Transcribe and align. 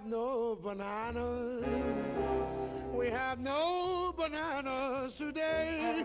have 0.00 0.10
no 0.10 0.56
bananas. 0.62 1.64
We 2.98 3.10
have 3.10 3.42
no 3.42 4.14
bananas 4.16 5.14
today. 5.14 6.04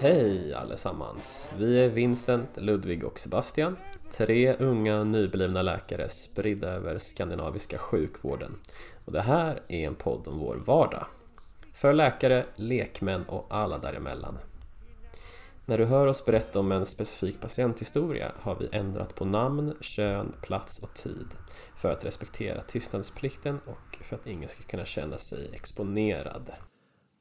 Hej 0.00 0.54
allesammans! 0.54 1.50
Vi 1.58 1.84
är 1.84 1.88
Vincent, 1.88 2.56
Ludvig 2.56 3.04
och 3.04 3.20
Sebastian. 3.20 3.76
Tre 4.16 4.54
unga 4.54 5.04
nyblivna 5.04 5.62
läkare 5.62 6.08
spridda 6.08 6.68
över 6.68 6.98
skandinaviska 6.98 7.78
sjukvården. 7.78 8.58
Och 9.04 9.12
det 9.12 9.22
här 9.22 9.62
är 9.68 9.86
en 9.86 9.94
podd 9.94 10.28
om 10.28 10.38
vår 10.38 10.56
vardag. 10.56 11.06
För 11.72 11.92
läkare, 11.92 12.44
lekmän 12.56 13.24
och 13.24 13.46
alla 13.50 13.78
däremellan. 13.78 14.38
När 15.68 15.78
du 15.78 15.84
hör 15.84 16.06
oss 16.06 16.24
berätta 16.24 16.60
om 16.60 16.72
en 16.72 16.86
specifik 16.86 17.40
patienthistoria 17.40 18.32
har 18.40 18.56
vi 18.56 18.68
ändrat 18.72 19.14
på 19.14 19.24
namn, 19.24 19.74
kön, 19.80 20.32
plats 20.42 20.78
och 20.78 20.94
tid 20.94 21.26
för 21.76 21.92
att 21.92 22.04
respektera 22.04 22.62
tystnadsplikten 22.62 23.58
och 23.66 23.98
för 24.04 24.16
att 24.16 24.26
ingen 24.26 24.48
ska 24.48 24.62
kunna 24.62 24.84
känna 24.84 25.18
sig 25.18 25.50
exponerad. 25.52 26.50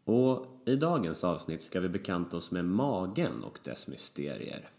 Och 0.05 0.45
i 0.65 0.75
dagens 0.75 1.23
avsnitt 1.23 1.61
ska 1.61 1.79
vi 1.79 1.89
bekanta 1.89 2.37
oss 2.37 2.51
med 2.51 2.65
magen 2.65 3.43
och 3.43 3.59
dess 3.63 3.87
mysterier. 3.87 4.69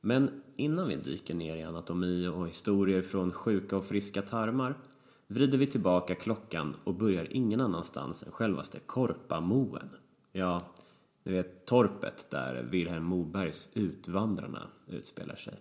Men 0.00 0.42
innan 0.56 0.88
vi 0.88 0.96
dyker 0.96 1.34
ner 1.34 1.56
i 1.56 1.62
anatomi 1.62 2.26
och 2.26 2.48
historier 2.48 3.02
från 3.02 3.32
sjuka 3.32 3.76
och 3.76 3.84
friska 3.84 4.22
tarmar 4.22 4.74
vrider 5.26 5.58
vi 5.58 5.66
tillbaka 5.66 6.14
klockan 6.14 6.76
och 6.84 6.94
börjar 6.94 7.28
ingen 7.30 7.60
annanstans 7.60 8.22
än 8.22 8.32
självaste 8.32 8.78
Korpamoen. 8.86 9.88
Ja, 10.32 10.60
ni 11.24 11.32
vet 11.32 11.66
torpet 11.66 12.30
där 12.30 12.62
Vilhelm 12.70 13.04
Mobergs 13.04 13.68
Utvandrarna 13.74 14.68
utspelar 14.86 15.36
sig. 15.36 15.54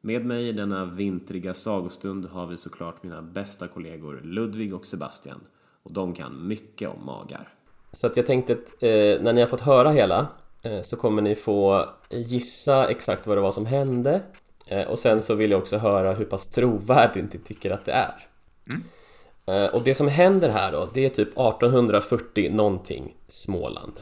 Med 0.00 0.24
mig 0.24 0.48
i 0.48 0.52
denna 0.52 0.84
vintriga 0.84 1.54
sagostund 1.54 2.26
har 2.26 2.46
vi 2.46 2.56
såklart 2.56 3.02
mina 3.02 3.22
bästa 3.22 3.68
kollegor 3.68 4.20
Ludvig 4.24 4.74
och 4.74 4.86
Sebastian 4.86 5.40
och 5.82 5.92
de 5.92 6.14
kan 6.14 6.48
mycket 6.48 6.88
om 6.88 7.04
magar. 7.04 7.48
Så 7.92 8.06
att 8.06 8.16
jag 8.16 8.26
tänkte 8.26 8.52
att 8.52 8.82
eh, 8.82 9.22
när 9.22 9.32
ni 9.32 9.40
har 9.40 9.48
fått 9.48 9.60
höra 9.60 9.90
hela 9.90 10.28
eh, 10.62 10.82
så 10.82 10.96
kommer 10.96 11.22
ni 11.22 11.34
få 11.34 11.88
gissa 12.10 12.88
exakt 12.88 13.26
vad 13.26 13.36
det 13.36 13.40
var 13.40 13.52
som 13.52 13.66
hände 13.66 14.22
eh, 14.66 14.88
och 14.88 14.98
sen 14.98 15.22
så 15.22 15.34
vill 15.34 15.50
jag 15.50 15.60
också 15.60 15.78
höra 15.78 16.14
hur 16.14 16.24
pass 16.24 16.46
trovärdigt 16.46 17.32
ni 17.34 17.40
tycker 17.40 17.70
att 17.70 17.84
det 17.84 17.92
är. 17.92 18.26
Mm. 18.72 19.64
Eh, 19.64 19.74
och 19.74 19.82
det 19.82 19.94
som 19.94 20.08
händer 20.08 20.48
här 20.48 20.72
då, 20.72 20.88
det 20.94 21.06
är 21.06 21.10
typ 21.10 21.28
1840 21.28 22.50
någonting 22.52 23.16
Småland. 23.28 24.00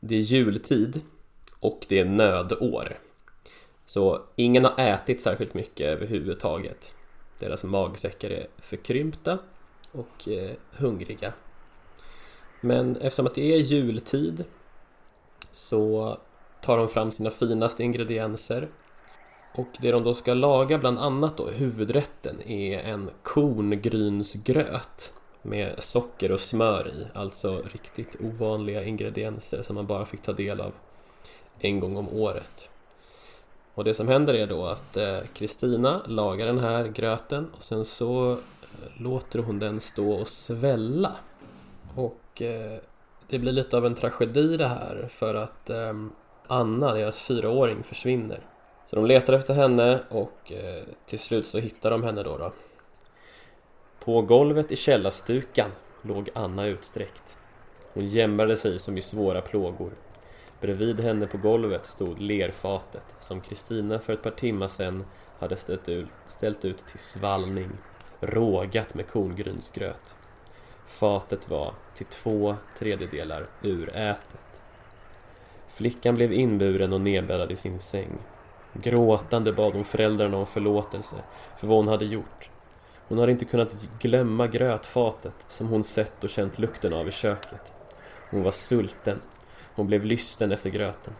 Det 0.00 0.14
är 0.14 0.20
jultid 0.20 1.00
och 1.60 1.86
det 1.88 1.98
är 1.98 2.04
nödår. 2.04 2.98
Så 3.86 4.22
ingen 4.36 4.64
har 4.64 4.78
ätit 4.78 5.22
särskilt 5.22 5.54
mycket 5.54 5.86
överhuvudtaget. 5.86 6.92
Deras 7.38 7.64
magsäckar 7.64 8.30
är 8.30 8.46
förkrympta 8.58 9.38
och 9.92 10.28
eh, 10.28 10.50
hungriga. 10.72 11.32
Men 12.60 12.96
eftersom 12.96 13.26
att 13.26 13.34
det 13.34 13.54
är 13.54 13.58
jultid 13.58 14.44
så 15.52 16.18
tar 16.62 16.78
de 16.78 16.88
fram 16.88 17.10
sina 17.10 17.30
finaste 17.30 17.82
ingredienser 17.82 18.68
och 19.54 19.68
det 19.80 19.90
de 19.90 20.04
då 20.04 20.14
ska 20.14 20.34
laga 20.34 20.78
bland 20.78 20.98
annat 20.98 21.36
då, 21.36 21.50
huvudrätten, 21.50 22.42
är 22.42 22.78
en 22.78 23.10
korngrynsgröt 23.22 25.12
med 25.48 25.82
socker 25.82 26.32
och 26.32 26.40
smör 26.40 26.88
i, 26.88 27.06
alltså 27.14 27.62
riktigt 27.72 28.16
ovanliga 28.20 28.84
ingredienser 28.84 29.62
som 29.62 29.74
man 29.74 29.86
bara 29.86 30.06
fick 30.06 30.22
ta 30.22 30.32
del 30.32 30.60
av 30.60 30.72
en 31.58 31.80
gång 31.80 31.96
om 31.96 32.08
året. 32.08 32.68
Och 33.74 33.84
det 33.84 33.94
som 33.94 34.08
händer 34.08 34.34
är 34.34 34.46
då 34.46 34.66
att 34.66 34.96
eh, 34.96 35.20
Kristina 35.34 36.02
eh, 36.04 36.10
lagar 36.10 36.46
den 36.46 36.58
här 36.58 36.88
gröten 36.88 37.50
och 37.56 37.64
sen 37.64 37.84
så 37.84 38.32
eh, 38.32 38.38
låter 39.02 39.38
hon 39.38 39.58
den 39.58 39.80
stå 39.80 40.12
och 40.12 40.28
svälla. 40.28 41.12
Och 41.94 42.42
eh, 42.42 42.78
det 43.28 43.38
blir 43.38 43.52
lite 43.52 43.76
av 43.76 43.86
en 43.86 43.94
tragedi 43.94 44.56
det 44.56 44.68
här 44.68 45.08
för 45.10 45.34
att 45.34 45.70
eh, 45.70 45.94
Anna, 46.46 46.94
deras 46.94 47.18
fyraåring, 47.18 47.82
försvinner. 47.82 48.40
Så 48.90 48.96
de 48.96 49.06
letar 49.06 49.32
efter 49.32 49.54
henne 49.54 50.00
och 50.08 50.52
eh, 50.52 50.82
till 51.06 51.18
slut 51.18 51.46
så 51.46 51.58
hittar 51.58 51.90
de 51.90 52.02
henne 52.02 52.22
då, 52.22 52.38
då. 52.38 52.52
På 54.08 54.22
golvet 54.22 54.72
i 54.72 54.76
källarstukan 54.76 55.70
låg 56.02 56.30
Anna 56.34 56.66
utsträckt. 56.66 57.36
Hon 57.92 58.06
jämrade 58.06 58.56
sig 58.56 58.78
som 58.78 58.98
i 58.98 59.02
svåra 59.02 59.40
plågor. 59.40 59.92
Bredvid 60.60 61.00
henne 61.00 61.26
på 61.26 61.38
golvet 61.38 61.86
stod 61.86 62.20
lerfatet 62.20 63.02
som 63.20 63.40
Kristina 63.40 63.98
för 63.98 64.12
ett 64.12 64.22
par 64.22 64.30
timmar 64.30 64.68
sedan 64.68 65.04
hade 65.38 65.56
ställt 65.56 65.88
ut, 65.88 66.08
ställt 66.26 66.64
ut 66.64 66.86
till 66.86 66.98
svallning, 66.98 67.70
rågat 68.20 68.94
med 68.94 69.08
korngrynsgröt. 69.08 70.16
Fatet 70.86 71.48
var 71.48 71.74
till 71.96 72.06
två 72.06 72.56
tredjedelar 72.78 73.46
urätet. 73.62 74.62
Flickan 75.68 76.14
blev 76.14 76.32
inburen 76.32 76.92
och 76.92 77.00
nedbäddad 77.00 77.52
i 77.52 77.56
sin 77.56 77.80
säng. 77.80 78.18
Gråtande 78.72 79.52
bad 79.52 79.72
hon 79.72 79.84
föräldrarna 79.84 80.36
om 80.36 80.46
förlåtelse 80.46 81.16
för 81.58 81.66
vad 81.66 81.76
hon 81.76 81.88
hade 81.88 82.04
gjort. 82.04 82.50
Hon 83.08 83.18
hade 83.18 83.32
inte 83.32 83.44
kunnat 83.44 83.76
glömma 84.00 84.46
grötfatet 84.46 85.34
som 85.48 85.68
hon 85.68 85.84
sett 85.84 86.24
och 86.24 86.30
känt 86.30 86.58
lukten 86.58 86.92
av 86.92 87.08
i 87.08 87.12
köket. 87.12 87.72
Hon 88.30 88.42
var 88.42 88.52
sulten. 88.52 89.20
Hon 89.74 89.86
blev 89.86 90.04
lysten 90.04 90.52
efter 90.52 90.70
gröten. 90.70 91.14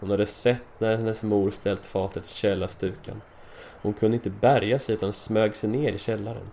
Hon 0.00 0.10
hade 0.10 0.26
sett 0.26 0.80
när 0.80 0.96
hennes 0.96 1.22
mor 1.22 1.50
ställt 1.50 1.86
fatet 1.86 2.24
i 2.24 2.34
källarstukan. 2.34 3.22
Hon 3.82 3.92
kunde 3.92 4.14
inte 4.14 4.30
bärga 4.30 4.78
sig 4.78 4.94
utan 4.94 5.12
smög 5.12 5.56
sig 5.56 5.70
ner 5.70 5.92
i 5.92 5.98
källaren. 5.98 6.50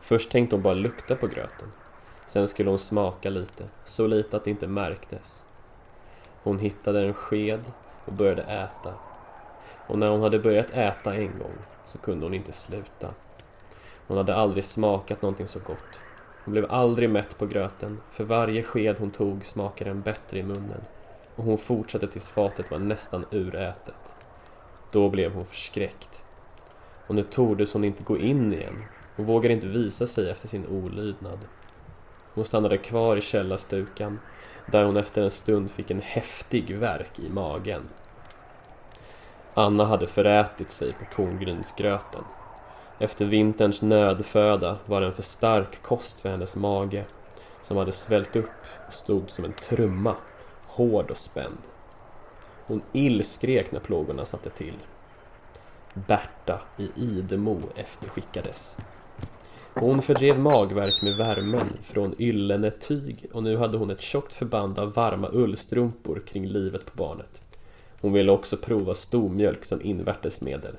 Först 0.00 0.30
tänkte 0.30 0.56
hon 0.56 0.62
bara 0.62 0.74
lukta 0.74 1.16
på 1.16 1.26
gröten. 1.26 1.72
Sen 2.26 2.48
skulle 2.48 2.70
hon 2.70 2.78
smaka 2.78 3.30
lite, 3.30 3.64
så 3.86 4.06
lite 4.06 4.36
att 4.36 4.44
det 4.44 4.50
inte 4.50 4.66
märktes. 4.66 5.42
Hon 6.42 6.58
hittade 6.58 7.00
en 7.00 7.14
sked 7.14 7.60
och 8.04 8.12
började 8.12 8.42
äta. 8.42 8.94
Och 9.86 9.98
när 9.98 10.08
hon 10.08 10.22
hade 10.22 10.38
börjat 10.38 10.70
äta 10.70 11.14
en 11.14 11.38
gång 11.38 11.56
så 11.86 11.98
kunde 11.98 12.26
hon 12.26 12.34
inte 12.34 12.52
sluta. 12.52 13.14
Hon 14.06 14.16
hade 14.16 14.34
aldrig 14.34 14.64
smakat 14.64 15.22
någonting 15.22 15.48
så 15.48 15.58
gott. 15.58 15.98
Hon 16.44 16.52
blev 16.52 16.72
aldrig 16.72 17.10
mätt 17.10 17.38
på 17.38 17.46
gröten. 17.46 18.00
För 18.12 18.24
varje 18.24 18.62
sked 18.62 18.96
hon 18.98 19.10
tog 19.10 19.46
smakade 19.46 19.90
den 19.90 20.00
bättre 20.00 20.38
i 20.38 20.42
munnen. 20.42 20.80
Och 21.36 21.44
hon 21.44 21.58
fortsatte 21.58 22.06
tills 22.06 22.30
fatet 22.30 22.70
var 22.70 22.78
nästan 22.78 23.24
urätet. 23.30 23.94
Då 24.90 25.08
blev 25.08 25.34
hon 25.34 25.44
förskräckt. 25.44 26.20
Och 27.06 27.14
nu 27.14 27.22
tordes 27.22 27.72
hon 27.72 27.84
inte 27.84 28.02
gå 28.02 28.18
in 28.18 28.52
igen. 28.52 28.84
Hon 29.16 29.26
vågade 29.26 29.54
inte 29.54 29.66
visa 29.66 30.06
sig 30.06 30.30
efter 30.30 30.48
sin 30.48 30.66
olydnad. 30.66 31.38
Hon 32.34 32.44
stannade 32.44 32.78
kvar 32.78 33.16
i 33.16 33.20
källarstukan 33.20 34.20
där 34.66 34.84
hon 34.84 34.96
efter 34.96 35.22
en 35.22 35.30
stund 35.30 35.70
fick 35.70 35.90
en 35.90 36.00
häftig 36.00 36.76
värk 36.76 37.18
i 37.18 37.28
magen. 37.28 37.88
Anna 39.54 39.84
hade 39.84 40.06
förätit 40.06 40.70
sig 40.70 40.92
på 40.92 41.04
korngrynsgröten. 41.16 42.24
Efter 42.98 43.24
vinterns 43.24 43.82
nödföda 43.82 44.78
var 44.86 45.00
den 45.00 45.12
för 45.12 45.22
stark 45.22 45.82
kost 45.82 46.20
för 46.20 46.28
hennes 46.28 46.56
mage 46.56 47.04
som 47.62 47.76
hade 47.76 47.92
svällt 47.92 48.36
upp 48.36 48.50
och 48.88 48.94
stod 48.94 49.30
som 49.30 49.44
en 49.44 49.52
trumma, 49.52 50.16
hård 50.66 51.10
och 51.10 51.18
spänd. 51.18 51.58
Hon 52.66 52.82
illskrek 52.92 53.72
när 53.72 53.80
plågorna 53.80 54.24
satte 54.24 54.50
till. 54.50 54.74
Berta 55.94 56.60
i 56.78 56.90
Idemo 56.96 57.60
efterskickades. 57.76 58.76
Hon 59.74 60.02
fördrev 60.02 60.38
magverk 60.38 61.02
med 61.02 61.16
värmen 61.16 61.68
från 61.82 62.14
yllene 62.18 62.70
tyg 62.70 63.26
och 63.32 63.42
nu 63.42 63.56
hade 63.56 63.78
hon 63.78 63.90
ett 63.90 64.00
tjockt 64.00 64.32
förband 64.32 64.78
av 64.78 64.92
varma 64.92 65.28
ullstrumpor 65.32 66.22
kring 66.26 66.46
livet 66.46 66.86
på 66.86 66.96
barnet. 66.96 67.42
Hon 68.00 68.12
ville 68.12 68.32
också 68.32 68.56
prova 68.56 68.94
stormjölk 68.94 69.64
som 69.64 69.82
invärtesmedel. 69.82 70.76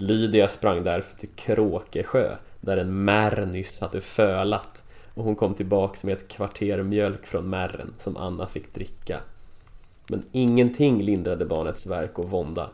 Lydia 0.00 0.48
sprang 0.48 0.84
därför 0.84 1.16
till 1.16 1.28
Kråkesjö 1.28 2.36
där 2.60 2.76
en 2.76 3.04
märr 3.04 3.46
nyss 3.46 3.80
hade 3.80 4.00
fölat 4.00 4.84
och 5.14 5.24
hon 5.24 5.36
kom 5.36 5.54
tillbaks 5.54 6.04
med 6.04 6.14
ett 6.14 6.28
kvarter 6.28 6.82
mjölk 6.82 7.26
från 7.26 7.50
märren 7.50 7.94
som 7.98 8.16
Anna 8.16 8.46
fick 8.46 8.74
dricka. 8.74 9.20
Men 10.08 10.22
ingenting 10.32 11.02
lindrade 11.02 11.44
barnets 11.44 11.86
verk 11.86 12.18
och 12.18 12.30
vånda. 12.30 12.70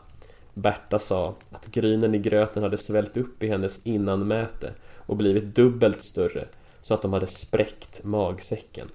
Berta 0.53 0.99
sa 0.99 1.35
att 1.51 1.65
grynen 1.65 2.15
i 2.15 2.17
gröten 2.17 2.63
hade 2.63 2.77
svällt 2.77 3.17
upp 3.17 3.43
i 3.43 3.47
hennes 3.47 3.81
innanmäte 3.83 4.73
och 4.95 5.17
blivit 5.17 5.55
dubbelt 5.55 6.03
större 6.03 6.45
så 6.81 6.93
att 6.93 7.01
de 7.01 7.13
hade 7.13 7.27
spräckt 7.27 8.03
magsäcken. 8.03 8.87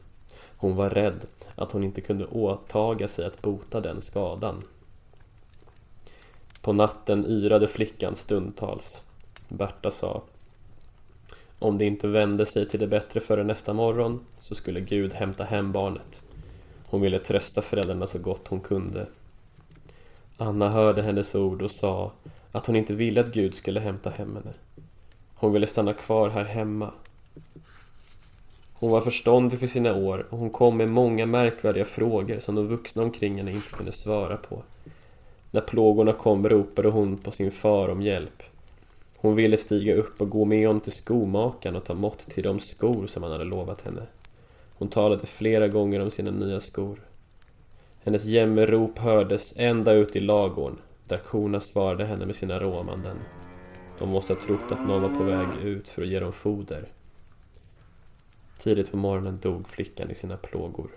Hon 0.56 0.76
var 0.76 0.90
rädd 0.90 1.26
att 1.54 1.72
hon 1.72 1.84
inte 1.84 2.00
kunde 2.00 2.26
åtaga 2.26 3.08
sig 3.08 3.26
att 3.26 3.42
bota 3.42 3.80
den 3.80 4.02
skadan. 4.02 4.62
På 6.62 6.72
natten 6.72 7.26
yrade 7.26 7.68
flickan 7.68 8.16
stundtals. 8.16 9.02
Berta 9.48 9.90
sa 9.90 10.22
Om 11.58 11.78
det 11.78 11.84
inte 11.84 12.08
vände 12.08 12.46
sig 12.46 12.68
till 12.68 12.80
det 12.80 12.86
bättre 12.86 13.20
före 13.20 13.44
nästa 13.44 13.72
morgon 13.72 14.20
så 14.38 14.54
skulle 14.54 14.80
Gud 14.80 15.12
hämta 15.12 15.44
hem 15.44 15.72
barnet. 15.72 16.22
Hon 16.86 17.00
ville 17.00 17.18
trösta 17.18 17.62
föräldrarna 17.62 18.06
så 18.06 18.18
gott 18.18 18.48
hon 18.48 18.60
kunde. 18.60 19.06
Anna 20.36 20.68
hörde 20.68 21.02
hennes 21.02 21.34
ord 21.34 21.62
och 21.62 21.70
sa 21.70 22.12
att 22.52 22.66
hon 22.66 22.76
inte 22.76 22.94
ville 22.94 23.20
att 23.20 23.32
Gud 23.32 23.54
skulle 23.54 23.80
hämta 23.80 24.10
hem 24.10 24.36
henne. 24.36 24.54
Hon 25.34 25.52
ville 25.52 25.66
stanna 25.66 25.92
kvar 25.92 26.28
här 26.28 26.44
hemma. 26.44 26.92
Hon 28.72 28.90
var 28.90 29.00
förståndig 29.00 29.58
för 29.58 29.66
sina 29.66 29.94
år 29.94 30.26
och 30.30 30.38
hon 30.38 30.50
kom 30.50 30.76
med 30.76 30.90
många 30.90 31.26
märkvärdiga 31.26 31.84
frågor 31.84 32.40
som 32.40 32.54
de 32.54 32.66
vuxna 32.66 33.02
omkring 33.02 33.36
henne 33.36 33.52
inte 33.52 33.70
kunde 33.70 33.92
svara 33.92 34.36
på. 34.36 34.62
När 35.50 35.60
plågorna 35.60 36.12
kom 36.12 36.48
ropade 36.48 36.88
hon 36.88 37.16
på 37.16 37.30
sin 37.30 37.50
far 37.50 37.88
om 37.88 38.02
hjälp. 38.02 38.42
Hon 39.16 39.34
ville 39.34 39.56
stiga 39.56 39.94
upp 39.94 40.20
och 40.20 40.30
gå 40.30 40.44
med 40.44 40.66
honom 40.66 40.80
till 40.80 40.92
skomakaren 40.92 41.76
och 41.76 41.84
ta 41.84 41.94
mått 41.94 42.26
till 42.26 42.42
de 42.42 42.60
skor 42.60 43.06
som 43.06 43.22
han 43.22 43.32
hade 43.32 43.44
lovat 43.44 43.80
henne. 43.80 44.02
Hon 44.78 44.88
talade 44.88 45.26
flera 45.26 45.68
gånger 45.68 46.00
om 46.00 46.10
sina 46.10 46.30
nya 46.30 46.60
skor. 46.60 47.00
Hennes 48.04 48.24
jämmerrop 48.24 48.98
hördes 48.98 49.54
ända 49.56 49.92
ut 49.92 50.16
i 50.16 50.20
lagården 50.20 50.78
där 51.08 51.16
korna 51.16 51.60
svarade 51.60 52.04
henne 52.04 52.26
med 52.26 52.36
sina 52.36 52.60
råmanden. 52.60 53.16
De 53.98 54.08
måste 54.08 54.34
ha 54.34 54.40
trott 54.40 54.72
att 54.72 54.86
någon 54.86 55.02
var 55.02 55.14
på 55.14 55.22
väg 55.22 55.48
ut 55.62 55.88
för 55.88 56.02
att 56.02 56.08
ge 56.08 56.20
dem 56.20 56.32
foder. 56.32 56.88
Tidigt 58.62 58.90
på 58.90 58.96
morgonen 58.96 59.38
dog 59.42 59.68
flickan 59.68 60.10
i 60.10 60.14
sina 60.14 60.36
plågor. 60.36 60.90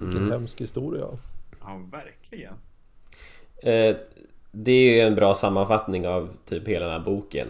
Vilken 0.00 0.16
Mm. 0.18 0.30
hemsk 0.30 0.60
historia. 0.60 1.06
Ja, 1.60 1.80
verkligen. 1.92 2.52
Eh, 3.62 3.96
det 4.52 4.72
är 4.72 4.94
ju 4.94 5.00
en 5.00 5.14
bra 5.14 5.34
sammanfattning 5.34 6.08
av 6.08 6.28
typ 6.48 6.68
hela 6.68 6.86
den 6.86 6.94
här 6.94 7.04
boken. 7.04 7.48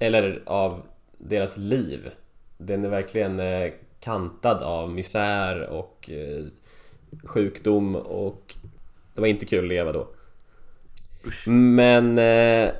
Eller 0.00 0.42
av 0.46 0.82
deras 1.18 1.56
liv. 1.56 2.10
Den 2.58 2.84
är 2.84 2.88
verkligen 2.88 3.40
eh, 3.40 3.72
kantad 4.00 4.62
av 4.62 4.90
misär 4.90 5.68
och 5.68 6.10
eh, 6.10 6.44
sjukdom 7.24 7.96
och 7.96 8.54
det 9.14 9.20
var 9.20 9.28
inte 9.28 9.46
kul 9.46 9.64
att 9.64 9.68
leva 9.68 9.92
då. 9.92 10.08
Usch. 11.26 11.48
Men 11.48 12.18
eh, 12.18 12.70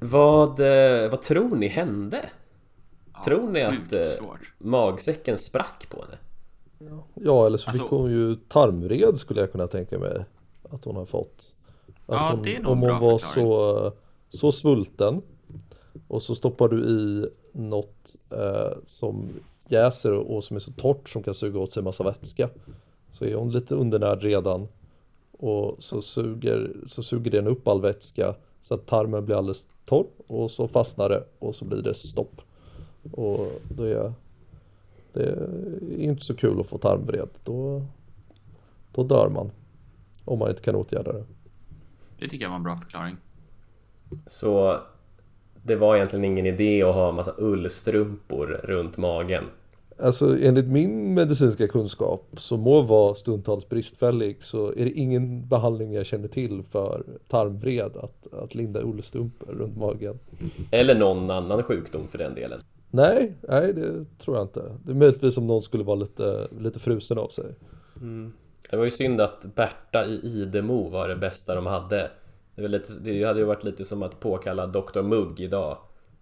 vad, 0.00 0.60
eh, 0.60 1.10
vad 1.10 1.22
tror 1.22 1.56
ni 1.56 1.68
hände? 1.68 2.28
Ja, 3.14 3.22
Tror 3.24 3.50
ni 3.50 3.62
att 3.62 3.92
eh, 3.92 4.06
magsäcken 4.58 5.38
sprack 5.38 5.86
på 5.90 6.02
henne? 6.02 6.18
Ja, 7.14 7.46
eller 7.46 7.58
så 7.58 7.70
fick 7.72 7.80
Alltså- 7.80 7.96
hon 7.96 8.10
ju 8.10 8.36
tarmvred 8.36 9.18
skulle 9.18 9.40
jag 9.40 9.52
kunna 9.52 9.66
tänka 9.66 9.98
mig 9.98 10.24
att 10.70 10.84
hon 10.84 10.96
har 10.96 11.04
fått. 11.04 11.54
Att 11.86 11.94
Ja, 12.06 12.30
hon, 12.34 12.42
det 12.42 12.56
är 12.56 12.60
nog 12.62 12.72
om 12.72 12.78
hon 12.78 12.88
bra 12.88 12.98
var 12.98 13.18
förklaring. 13.18 13.50
så, 13.50 13.92
så 14.38 14.52
svulten 14.52 15.22
och 16.08 16.22
så 16.22 16.34
stoppar 16.34 16.68
du 16.68 16.84
i 16.84 17.28
något 17.52 18.16
eh, 18.30 18.72
som 18.84 19.28
jäser 19.68 20.12
och 20.12 20.44
som 20.44 20.56
är 20.56 20.60
så 20.60 20.72
torrt 20.72 21.08
som 21.08 21.22
kan 21.22 21.34
suga 21.34 21.58
åt 21.60 21.72
sig 21.72 21.82
massa 21.82 22.04
vätska. 22.04 22.48
Så 23.12 23.24
är 23.24 23.34
hon 23.34 23.52
lite 23.52 23.74
undernärd 23.74 24.22
redan 24.22 24.68
och 25.38 25.76
så 25.78 26.02
suger, 26.02 26.76
så 26.86 27.02
suger 27.02 27.30
den 27.30 27.46
upp 27.46 27.68
all 27.68 27.80
vätska 27.80 28.34
så 28.62 28.74
att 28.74 28.86
tarmen 28.86 29.24
blir 29.24 29.36
alldeles 29.36 29.66
torr 29.84 30.06
och 30.26 30.50
så 30.50 30.68
fastnar 30.68 31.08
det 31.08 31.24
och 31.38 31.54
så 31.54 31.64
blir 31.64 31.82
det 31.82 31.94
stopp. 31.94 32.40
Och 33.12 33.48
då 33.76 33.82
är 33.82 34.12
det 35.14 35.22
är 35.22 35.98
inte 35.98 36.24
så 36.24 36.34
kul 36.34 36.60
att 36.60 36.66
få 36.66 36.78
tarmvred. 36.78 37.28
Då, 37.44 37.82
då 38.92 39.02
dör 39.02 39.28
man. 39.28 39.50
Om 40.24 40.38
man 40.38 40.50
inte 40.50 40.62
kan 40.62 40.74
åtgärda 40.74 41.12
det. 41.12 41.24
Det 42.18 42.28
tycker 42.28 42.44
jag 42.44 42.50
var 42.50 42.56
en 42.56 42.62
bra 42.62 42.76
förklaring. 42.76 43.16
Så 44.26 44.80
det 45.62 45.76
var 45.76 45.96
egentligen 45.96 46.24
ingen 46.24 46.46
idé 46.46 46.82
att 46.82 46.94
ha 46.94 47.08
en 47.08 47.14
massa 47.14 47.34
ullstrumpor 47.38 48.46
runt 48.46 48.96
magen. 48.96 49.44
Alltså 49.98 50.38
enligt 50.38 50.66
min 50.66 51.14
medicinska 51.14 51.68
kunskap 51.68 52.28
så 52.36 52.56
må 52.56 52.82
vara 52.82 53.14
stundtals 53.14 53.68
bristfällig 53.68 54.42
så 54.42 54.68
är 54.68 54.84
det 54.84 54.90
ingen 54.90 55.48
behandling 55.48 55.92
jag 55.92 56.06
känner 56.06 56.28
till 56.28 56.62
för 56.62 57.04
tarmvred 57.28 57.96
att, 57.96 58.32
att 58.32 58.54
linda 58.54 58.82
ullstrumpor 58.82 59.46
runt 59.46 59.76
magen. 59.76 60.18
Eller 60.70 60.94
någon 60.94 61.30
annan 61.30 61.62
sjukdom 61.62 62.08
för 62.08 62.18
den 62.18 62.34
delen. 62.34 62.60
Nej, 62.94 63.34
nej 63.48 63.72
det 63.72 64.04
tror 64.18 64.36
jag 64.36 64.44
inte. 64.44 64.76
Det 64.84 64.92
är 64.92 64.94
möjligtvis 64.94 65.36
om 65.36 65.46
någon 65.46 65.62
skulle 65.62 65.84
vara 65.84 65.96
lite, 65.96 66.48
lite 66.58 66.78
frusen 66.78 67.18
av 67.18 67.28
sig. 67.28 67.54
Det 68.70 68.76
var 68.76 68.84
ju 68.84 68.90
synd 68.90 69.20
att 69.20 69.44
Berta 69.54 70.04
i 70.04 70.20
Idemo 70.24 70.88
var 70.88 71.08
det 71.08 71.16
bästa 71.16 71.54
de 71.54 71.66
hade. 71.66 72.10
Det, 72.54 72.62
var 72.62 72.68
lite, 72.68 72.92
det 73.00 73.24
hade 73.24 73.38
ju 73.38 73.44
varit 73.44 73.64
lite 73.64 73.84
som 73.84 74.02
att 74.02 74.20
påkalla 74.20 74.66
Dr 74.66 75.02
Mugg 75.02 75.40
idag 75.40 75.78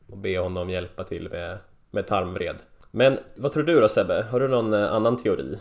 och 0.06 0.18
be 0.18 0.38
honom 0.38 0.70
hjälpa 0.70 1.04
till 1.04 1.28
med, 1.30 1.58
med 1.90 2.06
tarmvred. 2.06 2.56
Men 2.90 3.18
vad 3.36 3.52
tror 3.52 3.62
du 3.62 3.80
då 3.80 3.88
Sebbe? 3.88 4.26
Har 4.30 4.40
du 4.40 4.48
någon 4.48 4.74
eh, 4.74 4.92
annan 4.92 5.16
teori? 5.16 5.58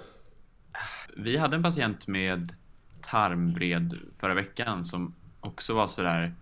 Vi 1.18 1.38
hade 1.38 1.56
en 1.56 1.64
patient 1.64 2.08
med 2.08 2.54
tarmvred 3.02 3.98
förra 4.18 4.34
veckan 4.34 4.86
som 4.86 5.16
också 5.42 5.74
var 5.74 5.88
sådär 5.88 6.34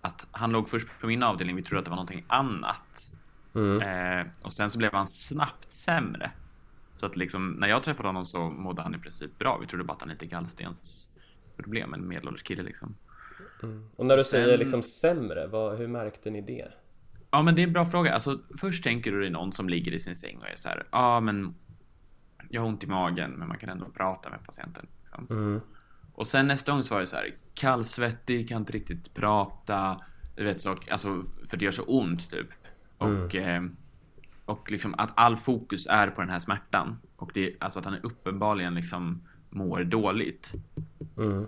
att 0.00 0.26
han 0.30 0.52
låg 0.52 0.68
först 0.68 0.86
på 1.00 1.06
min 1.06 1.22
avdelning, 1.22 1.56
vi 1.56 1.62
trodde 1.62 1.78
att 1.78 1.84
det 1.84 1.90
var 1.90 1.96
någonting 1.96 2.24
annat. 2.28 3.10
Mm. 3.56 3.82
Eh, 4.20 4.26
och 4.42 4.52
sen 4.52 4.70
så 4.70 4.78
blev 4.78 4.92
han 4.92 5.06
snabbt 5.06 5.72
sämre. 5.72 6.30
Så 6.94 7.06
att 7.06 7.16
liksom, 7.16 7.50
när 7.50 7.68
jag 7.68 7.82
träffade 7.82 8.08
honom 8.08 8.26
så 8.26 8.50
mådde 8.50 8.82
han 8.82 8.94
i 8.94 8.98
princip 8.98 9.38
bra. 9.38 9.58
Vi 9.58 9.66
trodde 9.66 9.84
bara 9.84 9.92
att 9.92 10.00
han 10.00 10.08
lite 10.08 10.26
gallstensproblem, 10.26 11.94
en 11.94 12.08
medelålders 12.08 12.42
kille 12.42 12.62
liksom. 12.62 12.94
Och 13.96 14.06
när 14.06 14.16
du 14.16 14.20
Och 14.20 14.26
sen- 14.26 14.44
säger 14.44 14.58
liksom 14.58 14.82
sämre, 14.82 15.46
vad, 15.46 15.78
hur 15.78 15.88
märkte 15.88 16.30
ni 16.30 16.40
det? 16.40 16.68
Ja, 17.30 17.42
men 17.42 17.54
det 17.54 17.62
är 17.62 17.66
en 17.66 17.72
bra 17.72 17.86
fråga. 17.86 18.14
Alltså, 18.14 18.40
först 18.58 18.84
tänker 18.84 19.12
du 19.12 19.20
dig 19.20 19.30
någon 19.30 19.52
som 19.52 19.68
ligger 19.68 19.92
i 19.92 19.98
sin 19.98 20.16
säng 20.16 20.38
och 20.38 20.48
är 20.48 20.56
så 20.56 20.68
här, 20.68 20.76
ja, 20.92 20.98
ah, 20.98 21.20
men 21.20 21.54
jag 22.50 22.60
har 22.60 22.68
ont 22.68 22.84
i 22.84 22.86
magen, 22.86 23.30
men 23.30 23.48
man 23.48 23.58
kan 23.58 23.68
ändå 23.68 23.86
prata 23.86 24.30
med 24.30 24.44
patienten. 24.46 24.86
Liksom. 25.02 25.26
Mm. 25.30 25.60
Och 26.12 26.26
sen 26.26 26.46
nästa 26.46 26.72
gång 26.72 26.82
så 26.82 26.94
var 26.94 27.00
det 27.00 27.06
så 27.06 27.16
här, 27.16 27.34
kallsvettig, 27.54 28.48
kan 28.48 28.58
inte 28.58 28.72
riktigt 28.72 29.14
prata, 29.14 30.00
du 30.36 30.44
vet 30.44 30.60
så, 30.60 30.76
alltså, 30.90 31.22
för 31.50 31.56
det 31.56 31.64
gör 31.64 31.72
så 31.72 31.82
ont 31.82 32.30
typ. 32.30 32.46
Och, 32.98 33.34
eh, 33.34 33.62
och 34.44 34.70
liksom 34.70 34.94
att 34.98 35.12
all 35.14 35.36
fokus 35.36 35.86
är 35.86 36.10
på 36.10 36.20
den 36.20 36.30
här 36.30 36.40
smärtan. 36.40 36.98
Och 37.16 37.30
det 37.34 37.56
alltså 37.60 37.78
att 37.78 37.84
han 37.84 37.94
är 37.94 38.06
uppenbarligen 38.06 38.74
liksom 38.74 39.22
mår 39.50 39.84
dåligt. 39.84 40.52
Mm. 41.16 41.46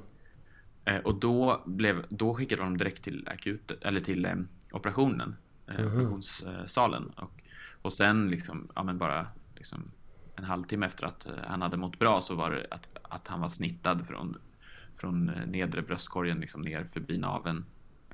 Eh, 0.84 1.00
och 1.00 1.14
då, 1.14 1.62
blev, 1.66 2.04
då 2.08 2.34
skickade 2.34 2.62
de 2.62 2.76
direkt 2.76 3.04
till 3.04 3.28
akut, 3.28 3.70
eller 3.80 4.00
till 4.00 4.24
eh, 4.24 4.34
operationen, 4.72 5.36
eh, 5.66 5.86
operationssalen. 5.86 7.08
Och, 7.16 7.40
och 7.82 7.92
sen 7.92 8.28
liksom, 8.28 8.68
ja 8.74 8.82
men 8.82 8.98
bara 8.98 9.26
liksom 9.56 9.90
en 10.36 10.44
halvtimme 10.44 10.86
efter 10.86 11.06
att 11.06 11.26
han 11.46 11.62
hade 11.62 11.76
mått 11.76 11.98
bra 11.98 12.20
så 12.20 12.34
var 12.34 12.50
det 12.50 12.66
att, 12.70 12.88
att 13.02 13.28
han 13.28 13.40
var 13.40 13.48
snittad 13.48 14.06
från, 14.06 14.36
från 14.96 15.26
nedre 15.26 15.82
bröstkorgen 15.82 16.40
liksom 16.40 16.62
ner 16.62 16.84
förbi 16.84 17.18
naveln. 17.18 17.64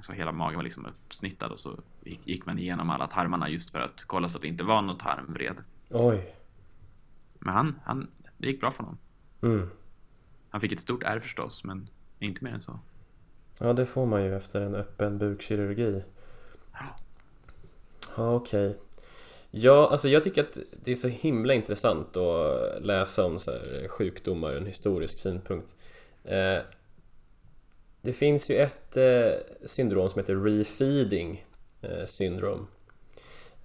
Så 0.00 0.12
hela 0.12 0.32
magen 0.32 0.56
var 0.56 0.62
liksom 0.62 0.86
uppsnittad 0.86 1.52
och 1.52 1.60
så 1.60 1.78
gick, 2.04 2.46
man 2.46 2.58
igenom 2.58 2.90
alla 2.90 3.06
tarmarna 3.06 3.48
just 3.48 3.70
för 3.70 3.80
att 3.80 4.04
kolla 4.06 4.28
så 4.28 4.38
att 4.38 4.42
det 4.42 4.48
inte 4.48 4.64
var 4.64 4.82
något 4.82 5.00
tarmvred. 5.00 5.56
Oj. 5.90 6.34
Men 7.38 7.54
han, 7.54 7.80
han, 7.84 8.10
det 8.38 8.46
gick 8.46 8.60
bra 8.60 8.70
för 8.70 8.82
honom. 8.82 8.98
Mm. 9.42 9.70
Han 10.50 10.60
fick 10.60 10.72
ett 10.72 10.80
stort 10.80 11.02
ärr 11.02 11.20
förstås, 11.20 11.64
men 11.64 11.88
inte 12.18 12.44
mer 12.44 12.50
än 12.50 12.60
så. 12.60 12.78
Ja, 13.58 13.72
det 13.72 13.86
får 13.86 14.06
man 14.06 14.24
ju 14.24 14.36
efter 14.36 14.60
en 14.60 14.74
öppen 14.74 15.18
bukkirurgi. 15.18 16.04
Ja, 18.16 18.34
okej. 18.34 18.78
Ja, 19.50 19.88
alltså 19.90 20.08
jag 20.08 20.24
tycker 20.24 20.42
att 20.42 20.58
det 20.84 20.92
är 20.92 20.96
så 20.96 21.08
himla 21.08 21.54
intressant 21.54 22.16
att 22.16 22.82
läsa 22.82 23.24
om 23.24 23.40
så 23.40 23.50
här 23.50 23.88
sjukdomar 23.88 24.52
ur 24.52 24.56
en 24.56 24.66
historisk 24.66 25.18
synpunkt. 25.18 25.74
Eh, 26.24 26.58
det 28.00 28.12
finns 28.12 28.50
ju 28.50 28.56
ett 28.56 28.96
eh, 28.96 29.66
syndrom 29.66 30.10
som 30.10 30.18
heter 30.18 30.36
refeeding 30.36 31.44
syndrom. 32.06 32.66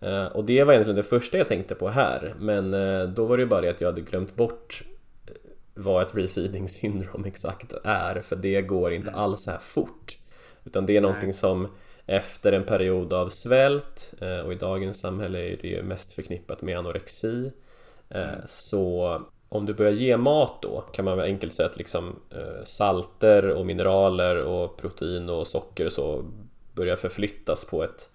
Eh, 0.02 0.26
och 0.26 0.46
det 0.46 0.64
var 0.64 0.74
egentligen 0.74 0.96
det 0.98 1.04
första 1.04 1.38
jag 1.38 1.48
tänkte 1.48 1.76
på 1.76 1.90
här, 1.90 2.36
men 2.40 2.74
eh, 2.74 3.04
då 3.04 3.26
var 3.26 3.38
det 3.38 3.44
ju 3.44 3.50
bara 3.50 3.62
det 3.62 3.70
att 3.70 3.82
jag 3.82 3.88
hade 3.88 4.02
glömt 4.02 4.36
bort 4.36 4.84
eh, 5.28 5.34
vad 5.74 6.04
ett 6.04 6.16
refeeding 6.16 6.70
syndrom 6.70 7.26
exakt 7.28 7.74
är, 7.84 8.22
för 8.22 8.36
det 8.36 8.62
går 8.62 8.94
inte 8.94 9.12
alls 9.12 9.44
så 9.44 9.52
här 9.52 9.60
fort. 9.60 10.18
Utan 10.64 10.86
det 10.86 10.98
är 10.98 11.02
någonting 11.02 11.34
som 11.34 11.68
efter 12.06 12.52
en 12.52 12.64
period 12.64 13.14
av 13.14 13.30
svält 13.30 14.14
eh, 14.22 14.40
och 14.40 14.54
i 14.54 14.56
dagens 14.56 15.00
samhälle 15.00 15.40
är 15.40 15.58
det 15.62 15.68
ju 15.68 15.84
mest 15.84 16.14
förknippat 16.14 16.62
med 16.62 16.78
anorexi. 16.78 17.52
Eh, 18.10 18.28
Så 18.48 19.22
om 19.50 19.66
du 19.66 19.74
börjar 19.74 19.92
ge 19.92 20.18
mat 20.18 20.62
då 20.62 20.82
kan 20.82 21.06
man 21.06 21.18
väl 21.18 21.26
enkelt 21.26 21.54
säga 21.54 21.70
att 21.70 21.78
liksom 21.78 22.20
eh, 22.30 22.64
salter 22.66 23.50
och 23.50 23.66
mineraler 23.66 24.44
och 24.44 24.78
protein 24.78 25.30
och 25.30 25.48
socker 25.48 25.86
och 25.86 25.92
så 25.92 26.26
börjar 26.80 26.96
förflyttas 26.96 27.66
på 27.66 27.84
ett 27.84 28.10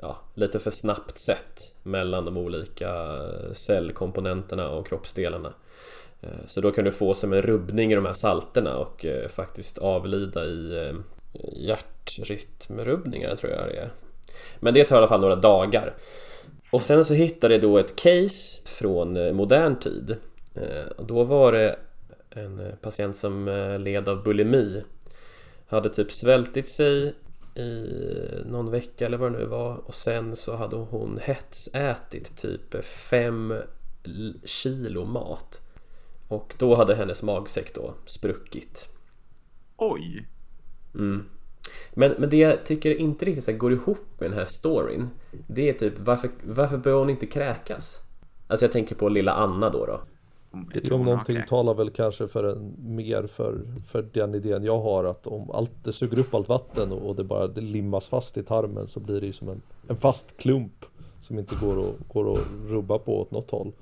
ja, 0.00 0.18
lite 0.34 0.58
för 0.58 0.70
snabbt 0.70 1.18
sätt 1.18 1.72
mellan 1.82 2.24
de 2.24 2.36
olika 2.36 2.88
eh, 2.88 3.52
cellkomponenterna 3.52 4.70
och 4.70 4.86
kroppsdelarna. 4.86 5.52
Eh, 6.20 6.46
så 6.46 6.60
då 6.60 6.70
kan 6.70 6.84
du 6.84 6.92
få 6.92 7.14
som 7.14 7.32
en 7.32 7.42
rubbning 7.42 7.92
i 7.92 7.94
de 7.94 8.06
här 8.06 8.12
salterna 8.12 8.78
och 8.78 9.04
eh, 9.04 9.28
faktiskt 9.28 9.78
avlida 9.78 10.44
i 10.44 10.92
hjärtrytmrubbningar 11.52 13.36
tror 13.36 13.52
jag 13.52 13.68
det 13.68 13.76
är. 13.76 13.90
Men 14.60 14.74
det 14.74 14.84
tar 14.84 14.96
i 14.96 14.98
alla 14.98 15.08
fall 15.08 15.20
några 15.20 15.36
dagar. 15.36 15.94
Och 16.70 16.82
sen 16.82 17.04
så 17.04 17.14
hittade 17.14 17.54
jag 17.54 17.62
då 17.62 17.78
ett 17.78 17.96
case 17.96 18.62
från 18.64 19.36
modern 19.36 19.78
tid. 19.78 20.16
Då 20.98 21.24
var 21.24 21.52
det 21.52 21.76
En 22.30 22.72
patient 22.80 23.16
som 23.16 23.46
led 23.80 24.08
av 24.08 24.22
bulimi 24.22 24.82
Hade 25.68 25.90
typ 25.90 26.12
svältit 26.12 26.68
sig 26.68 27.14
i 27.58 28.42
någon 28.46 28.70
vecka 28.70 29.06
eller 29.06 29.18
vad 29.18 29.32
det 29.32 29.38
nu 29.38 29.44
var 29.44 29.76
och 29.88 29.94
sen 29.94 30.36
så 30.36 30.56
hade 30.56 30.76
hon 30.76 31.18
hetsätit 31.22 32.36
typ 32.36 32.84
fem 32.84 33.54
kilo 34.44 35.04
mat 35.04 35.60
och 36.28 36.54
då 36.58 36.74
hade 36.74 36.94
hennes 36.94 37.22
magsäck 37.22 37.74
då 37.74 37.94
spruckit 38.06 38.88
Oj! 39.76 40.28
mm. 40.94 41.24
men, 41.94 42.14
men 42.18 42.30
det 42.30 42.36
jag 42.36 42.66
tycker 42.66 42.94
inte 42.94 43.24
riktigt 43.24 43.44
så 43.44 43.52
går 43.52 43.72
ihop 43.72 44.20
med 44.20 44.30
den 44.30 44.38
här 44.38 44.46
storyn 44.46 45.08
Det 45.46 45.68
är 45.68 45.72
typ 45.72 45.98
varför, 45.98 46.30
varför 46.42 46.78
bör 46.78 46.98
hon 46.98 47.10
inte 47.10 47.26
kräkas? 47.26 48.00
Alltså 48.46 48.64
jag 48.64 48.72
tänker 48.72 48.94
på 48.94 49.08
lilla 49.08 49.32
Anna 49.32 49.70
då 49.70 49.86
då 49.86 50.00
Det 50.50 50.90
om 50.90 51.02
någonting 51.02 51.42
talar 51.48 51.74
väl 51.74 51.90
kanske 51.90 52.28
för 52.28 52.44
en, 52.44 52.74
mer 52.78 53.26
för, 53.26 53.60
för 53.86 54.02
den 54.12 54.34
idén 54.34 54.64
jag 54.64 54.80
har 54.80 55.04
att 55.04 55.26
om 55.26 55.50
allt, 55.50 55.70
det 55.84 55.92
suger 55.92 56.18
upp 56.18 56.34
allt 56.34 56.48
vatten 56.48 56.92
och, 56.92 57.08
och 57.08 57.16
det 57.16 57.24
bara 57.24 57.46
det 57.46 57.60
limmas 57.60 58.08
fast 58.08 58.36
i 58.36 58.42
tarmen 58.42 58.88
så 58.88 59.00
blir 59.00 59.20
det 59.20 59.26
ju 59.26 59.32
som 59.32 59.48
en, 59.48 59.62
en 59.88 59.96
fast 59.96 60.36
klump 60.36 60.84
som 61.22 61.38
inte 61.38 61.54
går 61.54 61.88
att, 61.88 62.08
går 62.08 62.32
att 62.32 62.44
rubba 62.66 62.98
på 62.98 63.20
åt 63.20 63.30
något 63.30 63.50
håll. 63.50 63.72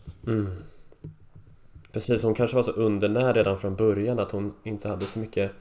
Precis, 1.92 2.22
hon 2.22 2.34
kanske 2.34 2.56
var 2.56 2.62
så 2.62 2.70
undernärd 2.70 3.36
redan 3.36 3.58
från 3.58 3.76
början 3.76 4.18
att 4.18 4.30
hon 4.30 4.54
inte 4.62 4.88
hade 4.88 5.06
så 5.06 5.18
mycket 5.18 5.52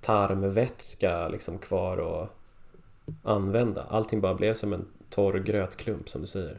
tarmvätska 0.00 1.28
liksom 1.28 1.58
kvar 1.58 2.22
att 2.22 2.34
använda. 3.22 3.82
Allting 3.82 4.20
bara 4.20 4.34
blev 4.34 4.54
som 4.54 4.72
en 4.72 4.86
torr 5.10 5.38
grötklump 5.38 6.08
som 6.08 6.20
du 6.20 6.26
säger. 6.26 6.58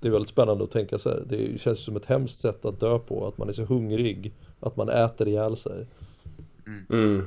Det 0.00 0.08
är 0.08 0.12
väldigt 0.12 0.30
spännande 0.30 0.64
att 0.64 0.70
tänka 0.70 0.98
sig. 0.98 1.22
Det 1.26 1.60
känns 1.60 1.78
som 1.84 1.96
ett 1.96 2.04
hemskt 2.06 2.38
sätt 2.38 2.64
att 2.64 2.80
dö 2.80 2.98
på. 2.98 3.26
Att 3.26 3.38
man 3.38 3.48
är 3.48 3.52
så 3.52 3.64
hungrig 3.64 4.32
att 4.60 4.76
man 4.76 4.88
äter 4.88 5.28
ihjäl 5.28 5.56
sig. 5.56 5.86
Mm. 6.90 7.26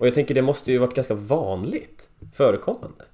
Och 0.00 0.06
jag 0.06 0.14
tänker 0.14 0.34
det 0.34 0.42
måste 0.42 0.72
ju 0.72 0.78
varit 0.78 0.94
ganska 0.94 1.14
vanligt 1.14 2.08
förekommande. 2.32 3.04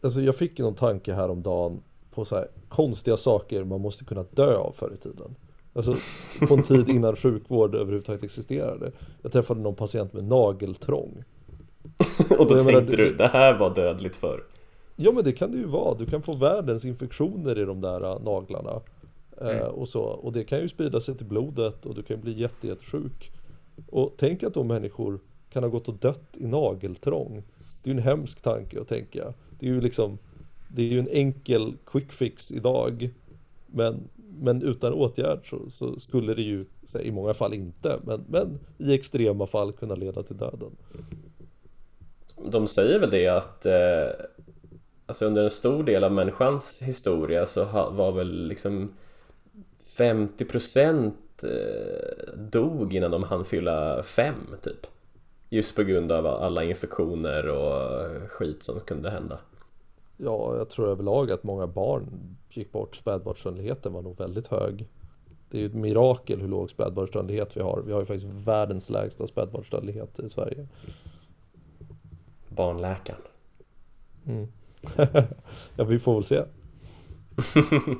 Alltså 0.00 0.20
jag 0.20 0.36
fick 0.36 0.58
någon 0.58 0.74
tanke 0.74 1.14
häromdagen 1.14 1.80
på 2.10 2.24
så 2.24 2.36
här 2.36 2.48
konstiga 2.68 3.16
saker 3.16 3.64
man 3.64 3.80
måste 3.80 4.04
kunna 4.04 4.24
dö 4.30 4.56
av 4.56 4.72
förr 4.72 4.92
i 4.94 4.96
tiden. 4.96 5.34
Alltså 5.72 5.96
på 6.48 6.54
en 6.54 6.62
tid 6.62 6.88
innan 6.88 7.16
sjukvård 7.16 7.74
överhuvudtaget 7.74 8.22
existerade. 8.24 8.92
Jag 9.22 9.32
träffade 9.32 9.60
någon 9.60 9.74
patient 9.74 10.12
med 10.12 10.24
nageltrång. 10.24 11.24
Och 12.38 12.46
då 12.48 12.54
menar, 12.54 12.70
tänkte 12.72 12.96
det- 12.96 13.04
du, 13.04 13.14
det 13.14 13.26
här 13.28 13.58
var 13.58 13.74
dödligt 13.74 14.16
förr. 14.16 14.42
Ja 14.96 15.12
men 15.12 15.24
det 15.24 15.32
kan 15.32 15.50
det 15.50 15.58
ju 15.58 15.66
vara. 15.66 15.94
Du 15.94 16.06
kan 16.06 16.22
få 16.22 16.32
världens 16.32 16.84
infektioner 16.84 17.58
i 17.58 17.64
de 17.64 17.80
där 17.80 18.04
äh, 18.04 18.22
naglarna. 18.22 18.80
Eh, 19.40 19.66
och, 19.66 19.88
så. 19.88 20.02
och 20.02 20.32
det 20.32 20.44
kan 20.44 20.60
ju 20.60 20.68
sprida 20.68 21.00
sig 21.00 21.16
till 21.16 21.26
blodet 21.26 21.86
och 21.86 21.94
du 21.94 22.02
kan 22.02 22.20
bli 22.20 22.32
jätte, 22.40 22.66
jättesjuk. 22.66 23.32
Och 23.90 24.14
tänk 24.16 24.42
att 24.42 24.54
de 24.54 24.66
människor 24.66 25.18
kan 25.50 25.62
ha 25.62 25.70
gått 25.70 25.88
och 25.88 25.94
dött 25.94 26.36
i 26.36 26.46
nageltrång. 26.46 27.42
Det 27.82 27.90
är 27.90 27.94
ju 27.94 27.98
en 27.98 28.04
hemsk 28.04 28.42
tanke 28.42 28.80
att 28.80 28.88
tänka. 28.88 29.34
Det 29.58 29.66
är 29.66 29.70
ju 29.70 29.80
liksom 29.80 30.18
Det 30.68 30.82
är 30.82 30.86
ju 30.86 30.98
en 30.98 31.08
enkel 31.08 31.74
quick 31.84 32.12
fix 32.12 32.52
idag. 32.52 33.10
Men, 33.66 34.08
men 34.38 34.62
utan 34.62 34.92
åtgärd 34.92 35.50
så, 35.50 35.70
så 35.70 36.00
skulle 36.00 36.34
det 36.34 36.42
ju, 36.42 36.64
så 36.84 37.00
i 37.00 37.10
många 37.10 37.34
fall 37.34 37.54
inte, 37.54 38.00
men, 38.04 38.24
men 38.28 38.58
i 38.78 38.94
extrema 38.94 39.46
fall 39.46 39.72
kunna 39.72 39.94
leda 39.94 40.22
till 40.22 40.36
döden. 40.36 40.70
De 42.50 42.68
säger 42.68 43.00
väl 43.00 43.10
det 43.10 43.28
att 43.28 43.66
eh, 43.66 44.26
Alltså 45.06 45.26
under 45.26 45.44
en 45.44 45.50
stor 45.50 45.84
del 45.84 46.04
av 46.04 46.12
människans 46.12 46.82
historia 46.82 47.46
så 47.46 47.64
var 47.90 48.12
väl 48.12 48.48
liksom 48.48 48.94
50% 49.98 51.12
eh, 51.42 52.34
dog 52.34 52.94
innan 52.94 53.10
de 53.10 53.22
hann 53.22 53.44
fylla 53.44 54.02
fem 54.02 54.56
typ 54.62 54.86
Just 55.48 55.76
på 55.76 55.82
grund 55.82 56.12
av 56.12 56.26
alla 56.26 56.64
infektioner 56.64 57.48
och 57.48 58.30
skit 58.30 58.62
som 58.62 58.80
kunde 58.80 59.10
hända 59.10 59.38
Ja, 60.16 60.56
jag 60.56 60.68
tror 60.68 60.88
överlag 60.88 61.30
att 61.30 61.44
många 61.44 61.66
barn 61.66 62.36
gick 62.50 62.72
bort. 62.72 62.96
Spädbarnsdödligheten 62.96 63.92
var 63.92 64.02
nog 64.02 64.18
väldigt 64.18 64.46
hög. 64.46 64.88
Det 65.50 65.58
är 65.58 65.60
ju 65.60 65.66
ett 65.66 65.74
mirakel 65.74 66.40
hur 66.40 66.48
låg 66.48 66.70
spädbarnsdödlighet 66.70 67.56
vi 67.56 67.60
har. 67.60 67.82
Vi 67.86 67.92
har 67.92 68.00
ju 68.00 68.06
faktiskt 68.06 68.32
världens 68.32 68.90
lägsta 68.90 69.26
spädbarnsdödlighet 69.26 70.18
i 70.18 70.28
Sverige. 70.28 70.66
Barnläkaren 72.48 73.20
Mm. 74.26 74.48
ja, 75.76 75.84
vi 75.84 75.98
får 75.98 76.14
väl 76.14 76.24
se. 76.24 76.42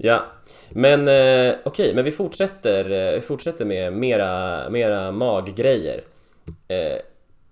Ja, 0.00 0.22
men 0.70 1.08
eh, 1.08 1.54
okej, 1.64 1.94
men 1.94 2.04
vi 2.04 2.10
fortsätter, 2.12 2.90
eh, 2.90 3.14
vi 3.14 3.20
fortsätter 3.20 3.64
med 3.64 3.92
mera, 3.92 4.70
mera 4.70 5.12
maggrejer 5.12 6.04
eh, 6.68 6.98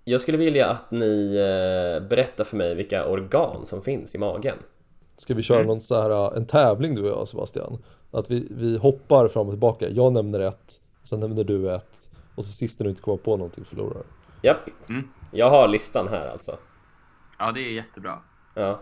Jag 0.04 0.20
skulle 0.20 0.38
vilja 0.38 0.66
att 0.66 0.90
ni 0.90 1.36
eh, 1.36 2.08
berättar 2.08 2.44
för 2.44 2.56
mig 2.56 2.74
vilka 2.74 3.06
organ 3.06 3.66
som 3.66 3.82
finns 3.82 4.14
i 4.14 4.18
magen 4.18 4.56
Ska 5.18 5.34
vi 5.34 5.42
köra 5.42 5.62
någon 5.62 5.80
så 5.80 6.00
här, 6.02 6.36
en 6.36 6.46
tävling 6.46 6.94
du 6.94 7.02
och 7.02 7.20
jag 7.20 7.28
Sebastian? 7.28 7.78
Att 8.10 8.30
vi, 8.30 8.46
vi 8.50 8.76
hoppar 8.76 9.28
fram 9.28 9.46
och 9.46 9.52
tillbaka. 9.52 9.88
Jag 9.88 10.12
nämner 10.12 10.40
ett, 10.40 10.80
sen 11.02 11.20
nämner 11.20 11.44
du 11.44 11.74
ett. 11.74 12.10
Och 12.34 12.44
så 12.44 12.52
sist 12.52 12.80
när 12.80 12.84
du 12.84 12.90
inte 12.90 13.02
kommer 13.02 13.18
på 13.18 13.36
någonting 13.36 13.64
förlorar. 13.64 14.02
Japp, 14.42 14.70
Mm. 14.88 15.08
jag 15.32 15.50
har 15.50 15.68
listan 15.68 16.08
här 16.08 16.28
alltså 16.28 16.56
Ja, 17.38 17.52
det 17.52 17.60
är 17.60 17.72
jättebra. 17.72 18.18
Ja, 18.54 18.80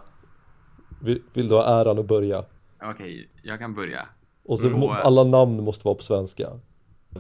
Vill, 1.00 1.22
vill 1.32 1.48
du 1.48 1.54
ha 1.54 1.80
äran 1.80 1.98
att 1.98 2.06
börja? 2.06 2.44
Okej, 2.82 3.28
jag 3.42 3.58
kan 3.58 3.74
börja. 3.74 4.08
Och 4.44 4.58
så 4.60 4.66
Mm. 4.66 4.80
må, 4.80 4.90
alla 4.92 5.24
namn 5.24 5.64
måste 5.64 5.84
vara 5.84 5.94
på 5.94 6.02
svenska. 6.02 6.48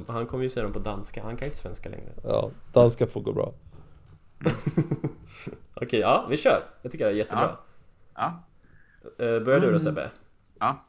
han 0.08 0.26
kommer 0.26 0.44
ju 0.44 0.50
säga 0.50 0.62
dem 0.64 0.72
på 0.72 0.78
danska, 0.78 1.22
han 1.22 1.36
kan 1.36 1.46
ju 1.46 1.50
inte 1.50 1.58
svenska 1.58 1.88
längre 1.88 2.12
Ja, 2.24 2.50
danska 2.72 3.06
får 3.06 3.20
gå 3.20 3.32
bra. 3.32 3.52
Okej, 5.74 6.00
ja 6.00 6.26
vi 6.30 6.36
kör! 6.36 6.64
Jag 6.82 6.92
tycker 6.92 7.04
det 7.04 7.10
är 7.10 7.14
jättebra 7.14 7.56
Ja, 8.14 8.44
eh, 9.18 9.40
Börjar 9.40 9.60
du 9.60 9.72
då 9.72 9.78
Sebbe? 9.78 10.10
ja. 10.60 10.84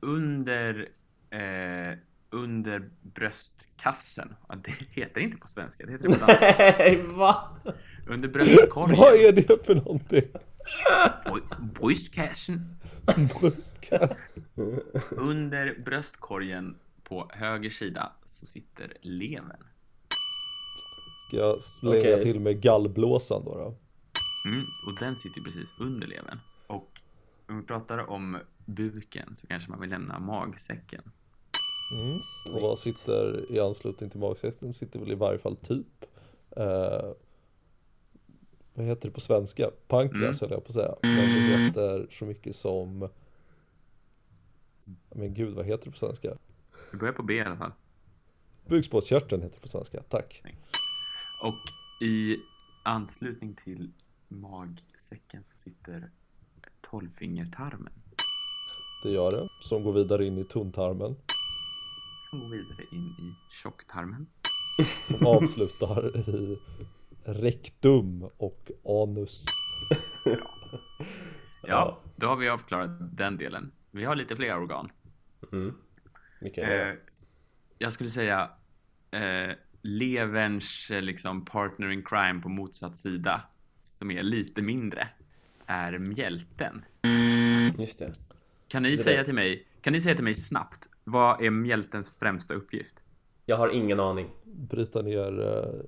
Under, 0.00 0.88
eh, 1.30 1.98
under 2.30 2.90
bröstkassen. 3.02 4.34
Ja, 4.48 4.54
det 4.64 4.70
heter 4.90 5.20
inte 5.20 5.36
på 5.36 5.46
svenska, 5.46 5.86
det 5.86 5.92
heter 5.92 6.04
på 6.08 6.26
danska. 6.26 6.54
Nej, 6.78 7.02
va? 7.02 7.48
Under 8.08 8.28
bröstkorgen. 8.28 8.98
Vad 8.98 9.14
är 9.14 9.32
det 9.32 9.66
för 9.66 9.74
någonting? 9.74 10.24
Bröstkassen. 11.80 12.76
Bröstkass. 13.40 14.10
Under 15.10 15.78
bröstkorgen 15.84 16.76
på 17.04 17.30
höger 17.32 17.70
sida 17.70 18.12
så 18.24 18.46
sitter 18.46 18.92
levern. 19.00 19.64
Ska 21.28 21.36
jag 21.36 21.62
slänga 21.62 21.98
Okej. 21.98 22.22
till 22.22 22.40
med 22.40 22.60
gallblåsan 22.60 23.44
då? 23.44 23.54
då? 23.54 23.74
Mm, 24.48 24.64
och 24.86 24.98
den 25.00 25.16
sitter 25.16 25.40
precis 25.40 25.68
under 25.80 26.06
levern. 26.06 26.38
Och 26.66 27.00
om 27.48 27.60
vi 27.60 27.66
pratar 27.66 28.10
om 28.10 28.38
buken 28.66 29.36
så 29.36 29.46
kanske 29.46 29.70
man 29.70 29.80
vill 29.80 29.90
lämna 29.90 30.18
magsäcken. 30.18 31.02
Mm. 31.94 32.18
Och 32.54 32.62
vad 32.62 32.78
sitter 32.78 33.52
i 33.52 33.60
anslutning 33.60 34.10
till 34.10 34.20
magsäcken 34.20 34.72
sitter 34.72 34.98
väl 34.98 35.12
i 35.12 35.14
varje 35.14 35.38
fall 35.38 35.56
typ 35.56 36.04
eh, 36.56 37.10
Vad 38.78 38.86
heter 38.86 39.08
det 39.08 39.14
på 39.14 39.20
svenska? 39.20 39.70
Pankreas 39.88 40.40
höll 40.40 40.50
jag 40.50 40.64
på 40.64 40.68
att 40.68 40.74
säga 40.74 40.94
Men 41.02 41.16
det 41.16 41.56
heter 41.56 42.06
så 42.10 42.24
mycket 42.24 42.56
som 42.56 43.08
Men 45.14 45.34
gud 45.34 45.54
vad 45.54 45.66
heter 45.66 45.84
det 45.84 45.90
på 45.90 45.96
svenska? 45.96 46.36
Vi 46.92 46.98
börjar 46.98 47.12
på 47.12 47.22
B 47.22 47.34
i 47.34 47.40
alla 47.40 47.56
fall. 47.56 47.72
Bukspottkörteln 48.66 49.42
heter 49.42 49.54
det 49.54 49.60
på 49.60 49.68
svenska, 49.68 50.02
tack 50.02 50.42
Och 51.44 51.54
i 52.06 52.36
anslutning 52.84 53.54
till 53.54 53.92
magsäcken 54.28 55.44
så 55.44 55.58
sitter 55.58 56.10
tolvfingertarmen. 56.90 57.92
Det 59.04 59.10
gör 59.10 59.32
det, 59.32 59.48
som 59.60 59.82
går 59.82 59.92
vidare 59.92 60.26
in 60.26 60.38
i 60.38 60.44
tunntarmen 60.44 61.16
Som 62.30 62.40
går 62.40 62.48
vidare 62.48 62.86
in 62.92 63.06
i 63.08 63.34
tjocktarmen. 63.62 64.26
Som 65.08 65.26
avslutar 65.26 66.16
i 66.30 66.58
rektum 67.34 68.28
och 68.36 68.70
anus 68.84 69.44
Ja, 71.66 72.00
då 72.16 72.26
har 72.26 72.36
vi 72.36 72.48
avklarat 72.48 73.16
den 73.16 73.36
delen. 73.36 73.70
Vi 73.90 74.04
har 74.04 74.16
lite 74.16 74.36
fler 74.36 74.58
organ. 74.58 74.90
Mm. 75.52 75.74
Det? 76.40 76.58
Eh, 76.88 76.94
jag 77.78 77.92
skulle 77.92 78.10
säga 78.10 78.50
eh, 79.10 79.50
leverns 79.82 80.90
eh, 80.90 81.02
liksom 81.02 81.44
partner 81.44 81.90
in 81.90 82.02
crime 82.02 82.40
på 82.42 82.48
motsatt 82.48 82.96
sida, 82.96 83.42
som 83.98 84.10
är 84.10 84.22
lite 84.22 84.62
mindre, 84.62 85.08
är 85.66 85.98
mjälten. 85.98 86.84
Just 87.78 87.98
det 87.98 88.12
Kan 88.68 88.82
ni 88.82 88.96
Det 88.96 89.02
säga 89.02 89.16
där- 89.16 89.24
till 89.24 89.34
mig, 89.34 89.66
kan 89.80 89.92
ni 89.92 90.00
säga 90.00 90.14
till 90.14 90.24
mig 90.24 90.34
snabbt, 90.34 90.88
vad 91.04 91.42
är 91.42 91.50
mjältens 91.50 92.18
främsta 92.18 92.54
uppgift? 92.54 92.94
Jag 93.46 93.56
har 93.56 93.68
ingen 93.68 94.00
aning 94.00 94.30
Bryta 94.44 95.02
ner 95.02 95.40
eh, 95.40 95.80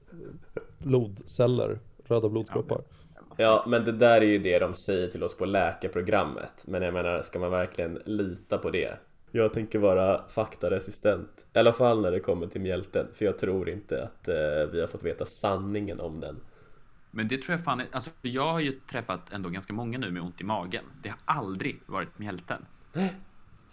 blodceller, 0.81 1.79
röda 2.05 2.29
blodkroppar 2.29 2.83
Ja, 3.37 3.65
men 3.67 3.85
det 3.85 3.93
där 3.93 4.21
är 4.21 4.27
ju 4.27 4.39
det 4.39 4.59
de 4.59 4.75
säger 4.75 5.09
till 5.09 5.23
oss 5.23 5.37
på 5.37 5.45
läkarprogrammet 5.45 6.65
Men 6.65 6.83
jag 6.83 6.95
menar, 6.95 7.23
ska 7.23 7.39
man 7.39 7.51
verkligen 7.51 7.99
lita 8.05 8.59
på 8.59 8.71
det? 8.71 8.99
Jag 9.31 9.53
tänker 9.53 9.79
vara 9.79 10.29
faktaresistent 10.29 11.47
I 11.55 11.59
alla 11.59 11.73
fall 11.73 12.03
när 12.03 12.11
det 12.11 12.21
kommer 12.21 12.47
till 12.47 12.61
mjälten 12.61 13.07
För 13.15 13.25
jag 13.25 13.39
tror 13.39 13.69
inte 13.69 14.03
att 14.05 14.29
eh, 14.29 14.73
vi 14.73 14.81
har 14.81 14.87
fått 14.87 15.03
veta 15.03 15.25
sanningen 15.25 16.01
om 16.01 16.21
den 16.21 16.41
Men 17.11 17.29
det 17.29 17.43
tror 17.43 17.57
jag 17.57 17.65
fan 17.65 17.81
är, 17.81 17.87
alltså 17.93 18.11
jag 18.23 18.53
har 18.53 18.61
ju 18.61 18.73
träffat 18.73 19.33
ändå 19.33 19.49
ganska 19.49 19.73
många 19.73 19.99
nu 19.99 20.11
med 20.11 20.23
ont 20.23 20.41
i 20.41 20.45
magen. 20.45 20.85
Det 21.03 21.09
har 21.09 21.19
aldrig 21.25 21.81
varit 21.87 22.19
mjälten. 22.19 22.67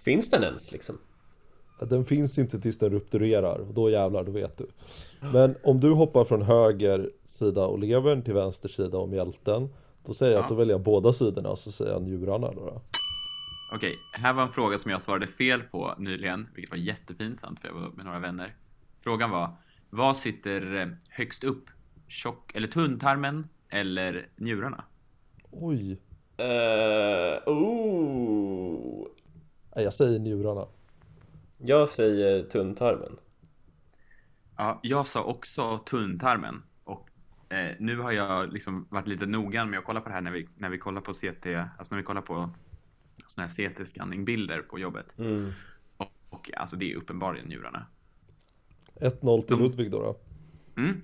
Finns 0.06 0.30
den 0.30 0.44
ens 0.44 0.72
liksom? 0.72 0.98
Den 1.80 2.06
finns 2.06 2.38
inte 2.38 2.60
tills 2.60 2.78
den 2.78 2.90
rupturerar, 2.90 3.60
och 3.60 3.74
då 3.74 3.90
jävlar, 3.90 4.24
då 4.24 4.32
vet 4.32 4.58
du. 4.58 4.68
Men 5.20 5.56
om 5.64 5.80
du 5.80 5.92
hoppar 5.92 6.26
från 6.26 6.42
höger 6.42 7.12
sida 7.26 7.66
och 7.66 7.80
levern 7.80 8.22
till 8.22 8.34
vänster 8.34 8.70
sida 8.70 8.98
om 8.98 9.14
hjälten, 9.14 9.70
då 10.06 10.14
säger 10.14 10.32
jag 10.32 10.40
Ja. 10.40 10.44
att 10.44 10.50
då 10.50 10.56
väljer 10.56 10.74
jag 10.74 10.82
båda 10.82 11.14
sidorna 11.14 11.50
och 11.50 11.60
så 11.60 11.72
säger 11.72 11.92
jag 11.92 12.02
njurarna 12.02 12.52
då. 12.52 12.66
då. 12.66 12.82
Okej, 13.76 13.96
här 14.22 14.34
var 14.34 14.44
en 14.44 14.50
fråga 14.50 14.78
som 14.78 14.92
jag 14.92 15.02
svarade 15.02 15.28
fel 15.28 15.62
på 15.62 15.94
nyligen, 15.98 16.48
vilket 16.56 16.72
var 16.72 16.78
jättepinsamt 16.78 17.60
för 17.60 17.68
jag 17.68 17.76
var 17.76 17.90
med 17.90 18.06
några 18.06 18.20
vänner. 18.20 18.56
Frågan 19.00 19.30
var, 19.32 19.50
vad 19.90 20.18
sitter 20.18 20.76
eh, 20.76 20.88
högst 21.10 21.44
upp? 21.44 21.66
Tjock 22.08 22.56
eller 22.56 22.68
tunntarmen 22.68 23.48
eller 23.70 24.28
njurarna? 24.36 24.84
Oj, 25.52 25.98
Uh, 26.42 27.54
oh. 27.54 29.08
Jag 29.76 29.94
säger 29.94 30.20
njurarna. 30.20 30.66
Jag 31.58 31.90
säger 31.90 32.44
tunntarmen 32.44 33.18
Ja, 34.58 34.80
jag 34.84 35.08
sa 35.08 35.24
också 35.24 35.78
tunntarmen 35.78 36.64
och 36.84 37.10
eh, 37.50 37.76
nu 37.80 38.00
har 38.00 38.12
jag 38.12 38.54
liksom 38.54 38.88
varit 38.90 39.08
lite 39.08 39.26
noggrann 39.26 39.70
med 39.70 39.80
att 39.80 39.86
kolla 39.86 40.02
på 40.02 40.10
det 40.10 40.16
här 40.16 40.22
när 40.22 40.32
vi, 40.32 40.48
när 40.56 40.70
vi 40.70 40.78
kollar 40.78 41.02
på 41.02 41.14
CT, 41.14 41.46
alltså 41.78 41.96
när 41.96 41.98
vi 41.98 42.04
kollar 42.04 42.22
på 42.22 42.50
såna 43.28 43.48
här 43.48 43.54
CT-scanning-bilder 43.54 44.62
på 44.62 44.80
jobbet. 44.80 45.20
mm. 45.20 45.52
Och, 45.98 46.12
och 46.30 46.52
alltså 46.58 46.76
det 46.76 46.92
är 46.92 46.96
uppenbarligen 46.96 47.48
njurarna. 47.48 47.86
1-0 48.96 49.42
till 49.42 49.58
Ludvig 49.58 49.92
då. 49.92 50.02
då. 50.02 50.20
Mm. 50.82 51.02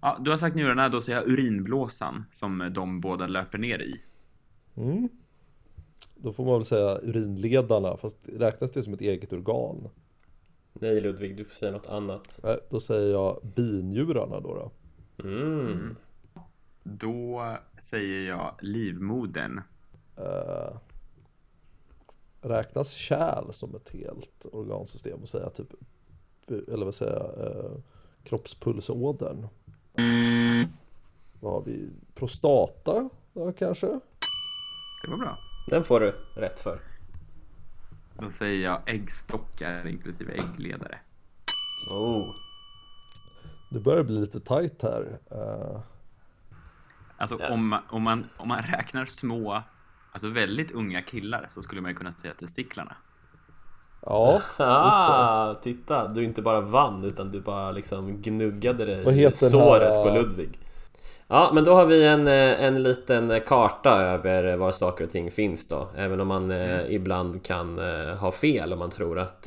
Ja, 0.00 0.18
du 0.20 0.30
har 0.30 0.38
sagt 0.38 0.56
njurarna, 0.56 0.88
då 0.88 1.00
säger 1.00 1.18
jag 1.18 1.28
urinblåsan 1.28 2.24
som 2.30 2.70
de 2.74 3.00
båda 3.00 3.26
löper 3.26 3.58
ner 3.58 3.78
i. 3.78 4.00
Mm. 4.76 5.08
Då 6.14 6.32
får 6.32 6.44
man 6.44 6.54
väl 6.54 6.64
säga 6.64 6.98
urinledarna, 6.98 7.96
fast 7.96 8.18
räknas 8.28 8.70
det 8.70 8.82
som 8.82 8.94
ett 8.94 9.00
eget 9.00 9.32
organ? 9.32 9.88
Nej 10.80 11.00
Ludvig, 11.00 11.36
du 11.36 11.44
får 11.44 11.54
säga 11.54 11.72
något 11.72 11.86
annat 11.86 12.40
Nej, 12.42 12.58
då 12.70 12.80
säger 12.80 13.12
jag 13.12 13.40
binjurarna 13.42 14.40
då. 14.40 14.54
då. 14.54 14.70
mm. 15.28 15.96
Då 16.82 17.56
säger 17.82 18.28
jag 18.28 18.54
livmodern. 18.60 19.60
Eh, 20.16 20.76
räknas 22.40 22.90
kärl 22.90 23.52
som 23.52 23.74
ett 23.74 23.88
helt 23.88 24.46
organsystem 24.52 25.22
och 25.22 25.28
säga 25.28 25.50
typ, 25.50 25.74
eller 26.48 26.84
vad 26.84 26.94
säger 26.94 27.12
jag, 27.12 27.46
eh, 27.46 27.72
kroppspulsådern. 28.24 29.46
Vad 31.40 31.52
har 31.52 31.62
vi? 31.62 31.88
Prostata 32.14 33.08
ja, 33.32 33.52
kanske? 33.52 33.86
Det 33.86 35.10
var 35.10 35.18
bra. 35.18 35.38
Den 35.70 35.84
får 35.84 36.00
du 36.00 36.14
rätt 36.36 36.60
för 36.60 36.80
Då 38.18 38.30
säger 38.30 38.64
jag 38.64 38.80
äggstockar 38.86 39.86
inklusive 39.86 40.32
äggledare. 40.32 40.98
oh. 41.90 42.34
Det 43.70 43.80
börjar 43.80 44.02
bli 44.02 44.20
lite 44.20 44.40
tajt 44.40 44.82
här. 44.82 45.18
Eh, 45.30 45.80
Alltså 47.16 47.36
Ja. 47.40 47.50
om, 47.52 47.68
man, 47.68 47.80
om, 47.88 48.02
man, 48.02 48.24
om 48.36 48.48
man 48.48 48.62
räknar 48.62 49.06
små, 49.06 49.62
alltså 50.12 50.28
väldigt 50.28 50.70
unga 50.72 51.02
killar 51.02 51.46
så 51.50 51.62
skulle 51.62 51.80
man 51.80 51.90
ju 51.90 51.96
kunna 51.96 52.12
säga 52.12 52.34
testiklarna. 52.34 52.96
ja, 54.06 54.32
just 54.34 54.58
det. 54.58 54.64
Ah, 54.66 55.54
titta! 55.62 56.08
Du 56.08 56.24
inte 56.24 56.42
bara 56.42 56.60
vann 56.60 57.04
utan 57.04 57.30
du 57.30 57.40
bara 57.40 57.72
liksom 57.72 58.22
gnuggade 58.22 58.84
dig 58.84 59.22
i 59.24 59.30
såret 59.34 59.96
här, 59.96 60.02
på 60.02 60.08
äh, 60.08 60.14
Ludvig 60.14 60.58
Ja, 61.28 61.50
men 61.54 61.64
då 61.64 61.74
har 61.74 61.86
vi 61.86 62.04
en, 62.04 62.26
eh, 62.26 62.64
en 62.64 62.82
liten 62.82 63.40
karta 63.46 63.90
över 63.90 64.56
var 64.56 64.72
saker 64.72 65.04
och 65.04 65.10
ting 65.10 65.30
finns 65.30 65.68
då. 65.68 65.90
Även 65.96 66.20
om 66.20 66.28
man 66.28 66.50
eh, 66.50 66.94
ibland 66.94 67.42
kan 67.42 67.78
eh, 67.78 68.16
ha 68.16 68.32
fel 68.32 68.72
om 68.72 68.78
man 68.78 68.90
tror 68.90 69.18
att 69.18 69.46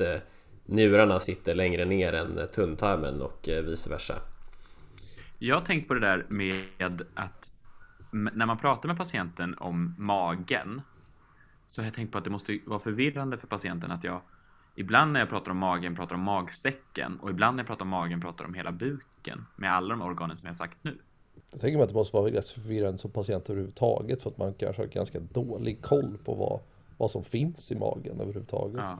njurarna 0.66 1.20
sitter 1.20 1.54
längre 1.54 1.84
ner 1.84 2.12
än 2.12 2.48
tunntarmen 2.54 3.22
och 3.22 3.48
vice 3.64 3.90
versa. 3.90 4.14
Jag 5.38 5.56
har 5.56 5.62
tänkt 5.62 5.88
på 5.88 5.94
det 5.94 6.00
där 6.00 6.26
med 6.28 7.02
att 7.14 7.50
när 8.10 8.46
man 8.46 8.58
pratar 8.58 8.88
med 8.88 8.98
patienten 8.98 9.54
om 9.58 9.94
magen 9.98 10.82
så 11.66 11.80
har 11.80 11.86
jag 11.86 11.94
tänkt 11.94 12.12
på 12.12 12.18
att 12.18 12.24
det 12.24 12.30
måste 12.30 12.58
vara 12.66 12.78
förvirrande 12.78 13.38
för 13.38 13.46
patienten 13.46 13.90
att 13.90 14.04
jag 14.04 14.20
ibland 14.74 15.12
när 15.12 15.20
jag 15.20 15.28
pratar 15.28 15.50
om 15.50 15.58
magen 15.58 15.96
pratar 15.96 16.14
om 16.14 16.22
magsäcken 16.22 17.18
och 17.20 17.30
ibland 17.30 17.56
när 17.56 17.62
jag 17.62 17.66
pratar 17.66 17.84
om 17.84 17.88
magen 17.88 18.20
pratar 18.20 18.44
om 18.44 18.54
hela 18.54 18.72
buken 18.72 19.46
med 19.56 19.72
alla 19.72 19.88
de 19.88 20.02
organen 20.02 20.36
som 20.36 20.46
jag 20.46 20.56
sagt 20.56 20.76
nu. 20.82 20.98
Jag 21.50 21.60
tänker 21.60 21.76
mig 21.76 21.84
att 21.84 21.90
det 21.90 21.94
måste 21.94 22.16
vara 22.16 22.30
rätt 22.30 22.48
förvirrande 22.48 22.98
som 22.98 23.10
patient 23.10 23.50
överhuvudtaget 23.50 24.22
för 24.22 24.30
att 24.30 24.38
man 24.38 24.54
kanske 24.54 24.82
har 24.82 24.86
ganska 24.86 25.20
dålig 25.20 25.82
koll 25.82 26.18
på 26.24 26.34
vad, 26.34 26.60
vad 26.96 27.10
som 27.10 27.24
finns 27.24 27.72
i 27.72 27.74
magen 27.74 28.20
överhuvudtaget. 28.20 28.76
Ja. 28.76 28.98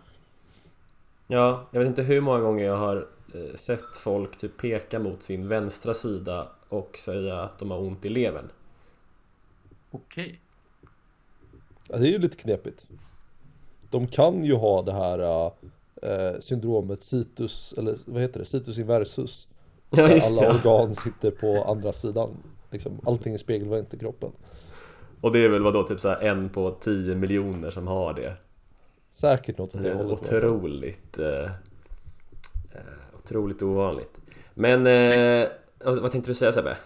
Ja, 1.31 1.67
jag 1.71 1.81
vet 1.81 1.89
inte 1.89 2.03
hur 2.03 2.21
många 2.21 2.41
gånger 2.41 2.65
jag 2.65 2.77
har 2.77 3.09
eh, 3.35 3.55
sett 3.55 3.97
folk 3.97 4.39
typ 4.39 4.57
peka 4.57 4.99
mot 4.99 5.23
sin 5.23 5.49
vänstra 5.49 5.95
sida 5.95 6.49
och 6.69 6.99
säga 6.99 7.41
att 7.41 7.59
de 7.59 7.71
har 7.71 7.79
ont 7.79 8.05
i 8.05 8.09
levern 8.09 8.49
Okej. 9.91 10.41
Ja, 11.89 11.97
det 11.97 12.09
är 12.09 12.11
ju 12.11 12.19
lite 12.19 12.37
knepigt. 12.37 12.87
De 13.91 14.07
kan 14.07 14.45
ju 14.45 14.55
ha 14.55 14.83
det 14.83 14.93
här 14.93 15.53
eh, 16.03 16.41
syndromet 16.41 17.03
situs, 17.03 17.75
eller 17.79 17.99
vad 18.05 18.23
heter 18.23 18.41
det, 18.41 18.47
situs 18.47 18.79
inversus. 18.79 19.49
Ja 19.91 20.07
där 20.07 20.15
just 20.15 20.39
alla 20.39 20.53
det, 20.53 20.59
organ 20.59 20.95
sitter 20.95 21.31
på 21.31 21.65
andra 21.65 21.93
sidan. 21.93 22.31
Liksom, 22.71 23.01
allting 23.07 23.35
är 23.35 23.39
spegelvänt 23.39 23.95
i 23.95 23.99
kroppen. 23.99 24.33
och 25.21 25.33
det 25.33 25.45
är 25.45 25.49
väl 25.49 25.63
vadå 25.63 25.83
typ 25.83 26.01
så 26.01 26.09
här 26.09 26.21
en 26.21 26.49
på 26.49 26.71
10 26.71 27.15
miljoner 27.15 27.71
som 27.71 27.87
har 27.87 28.15
det 28.15 28.37
Säkert 29.13 29.59
något 29.59 29.75
åt 29.75 29.83
Det 29.83 29.95
hållet. 29.95 30.13
otroligt 30.23 31.19
eh, 31.19 31.43
eh, 32.73 32.81
Otroligt 33.25 33.63
ovanligt 33.63 34.19
Men 34.55 34.87
eh, 34.87 35.49
vad 35.85 36.13
tänkte 36.13 36.31
du 36.31 36.35
säga 36.35 36.53
Sebbe? 36.53 36.77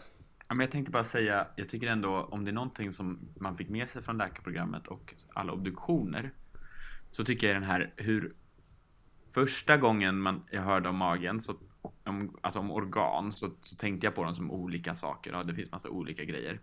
Ja, 0.49 0.55
men 0.55 0.61
jag 0.65 0.71
tänkte 0.73 0.91
bara 0.93 1.05
säga, 1.05 1.47
jag 1.57 1.69
tycker 1.69 1.87
ändå 1.87 2.29
om 2.31 2.45
det 2.45 2.51
är 2.51 2.53
någonting 2.53 2.93
som 2.93 3.19
man 3.35 3.57
fick 3.57 3.69
med 3.69 3.89
sig 3.91 4.03
från 4.03 4.19
läkarprogrammet 4.19 4.87
och 4.87 5.15
alla 5.35 5.53
obduktioner 5.53 6.31
så 7.13 7.25
tycker 7.25 7.47
jag 7.47 7.57
den 7.57 7.63
här 7.63 7.93
hur 7.97 8.33
första 9.31 9.77
gången 9.77 10.19
man, 10.21 10.43
jag 10.51 10.63
hörde 10.63 10.89
om 10.89 10.97
magen, 10.97 11.41
så, 11.41 11.55
om, 12.05 12.37
alltså 12.41 12.61
om 12.61 12.71
organ, 12.71 13.33
så, 13.33 13.51
så 13.61 13.77
tänkte 13.77 14.07
jag 14.07 14.15
på 14.15 14.25
dem 14.25 14.35
som 14.35 14.51
olika 14.51 14.95
saker. 14.95 15.33
Ja, 15.33 15.43
det 15.43 15.55
finns 15.55 15.73
massa 15.73 15.89
olika 15.89 16.25
grejer. 16.25 16.61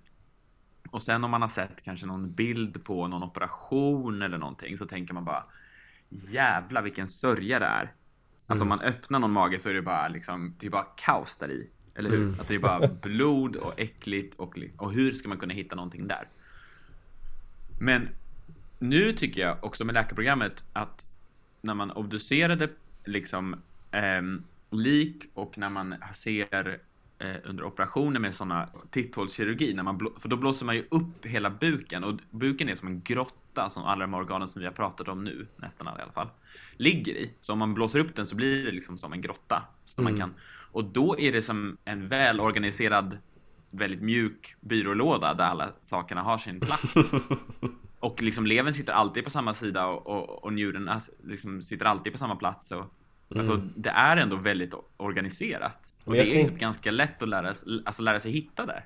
Och 0.92 1.04
sen 1.04 1.24
om 1.24 1.32
man 1.32 1.42
har 1.42 1.50
sett 1.50 1.84
kanske 1.84 2.06
någon 2.06 2.34
bild 2.34 2.84
på 2.84 3.08
någon 3.08 3.24
operation 3.24 4.22
eller 4.22 4.38
någonting 4.38 4.78
så 4.78 4.86
tänker 4.86 5.14
man 5.14 5.26
bara 5.26 5.44
jävla 6.10 6.82
vilken 6.82 7.08
sörja 7.08 7.60
det 7.60 7.66
är. 7.66 7.94
Alltså 8.48 8.64
om 8.64 8.70
man 8.70 8.82
öppnar 8.82 9.20
någon 9.20 9.32
mage 9.32 9.60
så 9.60 9.70
är 9.70 9.74
det 9.74 9.82
bara 9.82 10.08
liksom, 10.08 10.56
det 10.60 10.66
är 10.66 10.70
bara 10.72 10.88
kaos 10.96 11.36
där 11.36 11.52
i. 11.52 11.70
Eller 11.96 12.10
hur? 12.10 12.28
Alltså 12.28 12.48
det 12.48 12.56
är 12.56 12.60
bara 12.60 12.88
blod 13.02 13.56
och 13.56 13.80
äckligt 13.80 14.36
och, 14.36 14.60
och 14.78 14.94
hur 14.94 15.12
ska 15.12 15.30
man 15.30 15.38
kunna 15.38 15.54
hitta 15.54 15.76
någonting 15.76 16.08
där? 16.08 16.28
Men 17.80 18.10
nu 18.80 19.14
tycker 19.14 19.42
jag 19.42 19.64
också 19.64 19.86
med 19.86 19.94
läkarprogrammet 19.94 20.64
att 20.74 21.06
när 21.62 21.74
man 21.74 21.92
obducerade 21.92 22.70
liksom 23.06 23.62
ehm, 23.92 24.44
lik 24.70 25.24
och 25.34 25.58
när 25.58 25.70
man 25.70 25.96
ser 26.16 26.80
eh, 27.20 27.36
under 27.44 27.64
operationer 27.64 28.20
med 28.20 28.36
sådana 28.36 28.70
titthålskirurgi, 28.92 29.74
när 29.74 29.84
man 29.84 29.98
blå, 29.98 30.12
för 30.20 30.30
då 30.30 30.36
blåser 30.36 30.66
man 30.66 30.76
ju 30.76 30.86
upp 30.92 31.26
hela 31.26 31.50
buken 31.50 32.04
och 32.04 32.20
buken 32.30 32.70
är 32.70 32.76
som 32.76 32.88
en 32.88 33.02
grotta 33.02 33.70
som 33.70 33.84
alla 33.84 34.02
de 34.02 34.14
organen 34.14 34.48
som 34.48 34.60
vi 34.60 34.66
har 34.66 34.74
pratat 34.74 35.08
om 35.08 35.24
nu, 35.24 35.48
nästan 35.56 35.88
alla 35.88 36.00
i 36.00 36.02
alla 36.02 36.12
fall, 36.12 36.30
ligger 36.78 37.14
i. 37.14 37.34
Så 37.42 37.54
om 37.54 37.60
man 37.60 37.74
blåser 37.74 38.00
upp 38.00 38.16
den 38.16 38.28
så 38.28 38.36
blir 38.36 38.66
det 38.66 38.72
liksom 38.72 38.98
som 38.98 39.14
en 39.14 39.22
grotta. 39.22 39.64
Så 39.86 40.02
man 40.02 40.18
kan, 40.18 40.34
och 40.72 40.84
då 40.84 41.20
är 41.20 41.32
det 41.32 41.44
som 41.44 41.78
en 41.86 42.08
välorganiserad, 42.08 43.18
väldigt 43.72 44.02
mjuk 44.02 44.56
byrålåda 44.60 45.34
där 45.34 45.46
alla 45.46 45.74
sakerna 45.82 46.22
har 46.22 46.38
sin 46.38 46.60
plats. 46.60 46.94
Och 48.00 48.22
liksom 48.22 48.46
levern 48.46 48.74
sitter 48.74 48.94
alltid 48.94 49.24
på 49.24 49.30
samma 49.30 49.54
sida 49.54 49.88
och, 49.88 50.08
och, 50.08 50.44
och 50.44 50.54
njurarna 50.54 51.02
liksom 51.24 51.62
sitter 51.62 51.86
alltid 51.86 52.14
på 52.14 52.20
samma 52.20 52.36
plats. 52.36 52.72
Och, 52.72 52.94
Alltså 53.36 53.62
det 53.76 53.90
är 53.90 54.18
ändå 54.18 54.36
väldigt 54.36 54.74
organiserat. 54.98 55.94
Och 56.04 56.14
det 56.14 56.20
är 56.20 56.32
tänk- 56.32 56.50
typ 56.50 56.60
ganska 56.60 56.92
lätt 56.92 57.22
att 57.22 57.30
lära, 57.30 57.56
sig- 57.56 57.82
alltså 57.86 58.02
lära 58.02 58.20
sig 58.20 58.32
hitta 58.32 58.66
där. 58.66 58.86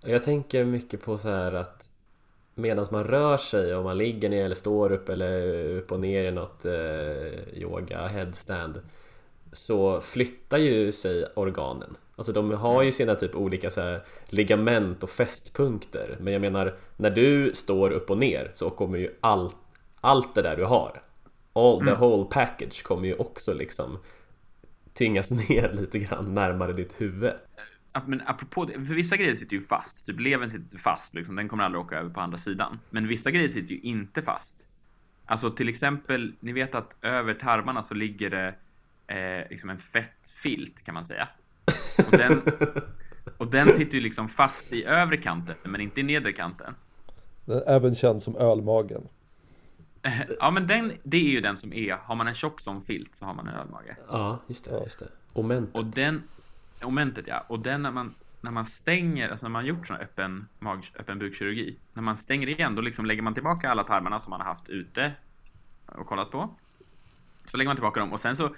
Jag 0.00 0.22
tänker 0.24 0.64
mycket 0.64 1.02
på 1.02 1.18
så 1.18 1.28
här 1.28 1.52
att 1.52 1.90
medan 2.54 2.86
man 2.90 3.04
rör 3.04 3.36
sig, 3.36 3.74
om 3.74 3.84
man 3.84 3.98
ligger 3.98 4.28
ner 4.28 4.44
eller 4.44 4.54
står 4.54 4.92
upp 4.92 5.08
eller 5.08 5.64
upp 5.76 5.92
och 5.92 6.00
ner 6.00 6.24
i 6.24 6.30
något 6.30 6.64
eh, 6.64 7.58
yoga 7.58 8.06
headstand 8.08 8.80
så 9.52 10.00
flyttar 10.00 10.58
ju 10.58 10.92
sig 10.92 11.24
organen. 11.34 11.96
Alltså 12.16 12.32
de 12.32 12.50
har 12.50 12.82
ju 12.82 12.92
sina 12.92 13.14
typ 13.14 13.34
olika 13.34 13.70
så 13.70 13.80
här 13.80 14.02
ligament 14.28 15.02
och 15.02 15.10
fästpunkter. 15.10 16.16
Men 16.20 16.32
jag 16.32 16.42
menar, 16.42 16.74
när 16.96 17.10
du 17.10 17.54
står 17.54 17.90
upp 17.90 18.10
och 18.10 18.18
ner 18.18 18.52
så 18.54 18.70
kommer 18.70 18.98
ju 18.98 19.10
allt, 19.20 19.56
allt 20.00 20.34
det 20.34 20.42
där 20.42 20.56
du 20.56 20.64
har 20.64 21.02
all, 21.60 21.84
the 21.84 21.94
whole 21.94 22.24
package 22.30 22.82
kommer 22.82 23.08
ju 23.08 23.14
också 23.14 23.54
liksom 23.54 23.98
tyngas 24.92 25.30
ner 25.48 25.72
lite 25.72 25.98
grann 25.98 26.34
närmare 26.34 26.72
ditt 26.72 27.00
huvud. 27.00 27.32
Men 28.06 28.22
apropå 28.26 28.64
det, 28.64 28.72
för 28.72 28.94
vissa 28.94 29.16
grejer 29.16 29.34
sitter 29.34 29.56
ju 29.56 29.62
fast. 29.62 30.06
Typ 30.06 30.20
levern 30.20 30.50
sitter 30.50 30.78
fast, 30.78 31.14
liksom, 31.14 31.36
den 31.36 31.48
kommer 31.48 31.64
aldrig 31.64 31.80
åka 31.80 31.98
över 31.98 32.10
på 32.10 32.20
andra 32.20 32.38
sidan. 32.38 32.78
Men 32.90 33.08
vissa 33.08 33.30
grejer 33.30 33.48
sitter 33.48 33.72
ju 33.72 33.80
inte 33.80 34.22
fast. 34.22 34.68
Alltså 35.26 35.50
till 35.50 35.68
exempel, 35.68 36.32
ni 36.40 36.52
vet 36.52 36.74
att 36.74 36.96
över 37.04 37.34
tarmarna 37.34 37.82
så 37.82 37.94
ligger 37.94 38.30
det 38.30 38.54
eh, 39.06 39.50
liksom 39.50 39.70
en 39.70 39.78
fettfilt 39.78 40.84
kan 40.84 40.94
man 40.94 41.04
säga. 41.04 41.28
Och 42.06 42.18
den, 42.18 42.42
och 43.38 43.46
den 43.50 43.72
sitter 43.72 43.94
ju 43.94 44.00
liksom 44.00 44.28
fast 44.28 44.72
i 44.72 44.84
övre 44.84 45.16
kanten, 45.16 45.56
men 45.62 45.80
inte 45.80 46.00
i 46.00 46.02
nedre 46.02 46.32
kanten. 46.32 46.74
Den 47.44 47.56
är 47.56 47.62
även 47.62 47.94
känd 47.94 48.22
som 48.22 48.36
ölmagen. 48.36 49.08
Ja, 50.40 50.50
men 50.50 50.66
den, 50.66 50.92
det 51.02 51.16
är 51.16 51.30
ju 51.30 51.40
den 51.40 51.56
som 51.56 51.72
är, 51.72 51.92
har 51.92 52.14
man 52.14 52.28
en 52.28 52.34
tjock 52.34 52.60
som 52.60 52.80
filt 52.80 53.14
så 53.14 53.24
har 53.24 53.34
man 53.34 53.48
en 53.48 53.54
ölmage. 53.54 53.96
Ja, 54.08 54.38
just 54.46 54.64
det. 54.64 54.82
Just 54.84 54.98
det. 54.98 55.08
Omentet. 55.32 55.74
Och 55.74 55.84
den, 55.84 56.22
momentet 56.84 57.26
ja, 57.26 57.44
och 57.48 57.60
den 57.60 57.82
när 57.82 57.90
man, 57.90 58.14
när 58.40 58.50
man 58.50 58.66
stänger, 58.66 59.28
alltså 59.28 59.46
när 59.46 59.50
man 59.50 59.66
gjort 59.66 59.86
sån 59.86 59.96
här 59.96 60.02
öppen, 60.02 60.48
mag, 60.58 60.90
öppen 60.98 61.18
bukkirurgi, 61.18 61.76
när 61.92 62.02
man 62.02 62.16
stänger 62.16 62.48
igen, 62.48 62.74
då 62.74 62.82
liksom 62.82 63.06
lägger 63.06 63.22
man 63.22 63.34
tillbaka 63.34 63.70
alla 63.70 63.84
tarmarna 63.84 64.20
som 64.20 64.30
man 64.30 64.40
har 64.40 64.48
haft 64.48 64.68
ute 64.68 65.12
och 65.86 66.06
kollat 66.06 66.30
på. 66.30 66.54
Så 67.46 67.56
lägger 67.56 67.68
man 67.68 67.76
tillbaka 67.76 68.00
dem 68.00 68.12
och 68.12 68.20
sen 68.20 68.36
så, 68.36 68.54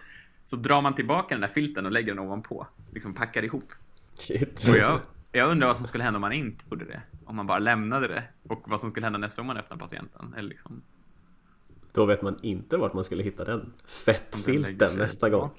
så 0.47 0.57
drar 0.57 0.83
man 0.83 0.95
tillbaka 0.95 1.35
den 1.35 1.41
där 1.41 1.49
filten 1.49 1.87
och 1.87 1.93
lägger 1.93 2.15
den 2.15 2.25
ovanpå. 2.25 2.67
Liksom 2.91 3.15
packar 3.15 3.45
ihop. 3.45 3.73
Shit. 4.15 4.69
Och 4.69 4.77
jag, 4.77 5.01
jag 5.33 5.51
undrar 5.51 5.67
vad 5.69 5.77
som 5.77 5.87
skulle 5.87 6.05
hända 6.05 6.17
om 6.17 6.21
man 6.21 6.33
inte 6.33 6.65
gjorde 6.71 6.85
det. 6.85 7.03
Om 7.25 7.37
man 7.37 7.47
bara 7.47 7.59
lämnade 7.59 8.09
det. 8.09 8.25
Och 8.49 8.63
vad 8.69 8.81
som 8.81 8.91
skulle 8.91 9.07
hända 9.07 9.19
nästa 9.19 9.43
gång 9.43 9.47
man 9.47 9.57
öppnar 9.57 9.77
patienten. 9.77 10.35
Eller 10.37 10.49
liksom, 10.49 10.83
Då 11.93 12.05
vet 12.05 12.23
man 12.23 12.39
inte 12.43 12.77
vart 12.77 12.93
man 12.93 13.05
skulle 13.05 13.23
hitta 13.23 13.45
den 13.45 13.73
fettfilten 13.87 14.97
nästa 14.97 15.31
gång. 15.31 15.51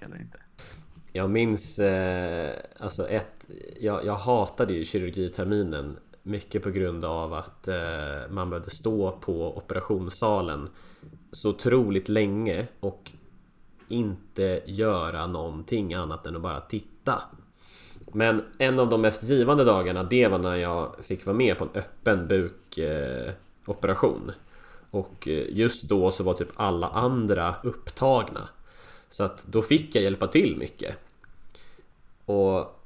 Jag 1.12 1.30
minns 1.30 1.80
eh, 1.80 2.56
alltså 2.80 3.10
ett, 3.10 3.46
jag, 3.80 4.06
jag 4.06 4.16
hatade 4.16 4.74
ju 4.74 4.86
kirurgiterminen 4.86 5.98
mycket 6.24 6.64
på 6.64 6.70
grund 6.70 7.06
av 7.06 7.34
att 7.34 7.68
eh, 7.68 7.76
man 8.30 8.50
behövde 8.50 8.72
stå 8.72 9.12
på 9.12 9.58
operationssalen 9.58 10.70
så 11.32 11.50
otroligt 11.50 12.10
länge 12.10 12.68
och 12.80 13.12
inte 13.88 14.62
göra 14.66 15.28
någonting 15.28 15.94
annat 15.94 16.26
än 16.26 16.36
att 16.36 16.42
bara 16.42 16.62
titta. 16.62 17.22
Men 18.12 18.44
en 18.58 18.80
av 18.80 18.90
de 18.90 19.02
mest 19.02 19.24
givande 19.24 19.64
dagarna 19.64 20.04
det 20.04 20.28
var 20.28 20.38
när 20.38 20.56
jag 20.56 20.96
fick 21.04 21.26
vara 21.26 21.36
med 21.36 21.58
på 21.58 21.64
en 21.64 21.70
öppen 21.74 22.28
bukoperation. 22.28 24.30
Eh 24.30 24.36
och 24.94 25.28
eh, 25.28 25.46
just 25.50 25.84
då 25.84 26.12
så 26.12 26.24
var 26.24 26.34
typ 26.34 26.52
alla 26.56 26.88
andra 26.88 27.56
upptagna. 27.64 28.50
Så 29.10 29.24
att 29.24 29.44
då 29.46 29.62
fick 29.62 29.96
jag 29.96 30.04
hjälpa 30.04 30.28
till 30.28 30.58
mycket. 30.58 30.96
Och 32.26 32.80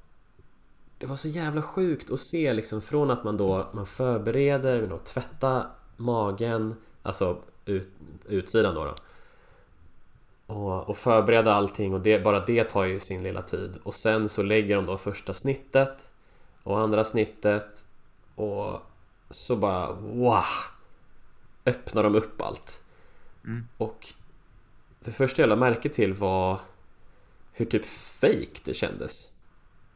det 0.98 1.06
var 1.06 1.16
så 1.16 1.28
jävla 1.28 1.62
sjukt 1.62 2.12
att 2.12 2.20
se 2.20 2.54
liksom 2.54 2.82
från 2.82 3.12
att 3.12 3.24
man 3.24 3.38
då 3.38 3.68
man 3.72 3.86
förbereder 3.86 4.82
med 4.82 4.92
att 4.92 5.06
tvätta 5.06 5.66
magen, 5.98 6.76
alltså 7.04 7.38
ut, 7.66 7.90
utsidan 8.28 8.76
då. 8.76 8.86
då. 8.86 8.96
Och, 10.54 10.90
och 10.90 10.98
förbereda 10.98 11.54
allting 11.54 11.94
och 11.94 12.02
det, 12.02 12.24
bara 12.24 12.46
det 12.46 12.64
tar 12.64 12.84
ju 12.84 13.00
sin 13.00 13.24
lilla 13.24 13.42
tid. 13.42 13.80
Och 13.84 13.96
sen 13.96 14.30
så 14.30 14.44
lägger 14.44 14.76
de 14.76 14.86
då 14.86 14.98
första 14.98 15.34
snittet 15.34 16.10
och 16.64 16.80
andra 16.80 17.04
snittet 17.04 17.84
och 18.36 18.82
så 19.30 19.56
bara 19.56 19.92
wow! 19.94 20.44
Öppnar 21.68 22.04
de 22.04 22.16
upp 22.16 22.42
allt. 22.42 22.80
Mm. 23.44 23.68
Och 23.78 24.08
det 25.00 25.12
första 25.12 25.42
jag 25.42 25.50
lade 25.50 25.60
märke 25.60 25.90
till 25.90 26.14
var 26.14 26.60
hur 27.52 27.66
typ 27.66 27.86
fake 28.22 28.60
det 28.64 28.74
kändes. 28.74 29.32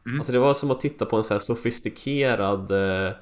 Mm. 0.06 0.20
Alltså 0.20 0.32
det 0.32 0.38
var 0.38 0.54
som 0.54 0.70
att 0.70 0.80
titta 0.80 1.06
på 1.06 1.16
en 1.16 1.24
så 1.24 1.34
här 1.34 1.38
sofistikerad 1.38 2.70
eh, 2.72 3.12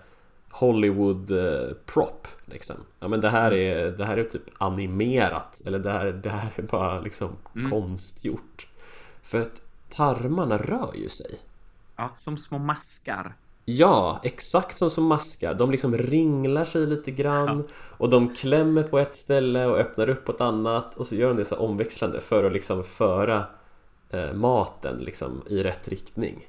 Hollywood 0.50 1.30
eh, 1.30 1.74
prop 1.86 2.28
liksom. 2.44 2.76
Ja 3.00 3.08
men 3.08 3.20
det 3.20 3.30
här 3.30 3.52
är, 3.52 3.90
det 3.90 4.04
här 4.04 4.16
är 4.16 4.24
typ 4.24 4.42
animerat 4.58 5.62
eller 5.64 5.78
det 5.78 5.90
här, 5.92 6.06
det 6.12 6.30
här 6.30 6.52
är 6.56 6.62
bara 6.62 7.00
liksom 7.00 7.36
Mm. 7.56 7.70
konstgjort. 7.70 8.66
För 9.22 9.40
att 9.40 9.62
tarmarna 9.88 10.58
rör 10.58 10.94
ju 10.94 11.08
sig. 11.08 11.38
Ja, 11.96 12.10
som 12.14 12.38
små 12.38 12.58
maskar. 12.58 13.34
Ja, 13.76 14.20
exakt 14.22 14.78
som 14.78 14.90
som 14.90 15.04
maskar. 15.04 15.54
De 15.54 15.70
liksom 15.70 15.98
ringlar 15.98 16.64
sig 16.64 16.86
lite 16.86 17.10
grann 17.10 17.64
och 17.72 18.10
de 18.10 18.34
klämmer 18.34 18.82
på 18.82 18.98
ett 18.98 19.14
ställe 19.14 19.66
och 19.66 19.78
öppnar 19.78 20.08
upp 20.08 20.24
på 20.24 20.32
ett 20.32 20.40
annat 20.40 20.96
och 20.96 21.06
så 21.06 21.14
gör 21.14 21.28
de 21.28 21.36
det 21.36 21.44
så 21.44 21.56
omväxlande 21.56 22.20
för 22.20 22.44
att 22.44 22.52
liksom 22.52 22.84
föra 22.84 23.44
eh, 24.10 24.32
maten 24.32 24.98
liksom 24.98 25.42
i 25.46 25.62
rätt 25.62 25.88
riktning. 25.88 26.48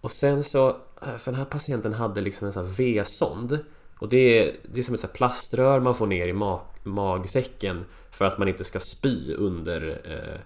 Och 0.00 0.10
sen 0.10 0.44
så, 0.44 0.68
eh, 1.02 1.16
för 1.18 1.30
den 1.30 1.38
här 1.38 1.44
patienten 1.44 1.94
hade 1.94 2.20
liksom 2.20 2.46
en 2.46 2.52
sån 2.52 2.66
här 2.66 2.72
V-sond 2.72 3.58
och 3.98 4.08
det 4.08 4.16
är, 4.16 4.56
det 4.62 4.80
är 4.80 4.84
som 4.84 4.94
ett 4.94 5.00
så 5.00 5.06
plaströr 5.08 5.80
man 5.80 5.94
får 5.94 6.06
ner 6.06 6.26
i 6.26 6.32
ma- 6.32 6.60
magsäcken 6.82 7.84
för 8.10 8.24
att 8.24 8.38
man 8.38 8.48
inte 8.48 8.64
ska 8.64 8.80
spy 8.80 9.34
under 9.34 10.00
eh, 10.04 10.40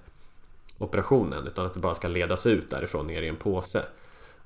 operationen 0.78 1.46
utan 1.46 1.66
att 1.66 1.74
det 1.74 1.80
bara 1.80 1.94
ska 1.94 2.08
ledas 2.08 2.46
ut 2.46 2.70
därifrån 2.70 3.06
ner 3.06 3.22
i 3.22 3.28
en 3.28 3.36
påse. 3.36 3.84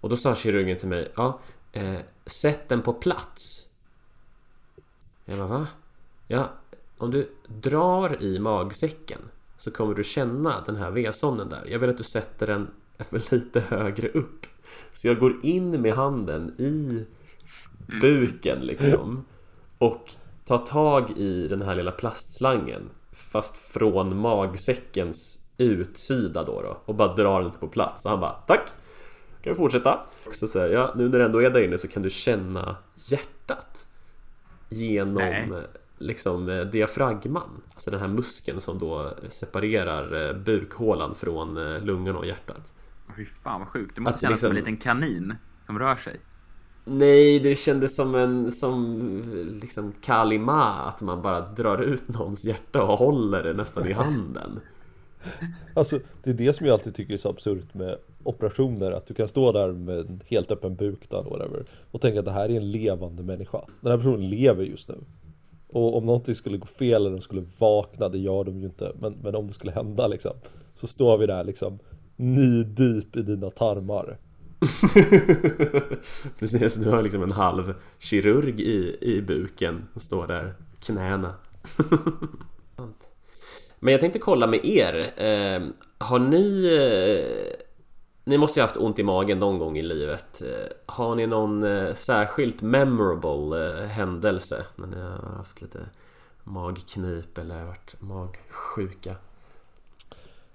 Och 0.00 0.08
då 0.08 0.16
sa 0.16 0.34
kirurgen 0.34 0.78
till 0.78 0.88
mig, 0.88 1.12
ja, 1.16 1.40
eh, 1.72 1.98
sätt 2.26 2.68
den 2.68 2.82
på 2.82 2.92
plats. 2.92 3.66
Jag 5.24 5.38
bara, 5.38 5.48
va? 5.48 5.66
Ja, 6.26 6.48
om 6.98 7.10
du 7.10 7.30
drar 7.46 8.22
i 8.22 8.38
magsäcken 8.38 9.20
så 9.58 9.70
kommer 9.70 9.94
du 9.94 10.04
känna 10.04 10.60
den 10.60 10.76
här 10.76 10.90
V-sonden 10.90 11.48
där. 11.48 11.66
Jag 11.66 11.78
vill 11.78 11.90
att 11.90 11.98
du 11.98 12.04
sätter 12.04 12.46
den 12.46 12.70
lite 13.30 13.60
högre 13.60 14.08
upp. 14.08 14.46
Så 14.92 15.08
jag 15.08 15.18
går 15.18 15.44
in 15.44 15.82
med 15.82 15.92
handen 15.92 16.54
i 16.60 17.06
buken 18.00 18.60
liksom 18.60 19.24
och 19.78 20.12
tar 20.44 20.58
tag 20.58 21.10
i 21.10 21.48
den 21.48 21.62
här 21.62 21.74
lilla 21.74 21.92
plastslangen 21.92 22.90
fast 23.12 23.56
från 23.56 24.20
magsäckens 24.20 25.44
utsida 25.56 26.44
då, 26.44 26.62
då 26.62 26.78
och 26.84 26.94
bara 26.94 27.14
drar 27.14 27.42
den 27.42 27.50
på 27.50 27.68
plats. 27.68 28.04
Och 28.04 28.10
han 28.10 28.20
bara, 28.20 28.32
tack! 28.32 28.72
Kan 29.42 29.52
vi 29.52 29.56
fortsätta? 29.56 30.00
Och 30.26 30.34
så 30.34 30.48
säger 30.48 30.74
jag, 30.74 30.96
nu 30.96 31.08
när 31.08 31.18
du 31.18 31.24
ändå 31.24 31.42
är 31.42 31.50
där 31.50 31.60
inne 31.62 31.78
så 31.78 31.88
kan 31.88 32.02
du 32.02 32.10
känna 32.10 32.76
hjärtat 32.94 33.86
genom 34.68 35.14
Nej. 35.14 35.50
eh, 35.52 35.58
liksom 35.98 36.48
eh, 36.48 36.60
diafragman. 36.64 37.62
Alltså 37.74 37.90
den 37.90 38.00
här 38.00 38.08
muskeln 38.08 38.60
som 38.60 38.78
då 38.78 39.14
separerar 39.28 40.28
eh, 40.28 40.36
bukhålan 40.36 41.14
från 41.14 41.54
lungorna 41.84 42.18
och 42.18 42.26
hjärtat. 42.26 42.72
Åh, 43.08 43.14
Fy 43.16 43.24
fan 43.24 43.60
vad 43.60 43.68
sjukt. 43.68 43.94
Det 43.94 44.00
måste 44.00 44.14
Att 44.16 44.20
kännas 44.20 44.40
som 44.40 44.50
en 44.50 44.54
liksom- 44.56 44.72
liten 44.74 44.82
kanin 44.82 45.34
som 45.62 45.78
rör 45.78 45.96
sig. 45.96 46.20
Nej, 46.84 47.38
det 47.40 47.56
kändes 47.56 47.96
som 47.96 48.14
en 48.14 48.52
som 48.52 48.98
liksom 49.62 49.92
kalima 50.02 50.64
att 50.74 51.00
man 51.00 51.22
bara 51.22 51.40
drar 51.40 51.78
ut 51.82 52.08
någons 52.08 52.44
hjärta 52.44 52.82
och 52.82 52.98
håller 52.98 53.42
det 53.42 53.52
nästan 53.52 53.88
i 53.88 53.92
handen. 54.02 54.60
Alltså 55.74 56.00
det 56.22 56.30
är 56.30 56.34
det 56.34 56.52
som 56.52 56.66
jag 56.66 56.72
alltid 56.74 56.94
tycker 56.94 57.14
är 57.14 57.18
så 57.18 57.28
absurt 57.30 57.74
med 57.74 57.96
operationer 58.22 58.92
Att 58.92 59.06
du 59.06 59.14
kan 59.14 59.28
stå 59.28 59.52
där 59.52 59.72
med 59.72 59.98
en 59.98 60.22
helt 60.26 60.50
öppen 60.50 60.74
buk 60.74 61.10
där, 61.10 61.22
whatever, 61.22 61.62
och 61.90 62.00
tänka 62.00 62.18
att 62.18 62.24
det 62.24 62.32
här 62.32 62.50
är 62.50 62.56
en 62.56 62.70
levande 62.70 63.22
människa 63.22 63.60
Den 63.80 63.90
här 63.90 63.98
personen 63.98 64.28
lever 64.28 64.64
just 64.64 64.88
nu 64.88 64.96
Och 65.68 65.96
om 65.96 66.06
någonting 66.06 66.34
skulle 66.34 66.58
gå 66.58 66.66
fel 66.66 67.06
eller 67.06 67.16
de 67.16 67.20
skulle 67.20 67.44
vakna, 67.58 68.08
det 68.08 68.18
gör 68.18 68.44
de 68.44 68.60
ju 68.60 68.64
inte 68.64 68.92
Men, 69.00 69.16
men 69.22 69.34
om 69.34 69.46
det 69.46 69.52
skulle 69.52 69.72
hända 69.72 70.06
liksom 70.06 70.32
Så 70.74 70.86
står 70.86 71.18
vi 71.18 71.26
där 71.26 71.44
liksom 71.44 71.78
Knee 72.16 73.02
i 73.12 73.22
dina 73.22 73.50
tarmar 73.50 74.18
Precis, 76.38 76.74
du 76.74 76.90
har 76.90 77.02
liksom 77.02 77.22
en 77.22 77.32
halv 77.32 77.74
kirurg 77.98 78.60
i, 78.60 78.96
i 79.00 79.22
buken 79.22 79.88
och 79.94 80.02
står 80.02 80.26
där, 80.26 80.54
knäna. 80.80 81.34
Men 83.80 83.92
jag 83.92 84.00
tänkte 84.00 84.18
kolla 84.18 84.46
med 84.46 84.64
er. 84.64 84.94
Eh, 85.16 85.62
har 85.98 86.18
ni... 86.18 86.66
Eh, 86.66 87.64
ni 88.28 88.38
måste 88.38 88.60
ju 88.60 88.62
ha 88.62 88.68
haft 88.68 88.80
ont 88.80 88.98
i 88.98 89.02
magen 89.02 89.38
någon 89.38 89.58
gång 89.58 89.78
i 89.78 89.82
livet. 89.82 90.42
Eh, 90.42 90.72
har 90.86 91.14
ni 91.14 91.26
någon 91.26 91.64
eh, 91.64 91.94
särskilt 91.94 92.62
memorable 92.62 93.68
eh, 93.68 93.86
händelse 93.86 94.66
när 94.76 94.86
ni 94.86 94.96
har 94.96 95.36
haft 95.36 95.62
lite 95.62 95.86
magknip 96.44 97.38
eller 97.38 97.64
varit 97.64 98.00
magsjuka? 98.00 99.16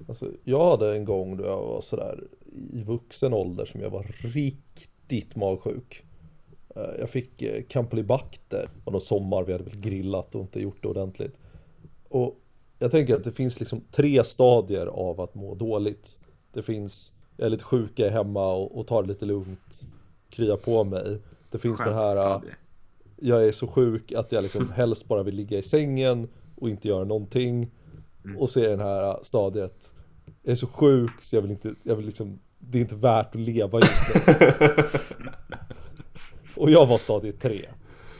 Alltså 0.07 0.31
jag 0.43 0.69
hade 0.69 0.95
en 0.95 1.05
gång 1.05 1.37
då 1.37 1.43
jag 1.43 1.61
var 1.61 1.81
sådär 1.81 2.23
i 2.73 2.83
vuxen 2.83 3.33
ålder 3.33 3.65
som 3.65 3.81
jag 3.81 3.89
var 3.89 4.03
riktigt 4.19 5.35
magsjuk 5.35 6.03
Jag 6.99 7.09
fick 7.09 7.37
campylobacter 7.37 7.61
campylobacter 7.69 8.69
och 8.83 8.91
någon 8.91 9.01
sommar, 9.01 9.43
vi 9.43 9.51
hade 9.51 9.63
väl 9.63 9.79
grillat 9.79 10.35
och 10.35 10.41
inte 10.41 10.61
gjort 10.61 10.81
det 10.81 10.87
ordentligt 10.87 11.37
Och 12.09 12.39
jag 12.79 12.91
tänker 12.91 13.15
att 13.15 13.23
det 13.23 13.31
finns 13.31 13.59
liksom 13.59 13.81
tre 13.91 14.23
stadier 14.23 14.85
av 14.85 15.21
att 15.21 15.35
må 15.35 15.55
dåligt 15.55 16.19
Det 16.53 16.61
finns, 16.61 17.13
jag 17.37 17.45
är 17.45 17.49
lite 17.49 17.63
sjuk, 17.63 17.91
jag 17.95 18.07
är 18.07 18.11
hemma 18.11 18.53
och, 18.53 18.79
och 18.79 18.87
tar 18.87 19.01
det 19.01 19.07
lite 19.07 19.25
lugnt 19.25 19.81
Krya 20.29 20.57
på 20.57 20.83
mig. 20.83 21.17
Det 21.51 21.57
finns 21.57 21.79
Skönt 21.79 21.95
här 21.95 22.17
eh, 22.17 22.21
stadie. 22.21 22.55
jag 23.15 23.47
är 23.47 23.51
så 23.51 23.67
sjuk 23.67 24.11
att 24.11 24.31
jag 24.31 24.43
liksom 24.43 24.71
helst 24.75 25.07
bara 25.07 25.23
vill 25.23 25.35
ligga 25.35 25.57
i 25.57 25.63
sängen 25.63 26.27
och 26.55 26.69
inte 26.69 26.87
göra 26.87 27.03
någonting. 27.03 27.71
och 28.37 28.49
så 28.49 28.59
är 28.59 28.69
den 28.69 28.79
här 28.79 29.19
stadiet. 29.23 29.91
Jag 30.43 30.51
är 30.51 30.55
så 30.55 30.67
sjuk 30.67 31.21
så 31.21 31.35
jag 31.35 31.41
vill 31.41 31.51
inte, 31.51 31.75
jag 31.83 31.95
vill 31.95 32.05
liksom 32.05 32.39
Det 32.59 32.77
är 32.77 32.81
inte 32.81 32.95
värt 32.95 33.35
att 33.35 33.41
leva 33.41 33.79
just 33.79 34.15
nu. 34.15 34.33
Och 36.55 36.71
jag 36.71 36.85
var 36.85 36.97
stadie 36.97 37.31
3 37.31 37.69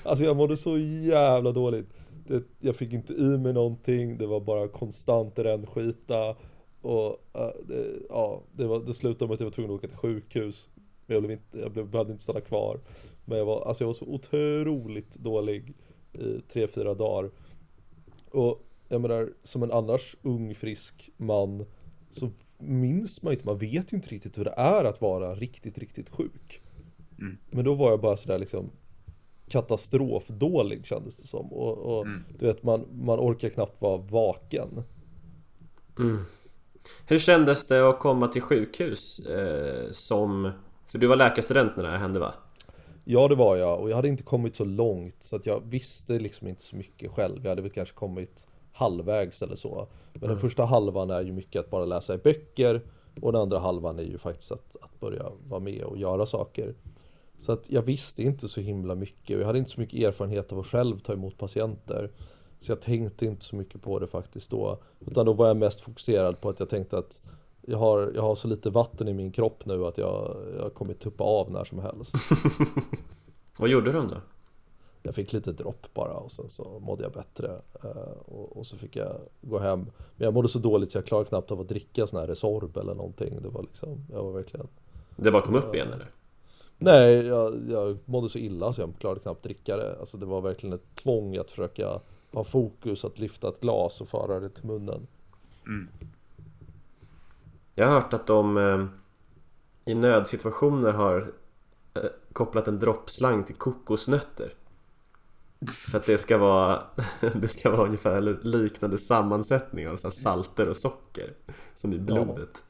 Alltså 0.04 0.26
jag 0.26 0.38
mådde 0.38 0.58
så 0.58 0.78
jävla 0.78 1.52
dåligt. 1.52 1.90
Det, 2.28 2.44
Jag 2.60 2.76
fick 2.76 2.94
inte 2.94 3.14
i 3.14 3.38
mig 3.38 3.54
någonting. 3.54 4.18
Det 4.18 4.26
var 4.26 4.40
bara 4.40 4.68
konstant 4.68 5.40
rännskita 5.40 6.36
Och 6.84 7.10
uh, 7.38 7.50
det, 7.68 8.00
ja, 8.10 8.42
det, 8.52 8.68
var, 8.68 8.80
det 8.80 8.94
slutade 8.94 9.28
med 9.28 9.34
att 9.34 9.40
jag 9.40 9.48
var 9.48 9.52
tvungen 9.52 9.72
att 9.72 9.78
åka 9.78 9.88
till 9.88 9.98
sjukhus 9.98 10.70
Men 11.06 11.16
jag, 11.16 11.24
blev 11.24 11.32
inte, 11.32 11.60
jag 11.60 11.72
blev, 11.72 11.88
behövde 11.88 12.12
inte 12.12 12.24
stanna 12.24 12.42
kvar 12.42 12.80
Men 13.26 13.38
jag 13.38 13.46
var, 13.46 13.68
alltså 13.68 13.84
jag 13.84 13.88
var 13.88 13.94
så 13.94 14.06
otroligt 14.06 15.16
dålig 15.16 15.74
I 16.14 16.42
tre, 16.54 16.68
fyra 16.68 16.94
dagar 16.94 17.32
Och 18.32 18.66
jag 18.88 19.02
menar, 19.02 19.34
som 19.44 19.64
en 19.64 19.72
annars 19.72 20.16
ung 20.22 20.56
frisk 20.56 21.10
man 21.18 21.66
Så 22.12 22.30
minns 22.58 23.24
man 23.24 23.32
ju 23.32 23.36
inte, 23.36 23.48
man 23.48 23.58
vet 23.58 23.94
ju 23.94 23.98
inte 23.98 24.10
riktigt 24.10 24.38
hur 24.38 24.44
det 24.44 24.54
är 24.58 24.86
att 24.86 25.02
vara 25.02 25.36
riktigt, 25.36 25.78
riktigt 25.78 26.10
sjuk 26.10 26.62
Mm. 27.20 27.38
Men 27.50 27.66
då 27.66 27.74
var 27.74 27.90
jag 27.90 28.02
bara 28.02 28.18
sådär 28.18 28.38
liksom 28.38 28.70
Katastrofdålig 29.48 30.86
kändes 30.86 31.16
det 31.16 31.28
som 31.28 31.54
och, 31.54 31.78
och 31.78 32.06
Mm. 32.06 32.24
du 32.40 32.46
vet 32.46 32.64
man, 32.64 32.86
man 32.92 33.20
orkar 33.20 33.50
knappt 33.50 33.82
vara 33.82 33.98
vaken 33.98 34.84
Mm. 36.00 36.18
Hur 37.08 37.20
kändes 37.20 37.68
det 37.68 37.90
att 37.90 38.00
komma 38.00 38.28
till 38.28 38.42
sjukhus 38.42 39.20
eh, 39.20 39.92
som... 39.92 40.52
För 40.88 40.98
du 40.98 41.08
var 41.08 41.16
läkarstudent 41.16 41.76
när 41.76 41.84
det 41.84 41.90
här 41.90 41.98
hände 41.98 42.20
va? 42.20 42.34
Ja 43.04 43.28
det 43.28 43.36
var 43.36 43.56
jag. 43.56 43.80
Och 43.80 43.90
jag 43.90 43.96
hade 43.96 44.08
inte 44.08 44.24
kommit 44.24 44.56
så 44.56 44.66
långt 44.66 45.16
så 45.20 45.36
att 45.36 45.46
jag 45.46 45.64
visste 45.66 46.20
liksom 46.20 46.48
inte 46.48 46.64
så 46.64 46.76
mycket 46.76 47.12
själv. 47.12 47.40
Jag 47.44 47.50
hade 47.50 47.62
väl 47.62 47.72
kanske 47.72 47.96
kommit 47.96 48.48
halvvägs 48.74 49.42
eller 49.42 49.56
så. 49.56 49.88
Men 50.14 50.30
den 50.30 50.40
första 50.40 50.66
halvan 50.66 51.10
är 51.10 51.22
ju 51.22 51.32
mycket 51.32 51.60
att 51.60 51.70
bara 51.70 51.86
läsa 51.86 52.14
i 52.14 52.18
böcker. 52.18 52.82
Och 53.22 53.32
den 53.32 53.42
andra 53.42 53.60
halvan 53.60 54.00
är 54.00 54.04
ju 54.04 54.18
faktiskt 54.18 54.52
att, 54.52 54.76
att 54.82 55.00
börja 55.00 55.32
vara 55.48 55.60
med 55.60 55.84
och 55.84 55.98
göra 55.98 56.26
saker. 56.26 56.76
Så 57.40 57.52
att 57.52 57.70
jag 57.70 57.82
visste 57.82 58.24
inte 58.24 58.50
så 58.50 58.62
himla 58.62 58.96
mycket. 58.96 59.36
Och 59.36 59.42
jag 59.42 59.48
hade 59.48 59.60
inte 59.60 59.72
så 59.72 59.80
mycket 59.80 60.00
erfarenhet 60.00 60.52
av 60.52 60.60
att 60.60 60.66
själv 60.66 61.00
ta 61.00 61.14
emot 61.14 61.38
patienter 61.38 62.10
Så 62.64 62.72
jag 62.72 62.82
tänkte 62.82 63.26
inte 63.26 63.46
så 63.46 63.56
mycket 63.56 63.82
på 63.82 64.00
det 64.00 64.08
faktiskt 64.08 64.50
då. 64.50 64.78
Utan 65.00 65.26
då 65.26 65.34
var 65.34 65.48
jag 65.48 65.58
mest 65.58 65.82
fokuserad 65.82 66.42
på 66.42 66.50
att 66.50 66.60
jag 66.60 66.70
tänkte 66.70 66.98
att 66.98 67.22
jag 67.62 67.78
har, 67.78 68.12
jag 68.16 68.22
har 68.22 68.36
så 68.36 68.48
lite 68.48 68.70
vatten 68.70 69.08
i 69.08 69.14
min 69.14 69.32
kropp 69.32 69.66
nu 69.66 69.86
att 69.86 69.98
jag, 69.98 70.36
jag 70.58 70.74
kommer 70.74 70.94
tuppa 70.94 71.24
av 71.24 71.52
när 71.52 71.64
som 71.64 71.80
helst. 71.80 72.16
Vad 73.58 73.70
gjorde 73.70 73.92
de 73.92 74.08
då? 74.08 74.18
Jag 75.02 75.16
fick 75.16 75.34
lite 75.34 75.52
dropp 75.52 75.88
bara 75.94 76.14
och 76.14 76.32
sen 76.32 76.50
så 76.50 76.80
mådde 76.80 77.04
jag 77.04 77.12
bättre 77.12 77.62
eh, 77.84 78.12
och, 78.26 78.58
och 78.58 78.68
så 78.68 78.78
fick 78.78 78.96
jag 78.96 79.16
gå 79.42 79.60
hem. 79.60 79.80
Men 80.16 80.26
jag 80.26 80.34
mådde 80.34 80.48
så 80.48 80.60
dåligt 80.60 80.92
så 80.92 80.98
jag 80.98 81.06
klarade 81.06 81.30
knappt 81.30 81.52
av 81.52 81.62
att 81.62 81.68
dricka 81.68 82.08
sån 82.08 82.20
här 82.20 82.28
Resorb 82.28 82.78
eller 82.78 82.96
någonting. 82.96 83.42
Det 83.42 83.50
var 83.50 83.62
liksom, 83.62 84.06
jag 84.12 84.24
var 84.24 84.32
verkligen 84.32 84.68
Det 85.16 85.32
bara 85.32 85.42
kom 85.42 85.56
upp 85.56 85.76
igen 85.76 85.94
eller? 85.94 86.12
Nej, 86.78 87.14
jag, 87.14 87.70
jag 87.70 87.98
mådde 88.06 88.30
så 88.30 88.38
illa 88.38 88.74
så 88.74 88.82
jag 88.82 88.94
klarade 89.00 89.20
knappt 89.20 89.44
dricka 89.44 89.78
det. 89.78 90.00
Alltså 90.00 90.18
det 90.18 90.26
var 90.26 90.42
verkligen 90.42 90.74
ett 90.74 90.96
tvång 90.96 91.38
att 91.38 91.50
försöka 91.50 92.00
ha 92.34 92.44
fokus 92.44 93.06
att 93.06 93.20
lyfta 93.20 93.50
ett 93.50 93.62
glas 93.62 94.02
och 94.02 94.10
föra 94.10 94.40
det 94.40 94.50
till 94.50 94.66
munnen 94.66 95.08
Mm. 95.66 95.90
Jag 97.76 97.88
har 97.88 97.94
hört 97.94 98.14
att 98.14 98.28
de 98.28 98.58
eh, 98.58 98.86
i 99.86 99.96
nödsituationer 99.96 100.92
har 100.92 101.32
eh, 101.94 102.04
kopplat 102.34 102.68
en 102.68 102.80
droppslang 102.80 103.44
till 103.44 103.56
kokosnötter. 103.56 104.54
För 105.92 105.98
att 105.98 106.06
det 106.06 106.18
ska 106.18 106.38
vara, 106.38 106.84
det 107.36 107.48
ska 107.48 107.72
vara 107.72 107.86
ungefär 107.86 108.22
liknande 108.44 108.98
sammansättning 108.98 109.88
av 109.88 109.96
så 109.96 110.08
här 110.08 110.12
salter 110.12 110.70
och 110.70 110.78
socker 110.78 111.34
som 111.76 111.94
i 111.94 112.00
blodet. 112.00 112.64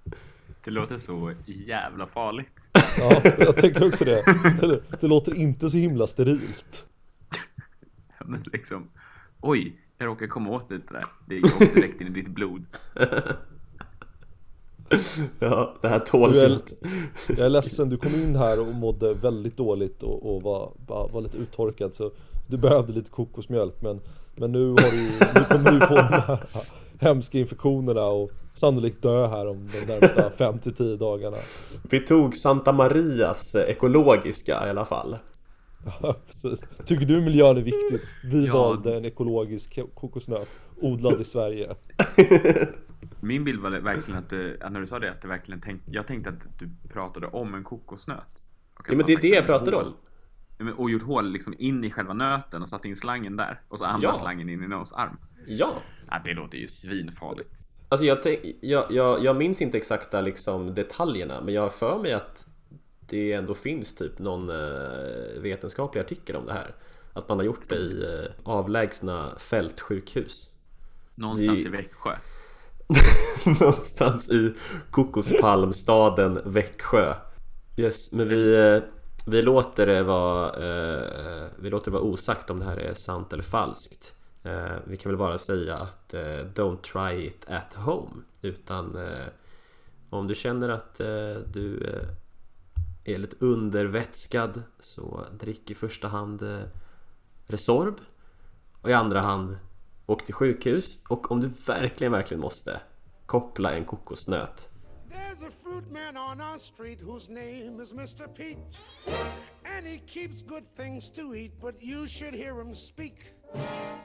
Det 0.63 0.71
låter 0.71 0.99
så 0.99 1.34
jävla 1.45 2.08
farligt. 2.08 2.69
Ja, 2.97 3.21
jag 3.38 3.58
tänker 3.58 3.88
också 3.88 4.06
det 4.06 4.23
Det, 4.62 4.82
det 5.02 5.08
låter 5.08 5.34
inte 5.34 5.69
så 5.69 5.78
himla 5.78 6.08
sterilt 6.08 6.86
Men 8.26 8.43
liksom, 8.54 8.89
oj, 9.43 9.75
jag 9.97 10.08
råkar 10.08 10.27
komma 10.27 10.49
åt 10.49 10.71
lite 10.71 10.93
där. 10.93 11.06
Det 11.25 11.36
gick 11.36 11.73
direkt 11.75 12.01
in 12.01 12.08
i 12.08 12.10
ditt 12.10 12.29
blod. 12.29 12.65
Ja, 15.39 15.73
det 15.82 15.88
här 15.88 15.99
tåls 15.99 16.43
inte. 16.43 16.75
Jag 17.27 17.39
är 17.39 17.49
ledsen, 17.49 17.89
du 17.89 17.97
kom 17.97 18.15
in 18.15 18.36
här 18.36 18.60
och 18.60 18.67
mådde 18.67 19.13
väldigt 19.13 19.58
dåligt 19.58 20.03
och, 20.03 20.36
och 20.36 20.41
var, 20.41 20.71
var, 20.88 21.10
var 21.10 21.21
lite 21.21 21.38
uttorkad 21.38 21.93
så 21.93 22.12
du 22.47 22.58
behövde 22.58 22.93
lite 22.93 23.10
kokosmjölk 23.10 23.82
men, 23.82 23.99
men 24.36 24.51
nu, 24.51 24.69
har 24.69 24.91
du, 24.91 25.10
nu 25.39 25.45
kommer 25.49 25.71
du 25.71 25.88
få 25.88 25.95
de 25.95 26.01
här 26.01 26.39
hemska 26.99 27.39
infektionerna 27.39 28.06
och 28.06 28.32
sannolikt 28.56 29.01
dö 29.01 29.27
här 29.27 29.47
om 29.47 29.69
de 29.71 29.86
närmsta 29.86 30.29
5-10 30.29 30.97
dagarna. 30.97 31.38
Vi 31.89 31.99
tog 31.99 32.38
Santa 32.38 32.71
Marias 32.71 33.56
eh, 33.56 33.69
ekologiska 33.69 34.67
i 34.67 34.69
alla 34.69 34.86
fall. 34.86 35.17
Ja, 35.85 36.15
precis. 36.25 36.61
Tycker 36.85 37.05
du 37.05 37.21
miljön 37.21 37.57
är 37.57 37.61
viktigt? 37.61 38.01
Vi 38.23 38.45
Ja. 38.45 38.53
valde 38.53 38.97
en 38.97 39.05
ekologisk 39.05 39.75
ko- 39.75 39.87
kokosnöt 39.93 40.47
odlad 40.81 41.21
i 41.21 41.25
Sverige. 41.25 41.75
Min 43.21 43.43
bild 43.43 43.61
var 43.61 43.69
verkligen 43.71 44.19
att, 44.19 44.29
det, 44.29 44.57
att 44.61 44.71
när 44.71 44.79
du 44.79 44.87
sa 44.87 44.99
det, 44.99 45.11
att 45.11 45.21
det 45.21 45.27
verkligen 45.27 45.61
tänkte, 45.61 45.91
jag 45.91 46.07
tänkte 46.07 46.29
att 46.29 46.59
du 46.59 46.69
pratade 46.89 47.27
om 47.27 47.53
en 47.53 47.63
kokosnöt. 47.63 48.45
Och 48.79 48.85
Ja, 48.89 48.95
men 48.95 49.05
det 49.05 49.13
är 49.13 49.21
det 49.21 49.27
jag 49.27 49.45
pratade 49.45 49.77
om. 49.77 49.93
Och 50.77 50.89
gjort 50.89 51.03
hål 51.03 51.31
liksom 51.31 51.53
in 51.57 51.83
i 51.83 51.91
själva 51.91 52.13
nöten 52.13 52.61
och 52.61 52.69
satt 52.69 52.85
in 52.85 52.95
slangen 52.95 53.37
där. 53.37 53.61
Och 53.67 53.79
så 53.79 53.85
andra 53.85 54.07
Ja. 54.07 54.13
slangen 54.13 54.49
in 54.49 54.63
i 54.63 54.67
någons 54.67 54.93
arm. 54.93 55.17
Ja, 55.47 55.73
Ja, 56.09 56.21
det 56.25 56.33
låter 56.33 56.57
ju 56.57 56.67
svinfarligt. 56.67 57.67
Alltså 57.89 58.05
jag, 58.05 58.23
tänk, 58.23 58.39
jag, 58.61 58.91
jag, 58.91 59.23
jag 59.23 59.35
minns 59.35 59.61
inte 59.61 59.77
exakta 59.77 60.21
liksom 60.21 60.73
detaljerna 60.73 61.41
men 61.41 61.53
jag 61.53 61.61
har 61.61 61.69
för 61.69 61.99
mig 61.99 62.13
att 62.13 62.45
det 63.13 63.34
ändå 63.34 63.54
finns 63.54 63.95
typ 63.95 64.19
någon 64.19 64.49
eh, 64.49 65.41
vetenskaplig 65.41 66.02
artikel 66.02 66.36
om 66.36 66.45
det 66.45 66.54
här. 66.54 66.76
Att 67.13 67.30
man 67.30 67.38
har 67.38 67.45
gjort 67.45 67.69
det 67.69 67.76
i 67.76 68.04
eh, 68.04 68.32
avlägsna 68.43 69.36
fältsjukhus. 69.39 70.49
Någonstans 71.15 71.62
Vi- 71.63 71.67
i 71.67 71.69
Växjö. 71.69 72.15
Någonstans 73.60 74.30
i 74.30 74.54
kokospalmstaden 74.91 76.39
Växjö. 76.45 77.13
Yes, 77.78 78.12
men 78.12 78.30
vi, 78.30 78.56
eh, 78.56 78.82
vi 79.28 79.41
låter 79.41 79.86
det 79.86 80.04
vara 80.04 80.52
Vi 81.60 81.69
låter 81.69 81.86
det 81.86 81.97
vara 81.97 82.04
osagt 82.04 82.49
om 82.49 82.60
det 82.60 82.65
här 82.65 82.78
är 82.78 82.93
sant 82.93 83.34
eller 83.34 83.43
falskt. 83.43 84.13
Vi 84.84 84.97
kan 84.97 85.10
väl 85.12 85.17
bara 85.17 85.38
säga 85.38 85.78
att 85.78 86.13
Don't 86.56 86.78
try 86.82 87.28
it 87.28 87.45
at 87.49 87.73
home. 87.73 88.21
Utan 88.41 88.97
om 90.10 90.28
du 90.28 90.36
känner 90.36 90.69
att 90.69 90.97
du 91.54 91.89
är 93.05 93.17
lite 93.17 93.35
undervätskad 93.39 94.63
så 94.79 95.25
drick 95.39 95.71
i 95.71 95.75
första 95.75 96.07
hand 96.07 96.41
eh, 96.41 96.63
Resorb. 97.47 97.95
Och 98.81 98.89
i 98.89 98.93
andra 98.93 99.21
hand 99.21 99.57
Åk 100.05 100.25
till 100.25 100.33
sjukhus 100.33 100.99
och 101.09 101.31
om 101.31 101.41
du 101.41 101.47
verkligen, 101.67 102.11
verkligen 102.11 102.41
måste 102.41 102.81
Koppla 103.25 103.73
en 103.73 103.85
kokosnöt 103.85 104.69
There's 105.09 105.47
a 105.47 105.51
fruit 105.63 105.91
man 105.91 106.17
on 106.17 106.41
our 106.41 106.57
street 106.57 107.01
whose 107.01 107.31
name 107.31 107.83
is 107.83 107.93
Mr. 107.93 108.27
Pete. 108.27 108.77
And 109.77 109.87
he 109.87 109.99
keeps 110.07 110.41
good 110.41 110.63
things 110.75 111.11
to 111.11 111.35
eat, 111.35 111.51
but 111.61 111.75
you 111.79 112.07
should 112.07 112.33
hear 112.33 112.61
him 112.61 112.75
speak. 112.75 113.13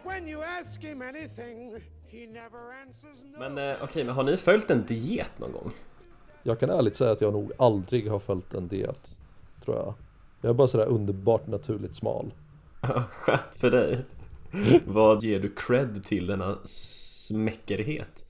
When 0.05 0.29
you 0.29 0.43
ask 0.43 0.83
him 0.83 1.03
anything, 1.03 1.83
he 2.07 2.27
never 2.27 2.73
answers 2.87 3.23
no. 3.25 3.39
Men 3.39 3.59
eh, 3.59 3.83
okej, 3.83 4.05
men 4.05 4.15
har 4.15 4.23
ni 4.23 4.37
följt 4.37 4.71
en 4.71 4.87
diet 4.87 5.39
någon 5.39 5.53
gång? 5.53 5.73
Jag 6.43 6.61
kan 6.61 6.71
ärligt 6.71 6.97
säga 6.97 7.11
att 7.11 7.21
jag 7.21 7.33
nog 7.33 7.53
aldrig 7.57 8.11
har 8.11 8.19
följt 8.19 8.55
en 8.55 8.69
diet. 8.69 9.17
Tror 9.65 9.77
jag. 9.77 9.95
Jag 10.41 10.51
är 10.51 10.55
bara 10.55 10.69
sådär 10.69 10.87
underbart 10.87 11.47
naturligt 11.47 11.95
smal. 11.95 12.35
Skönt 13.11 13.57
för 13.57 13.71
dig 13.71 14.05
Vad 14.87 15.23
ger 15.25 15.41
du 15.41 15.49
cred 15.57 16.05
till 16.05 16.27
denna 16.27 16.59
smäckerhet? 16.65 18.25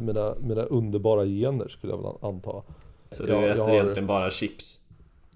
Mina, 0.00 0.34
mina 0.40 0.62
underbara 0.62 1.24
gener 1.24 1.68
skulle 1.68 1.92
jag 1.92 2.02
väl 2.02 2.12
anta. 2.22 2.62
Så 3.10 3.22
du 3.22 3.32
Jag- 3.32 3.44
äter 3.44 3.56
jag 3.56 3.64
har- 3.64 3.72
egentligen 3.74 4.06
bara 4.06 4.30
chips? 4.30 4.80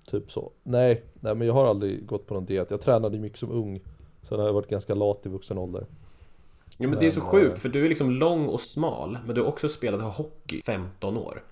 Typ 0.06 0.30
så. 0.30 0.50
Nej, 0.62 1.02
nej 1.20 1.34
men 1.34 1.46
jag 1.46 1.54
har 1.54 1.66
aldrig 1.66 2.06
gått 2.06 2.26
på 2.26 2.34
någon 2.34 2.44
diet. 2.44 2.70
Jag 2.70 2.80
tränade 2.80 3.18
mycket 3.18 3.38
som 3.38 3.50
ung. 3.50 3.80
Sen 4.22 4.38
har 4.38 4.46
jag 4.46 4.52
varit 4.52 4.68
ganska 4.68 4.94
lat 4.94 5.26
i 5.26 5.28
vuxen 5.28 5.58
ålder. 5.58 5.86
Ja 6.78 6.88
men 6.88 6.98
det 6.98 7.06
är 7.06 7.10
så 7.10 7.20
Men, 7.20 7.28
sjukt 7.28 7.56
eh, 7.56 7.60
för 7.60 7.68
du 7.68 7.84
är 7.84 7.88
liksom 7.88 8.10
lång 8.10 8.46
och 8.48 8.60
smal 8.60 9.18
Men 9.26 9.34
du 9.34 9.40
har 9.40 9.48
också 9.48 9.68
spelat 9.68 10.14
hockey 10.16 10.58
i 10.58 10.62
15 10.62 11.16
år 11.16 11.42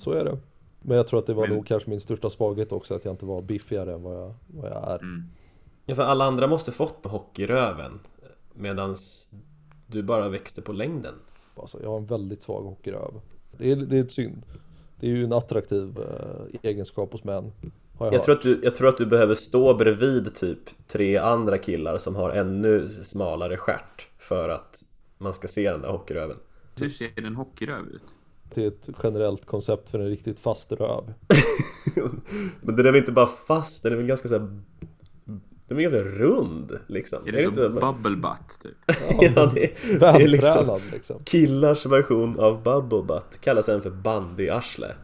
Så 0.00 0.12
är 0.12 0.24
det. 0.24 0.38
Men 0.82 0.96
jag 0.96 1.06
tror 1.06 1.18
att 1.20 1.26
det 1.26 1.34
var 1.34 1.46
Men- 1.46 1.56
nog 1.56 1.66
kanske 1.66 1.90
min 1.90 2.00
största 2.00 2.30
svaghet 2.30 2.72
också 2.72 2.94
att 2.94 3.04
jag 3.04 3.12
inte 3.12 3.26
var 3.26 3.42
biffigare 3.42 3.92
än 3.92 4.02
vad 4.02 4.14
jag, 4.16 4.34
vad 4.46 4.70
jag 4.70 4.90
är. 4.90 4.98
Mm. 4.98 5.22
Ja 5.86 5.94
för 5.94 6.02
alla 6.02 6.24
andra 6.24 6.46
måste 6.46 6.72
fått 6.72 7.06
hockeyröven 7.06 8.00
Medans 8.54 9.28
du 9.86 10.02
bara 10.02 10.28
växte 10.28 10.62
på 10.62 10.72
längden 10.72 11.14
Alltså, 11.56 11.82
jag 11.82 11.90
har 11.90 11.96
en 11.98 12.06
väldigt 12.06 12.42
svag 12.42 12.62
hockeyröv. 12.62 13.20
Det 13.58 13.72
är, 13.72 13.76
det 13.76 13.96
är 13.96 14.00
ett 14.00 14.12
synd. 14.12 14.42
Det 15.00 15.06
är 15.06 15.10
ju 15.10 15.24
en 15.24 15.32
attraktiv 15.32 15.98
eh, 15.98 16.70
egenskap 16.70 17.12
hos 17.12 17.24
män. 17.24 17.52
Har 17.98 18.06
jag, 18.06 18.14
Jag 18.14 18.22
tror, 18.22 18.34
att 18.36 18.42
du, 18.42 18.60
jag 18.62 18.74
tror 18.74 18.88
att 18.88 18.96
du 18.96 19.06
behöver 19.06 19.34
stå 19.34 19.74
bredvid 19.74 20.34
typ 20.34 20.86
tre 20.86 21.16
andra 21.16 21.58
killar 21.58 21.98
som 21.98 22.16
har 22.16 22.30
ännu 22.30 22.90
smalare 22.90 23.56
stjärt 23.56 24.08
För 24.18 24.48
att 24.48 24.84
man 25.18 25.34
ska 25.34 25.48
se 25.48 25.70
den 25.70 25.80
där 25.80 25.88
hockeyröven 25.88 26.36
Hur 26.80 26.90
ser 26.90 27.26
en 27.26 27.36
hockeyröv 27.36 27.86
ut? 27.86 28.14
Det 28.54 28.62
är 28.64 28.68
ett 28.68 28.90
generellt 29.02 29.46
koncept 29.46 29.90
för 29.90 29.98
en 29.98 30.08
riktigt 30.08 30.40
fast 30.40 30.72
röv. 30.72 31.14
Men 32.60 32.76
den 32.76 32.86
är 32.86 32.90
väl 32.92 32.96
inte 32.96 33.12
bara 33.12 33.26
fast, 33.26 33.82
den 33.82 33.92
är 33.92 33.96
väl 33.96 34.06
ganska 34.06 34.28
så 34.28 34.38
här, 34.38 34.60
Den 35.68 35.78
är 35.78 35.82
ganska 35.82 36.02
rund 36.02 36.78
liksom 36.86 37.18
Är 37.28 37.32
det 37.32 37.42
som 37.42 37.48
inte- 37.48 37.68
bubble 37.68 38.16
butt 38.16 38.60
typ? 38.62 38.96
Ja, 39.36 39.46
det, 39.54 39.70
det 40.00 40.06
är 40.06 40.28
liksom 40.28 40.80
liksom. 40.92 41.24
killars 41.24 41.86
version 41.86 42.40
av 42.40 42.62
bubble 42.62 43.02
butt 43.02 43.40
Kallas 43.40 43.68
även 43.68 43.82
för 43.82 43.90
bandyarsle 43.90 44.94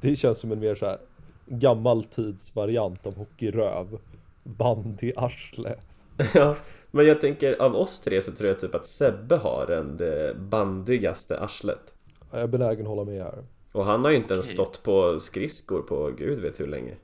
Det 0.00 0.16
känns 0.16 0.38
som 0.38 0.52
en 0.52 0.58
mer 0.60 0.74
så 0.74 0.86
här 0.86 0.98
gammal 1.46 2.04
tids 2.04 2.56
variant 2.56 3.06
av 3.06 3.16
hockeyröv. 3.16 3.98
Bandyarsle. 4.42 5.74
Ja, 6.34 6.56
men 6.90 7.06
jag 7.06 7.20
tänker 7.20 7.62
av 7.62 7.76
oss 7.76 8.00
tre 8.00 8.22
så 8.22 8.32
tror 8.32 8.48
jag 8.48 8.60
typ 8.60 8.74
att 8.74 8.86
Sebbe 8.86 9.36
har 9.36 9.66
den 9.68 9.96
det 9.96 10.36
bandigaste 10.38 11.40
arslet 11.40 11.93
Jag 12.30 12.40
är 12.40 12.46
benägen 12.46 12.80
att 12.80 12.88
hålla 12.88 13.04
med 13.04 13.22
här. 13.22 13.44
Och 13.72 13.84
han 13.84 14.04
har 14.04 14.10
ju 14.10 14.16
inte 14.16 14.34
ens 14.34 14.46
Okej. 14.46 14.56
stått 14.56 14.82
på 14.82 15.20
skridskor 15.20 15.82
på 15.82 16.10
gud 16.10 16.38
vet 16.38 16.60
hur 16.60 16.66
länge 16.66 16.96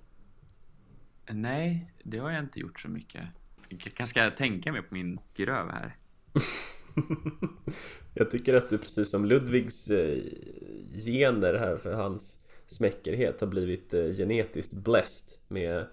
Nej, 1.33 1.93
det 2.03 2.19
har 2.19 2.31
jag 2.31 2.45
inte 2.45 2.61
gjort 2.61 2.81
så 2.81 2.89
mycket. 2.89 3.23
Jag 3.69 3.81
kanske 3.81 4.07
ska 4.07 4.31
tänka 4.31 4.73
mer 4.73 4.83
på 4.83 4.95
min 4.95 5.19
hockeyröv 5.19 5.71
här. 5.71 5.97
Jag 8.15 8.31
tycker 8.31 8.55
att 8.55 8.71
du 8.71 8.79
precis 8.79 9.11
som 9.11 9.25
Ludvigs 9.25 9.91
eh, 9.91 10.19
gener 11.05 11.55
här 11.55 11.77
för 11.77 11.93
hans 11.93 12.41
smäckerhet 12.67 13.41
har 13.41 13.49
blivit 13.49 13.95
eh, 13.95 14.05
genetiskt 14.05 14.73
blessed 14.73 15.39
med 15.49 15.87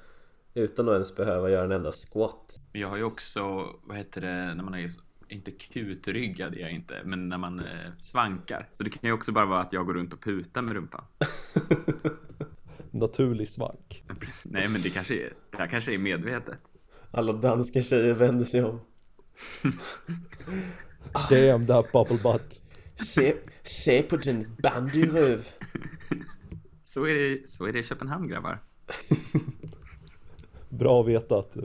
utan 0.53 0.89
att 0.89 0.93
ens 0.93 1.15
behöva 1.15 1.49
göra 1.49 1.65
en 1.65 1.71
enda 1.71 1.91
squat. 1.91 2.59
Jag 2.73 2.87
har 2.87 2.97
ju 2.97 3.03
också, 3.03 3.39
vad 3.83 3.97
heter 3.97 4.21
det, 4.21 4.53
när 4.53 4.63
man 4.63 4.73
är 4.73 4.91
inte 5.29 5.51
kutryggad 5.51 6.55
är 6.55 6.59
jag 6.59 6.71
inte, 6.71 7.01
men 7.05 7.29
när 7.29 7.37
man 7.37 7.59
eh, 7.59 7.65
svankar. 7.97 8.69
Så 8.71 8.83
det 8.83 8.89
kan 8.89 8.99
ju 9.03 9.11
också 9.11 9.31
bara 9.31 9.45
vara 9.45 9.59
att 9.59 9.73
jag 9.73 9.85
går 9.85 9.93
runt 9.93 10.13
och 10.13 10.23
putar 10.23 10.61
med 10.61 10.75
rumpan. 10.75 11.03
Naturlig 12.91 13.49
svank. 13.49 14.03
Nej, 14.43 14.67
men 14.67 14.81
det 14.81 14.89
kanske 14.89 15.13
är, 15.13 15.33
det 15.51 15.57
här 15.57 15.67
kanske 15.67 15.93
är 15.93 15.97
medvetet. 15.97 16.59
Alla 17.11 17.33
danska 17.33 17.81
tjejer 17.81 18.13
vänder 18.13 18.45
sig 18.45 18.63
om. 18.63 18.79
Damn 21.29 21.67
that 21.67 21.91
bubble 21.91 22.19
butt. 22.23 22.61
Se, 22.95 23.35
se 23.63 24.01
på 24.01 24.17
din 24.17 24.55
bandyröv. 24.63 25.47
Så 26.83 27.05
är 27.05 27.15
det, 27.15 27.49
så 27.49 27.65
är 27.65 27.73
det 27.73 27.79
i 27.79 27.83
Köpenhamn 27.83 28.27
grabbar. 28.27 28.59
Bra 30.69 31.01
att 31.01 31.07
veta 31.07 31.39
att 31.39 31.57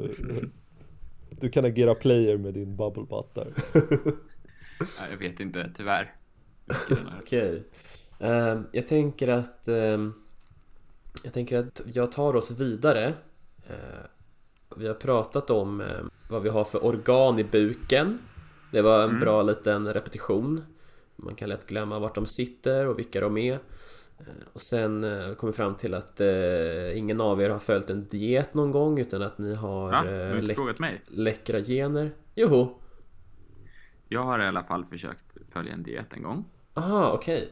du, 1.41 1.51
kan 1.51 1.65
agera 1.65 1.95
player 1.95 2.37
med 2.37 2.55
din 2.55 2.77
bubble 2.77 3.05
butt 3.05 3.35
där. 3.35 3.53
Ja, 4.79 5.05
jag 5.11 5.17
vet 5.17 5.41
inte, 5.41 5.71
tyvärr. 5.77 6.15
Vilken 6.65 7.05
den 7.05 7.15
är. 7.15 7.21
Okej. 7.23 7.65
Ehm, 8.19 8.67
jag 8.73 8.87
tänker 8.87 9.29
att 9.29 9.69
ehm, 9.69 10.13
Jag 11.25 11.33
tänker 11.33 11.59
att 11.59 11.81
jag 11.93 12.13
tar 12.13 12.37
oss 12.37 12.51
vidare. 12.51 13.15
Eh, 13.69 14.05
vi 14.77 14.87
har 14.87 14.95
pratat 14.95 15.51
om 15.51 15.81
eh, 15.81 16.01
vad 16.29 16.43
vi 16.43 16.49
har 16.49 16.65
för 16.65 16.85
organ 16.85 17.39
i 17.39 17.45
buken. 17.45 18.19
Det 18.73 18.83
var 18.83 19.05
en 19.05 19.21
bra 19.21 19.43
liten 19.43 19.93
repetition. 19.93 20.65
Man 21.17 21.35
kan 21.35 21.49
lätt 21.49 21.67
glömma 21.67 21.99
vart 21.99 22.15
de 22.15 22.27
sitter 22.27 22.87
och 22.87 22.99
vilka 22.99 23.21
de 23.21 23.39
är. 23.39 23.59
Eh, 24.27 24.33
Och 24.53 24.63
sen 24.63 25.05
eh, 25.05 25.35
kom 25.35 25.51
vi 25.51 25.53
fram 25.57 25.75
till 25.75 25.95
att 25.95 26.21
eh, 26.21 26.99
ingen 26.99 27.21
av 27.21 27.43
er 27.43 27.51
har 27.51 27.59
följt 27.59 27.91
en 27.91 28.09
diet 28.09 28.55
någon 28.55 28.71
gång 28.71 28.99
utan 28.99 29.23
att 29.23 29.39
ni 29.39 29.55
har 29.55 29.93
Ja, 29.93 30.03
du 30.03 30.11
har 30.29 30.37
inte 30.39 30.55
frågat 30.55 30.79
mig. 30.79 31.03
läckra 31.09 31.61
gener. 31.61 32.11
Joho! 32.35 32.79
Jag 34.09 34.23
har 34.25 34.39
i 34.39 34.47
alla 34.47 34.65
fall 34.65 34.85
försökt 34.85 35.37
följa 35.53 35.73
en 35.73 35.83
diet 35.83 36.13
en 36.13 36.23
gång. 36.23 36.45
Aha, 36.75 37.13
okej. 37.13 37.51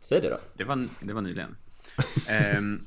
Säg 0.00 0.20
det 0.20 0.30
då. 0.30 0.38
Det 0.56 0.64
var, 0.64 0.88
det 1.00 1.12
var 1.12 1.22
nyligen. 1.22 1.56
Ehm, 2.28 2.80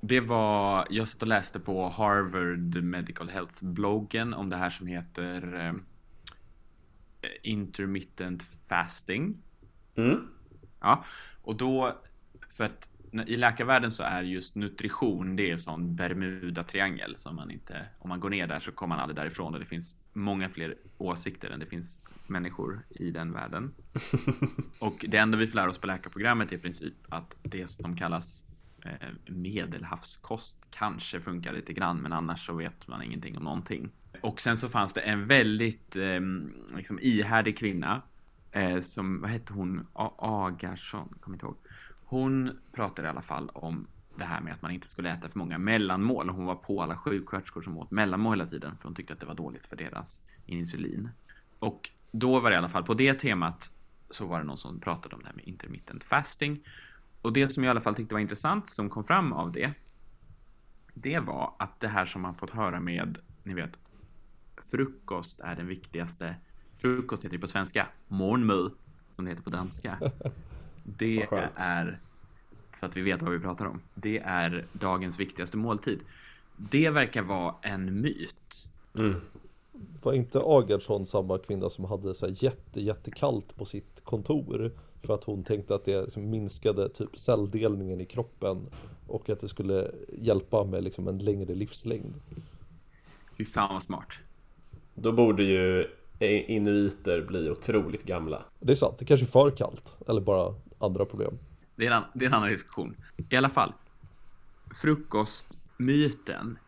det 0.00 0.20
var, 0.20 0.86
jag 0.90 1.08
satt 1.08 1.22
och 1.22 1.28
läste 1.28 1.60
på 1.60 1.88
Harvard 1.88 2.82
Medical 2.82 3.28
Health-bloggen 3.30 4.34
om 4.34 4.50
det 4.50 4.56
här 4.56 4.70
som 4.70 4.86
heter 4.86 5.54
ehm, 5.54 5.82
intermittent 7.42 8.42
fasting. 8.68 9.36
Mm. 9.96 10.28
Ja, 10.80 11.04
och 11.42 11.56
då, 11.56 11.96
för 12.48 12.64
att 12.64 12.88
i 13.26 13.36
läkarvärlden 13.36 13.90
så 13.90 14.02
är 14.02 14.22
just 14.22 14.54
nutrition, 14.54 15.36
det 15.36 15.48
är 15.48 15.52
en 15.52 15.58
sån 15.58 15.96
Bermuda-triangel 15.96 17.14
som 17.18 17.36
man 17.36 17.50
inte, 17.50 17.86
om 17.98 18.08
man 18.08 18.20
går 18.20 18.30
ner 18.30 18.46
där 18.46 18.60
så 18.60 18.72
kommer 18.72 18.96
man 18.96 19.02
aldrig 19.02 19.16
därifrån 19.16 19.54
och 19.54 19.60
det 19.60 19.66
finns 19.66 19.94
många 20.12 20.48
fler 20.48 20.76
åsikter 20.98 21.50
än 21.50 21.60
det 21.60 21.66
finns 21.66 22.00
människor 22.26 22.82
i 22.90 23.10
den 23.10 23.32
världen. 23.32 23.74
Och 24.78 25.04
det 25.08 25.16
enda 25.16 25.38
vi 25.38 25.46
får 25.46 25.56
lära 25.56 25.70
oss 25.70 25.78
på 25.78 25.86
läkarprogrammet 25.86 26.52
är 26.52 26.56
i 26.56 26.58
princip 26.58 26.94
att 27.08 27.36
det 27.42 27.66
som 27.66 27.96
kallas 27.96 28.46
eh, 28.84 29.08
medelhavskost 29.26 30.56
kanske 30.70 31.20
funkar 31.20 31.52
lite 31.52 31.72
grann, 31.72 31.98
men 31.98 32.12
annars 32.12 32.46
så 32.46 32.54
vet 32.54 32.88
man 32.88 33.02
ingenting 33.02 33.36
om 33.36 33.44
någonting. 33.44 33.90
Och 34.20 34.40
sen 34.40 34.56
så 34.56 34.68
fanns 34.68 34.92
det 34.92 35.00
en 35.00 35.26
väldigt 35.26 35.96
eh, 35.96 36.20
liksom 36.76 36.98
ihärdig 37.02 37.58
kvinna 37.58 38.02
eh, 38.52 38.80
som, 38.80 39.20
vad 39.20 39.30
hette 39.30 39.52
hon, 39.52 39.86
A- 39.92 40.14
Agarsson, 40.18 41.14
kommer 41.20 41.34
inte 41.36 41.46
ihåg. 41.46 41.56
Hon 42.04 42.58
pratade 42.72 43.08
i 43.08 43.10
alla 43.10 43.22
fall 43.22 43.48
om 43.48 43.86
det 44.16 44.24
här 44.24 44.40
med 44.40 44.52
att 44.52 44.62
man 44.62 44.70
inte 44.70 44.88
skulle 44.88 45.10
äta 45.12 45.28
för 45.28 45.38
många 45.38 45.58
mellanmål. 45.58 46.28
Hon 46.28 46.44
var 46.44 46.54
på 46.54 46.82
alla 46.82 46.96
sjuksköterskor 46.96 47.62
som 47.62 47.78
åt 47.78 47.90
mellanmål 47.90 48.32
hela 48.38 48.46
tiden 48.46 48.76
för 48.76 48.84
hon 48.84 48.94
tyckte 48.94 49.12
att 49.12 49.20
det 49.20 49.26
var 49.26 49.34
dåligt 49.34 49.66
för 49.66 49.76
deras 49.76 50.22
insulin. 50.46 51.08
Och 51.58 51.90
då 52.10 52.40
var 52.40 52.50
det 52.50 52.54
i 52.54 52.58
alla 52.58 52.68
fall 52.68 52.84
på 52.84 52.94
det 52.94 53.14
temat 53.14 53.70
så 54.10 54.26
var 54.26 54.38
det 54.38 54.44
någon 54.44 54.56
som 54.56 54.80
pratade 54.80 55.14
om 55.16 55.22
det 55.22 55.28
här 55.28 55.34
med 55.36 55.48
intermittent 55.48 56.04
fasting. 56.04 56.64
Och 57.22 57.32
det 57.32 57.48
som 57.48 57.64
jag 57.64 57.70
i 57.70 57.72
alla 57.72 57.80
fall 57.80 57.94
tyckte 57.94 58.14
var 58.14 58.20
intressant 58.20 58.68
som 58.68 58.90
kom 58.90 59.04
fram 59.04 59.32
av 59.32 59.52
det. 59.52 59.72
Det 60.94 61.18
var 61.18 61.54
att 61.58 61.80
det 61.80 61.88
här 61.88 62.06
som 62.06 62.22
man 62.22 62.34
fått 62.34 62.50
höra 62.50 62.80
med, 62.80 63.18
ni 63.42 63.54
vet, 63.54 63.72
frukost 64.70 65.40
är 65.40 65.56
den 65.56 65.66
viktigaste. 65.66 66.36
Frukost 66.82 67.24
heter 67.24 67.36
det 67.36 67.40
på 67.40 67.48
svenska, 67.48 67.86
morgenmad, 68.08 68.72
som 69.08 69.24
det 69.24 69.30
heter 69.30 69.42
på 69.42 69.50
danska. 69.50 69.98
Det 70.84 71.28
är, 71.56 71.98
så 72.80 72.86
att 72.86 72.96
vi 72.96 73.02
vet 73.02 73.22
vad 73.22 73.32
vi 73.32 73.38
pratar 73.38 73.66
om, 73.66 73.80
det 73.94 74.18
är 74.18 74.66
dagens 74.72 75.20
viktigaste 75.20 75.56
måltid. 75.56 76.00
Det 76.56 76.90
verkar 76.90 77.22
vara 77.22 77.54
en 77.62 78.00
myt. 78.00 78.68
Mm. 78.94 79.14
Var 80.02 80.12
inte 80.12 80.40
Agardsson 80.40 81.06
samma 81.06 81.38
kvinna 81.38 81.70
som 81.70 81.84
hade 81.84 82.14
så 82.14 82.26
här 82.26 82.36
jätte, 82.38 82.80
jättekallt 82.80 83.56
på 83.56 83.64
sitt 83.64 84.04
kontor? 84.04 84.72
För 85.02 85.14
att 85.14 85.24
hon 85.24 85.44
tänkte 85.44 85.74
att 85.74 85.84
det 85.84 86.02
liksom 86.02 86.30
minskade 86.30 86.88
typ 86.88 87.18
celldelningen 87.18 88.00
i 88.00 88.06
kroppen 88.06 88.66
och 89.06 89.30
att 89.30 89.40
det 89.40 89.48
skulle 89.48 89.90
hjälpa 90.18 90.64
med 90.64 90.84
liksom 90.84 91.08
en 91.08 91.18
längre 91.18 91.54
livslängd. 91.54 92.14
Fy 93.38 93.44
fan 93.44 93.72
vad 93.72 93.82
smart. 93.82 94.12
Då 94.94 95.12
borde 95.12 95.42
ju 95.42 95.86
inuiter 96.28 97.22
bli 97.22 97.50
otroligt 97.50 98.04
gamla. 98.04 98.42
Det 98.60 98.72
är 98.72 98.76
sant, 98.76 98.98
det 98.98 99.04
kanske 99.04 99.26
är 99.26 99.30
för 99.30 99.50
kallt 99.50 99.94
eller 100.08 100.20
bara 100.20 100.54
andra 100.78 101.04
problem. 101.04 101.38
Det 101.76 101.86
är, 101.86 101.92
en, 101.92 102.02
det 102.14 102.24
är 102.24 102.28
en 102.28 102.34
annan 102.34 102.48
diskussion. 102.48 102.96
I 103.28 103.36
alla 103.36 103.48
fall. 103.48 103.72
Frukostmyten. 104.82 106.58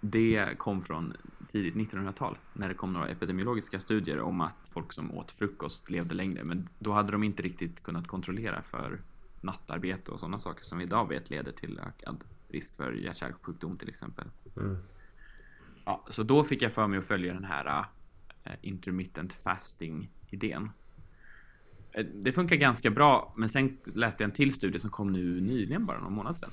Det 0.00 0.58
kom 0.58 0.82
från 0.82 1.16
tidigt 1.48 1.74
1900-tal 1.74 2.38
när 2.52 2.68
det 2.68 2.74
kom 2.74 2.92
några 2.92 3.08
epidemiologiska 3.08 3.80
studier 3.80 4.20
om 4.20 4.40
att 4.40 4.68
folk 4.70 4.92
som 4.92 5.18
åt 5.18 5.30
frukost 5.30 5.90
levde 5.90 6.14
längre. 6.14 6.44
Men 6.44 6.68
då 6.78 6.92
hade 6.92 7.12
de 7.12 7.22
inte 7.22 7.42
riktigt 7.42 7.82
kunnat 7.82 8.06
kontrollera 8.06 8.62
för 8.62 9.00
nattarbete 9.40 10.10
och 10.10 10.20
sådana 10.20 10.38
saker 10.38 10.64
som 10.64 10.78
vi 10.78 10.84
idag 10.84 11.08
vet 11.08 11.30
leder 11.30 11.52
till 11.52 11.80
ökad 11.88 12.24
risk 12.48 12.76
för 12.76 12.92
hjärt-kärlsjukdom 12.92 13.76
till 13.76 13.88
exempel. 13.88 14.26
Ja, 15.84 16.04
så 16.10 16.22
då 16.22 16.44
fick 16.44 16.62
jag 16.62 16.72
för 16.72 16.86
mig 16.86 16.98
att 16.98 17.06
följa 17.06 17.34
den 17.34 17.44
här 17.44 17.66
äh, 17.66 17.86
intermittent 18.60 19.32
fasting 19.32 20.10
idén. 20.30 20.70
Eh, 21.92 22.06
Det 22.14 22.32
funkar 22.32 22.56
ganska 22.56 22.90
bra, 22.90 23.32
men 23.36 23.48
sen 23.48 23.78
läste 23.84 24.22
jag 24.22 24.28
en 24.28 24.34
till 24.34 24.54
studie 24.54 24.78
som 24.78 24.90
kom 24.90 25.12
nu 25.12 25.40
nyligen, 25.40 25.86
bara 25.86 26.00
någon 26.00 26.12
månad 26.12 26.36
sedan. 26.36 26.50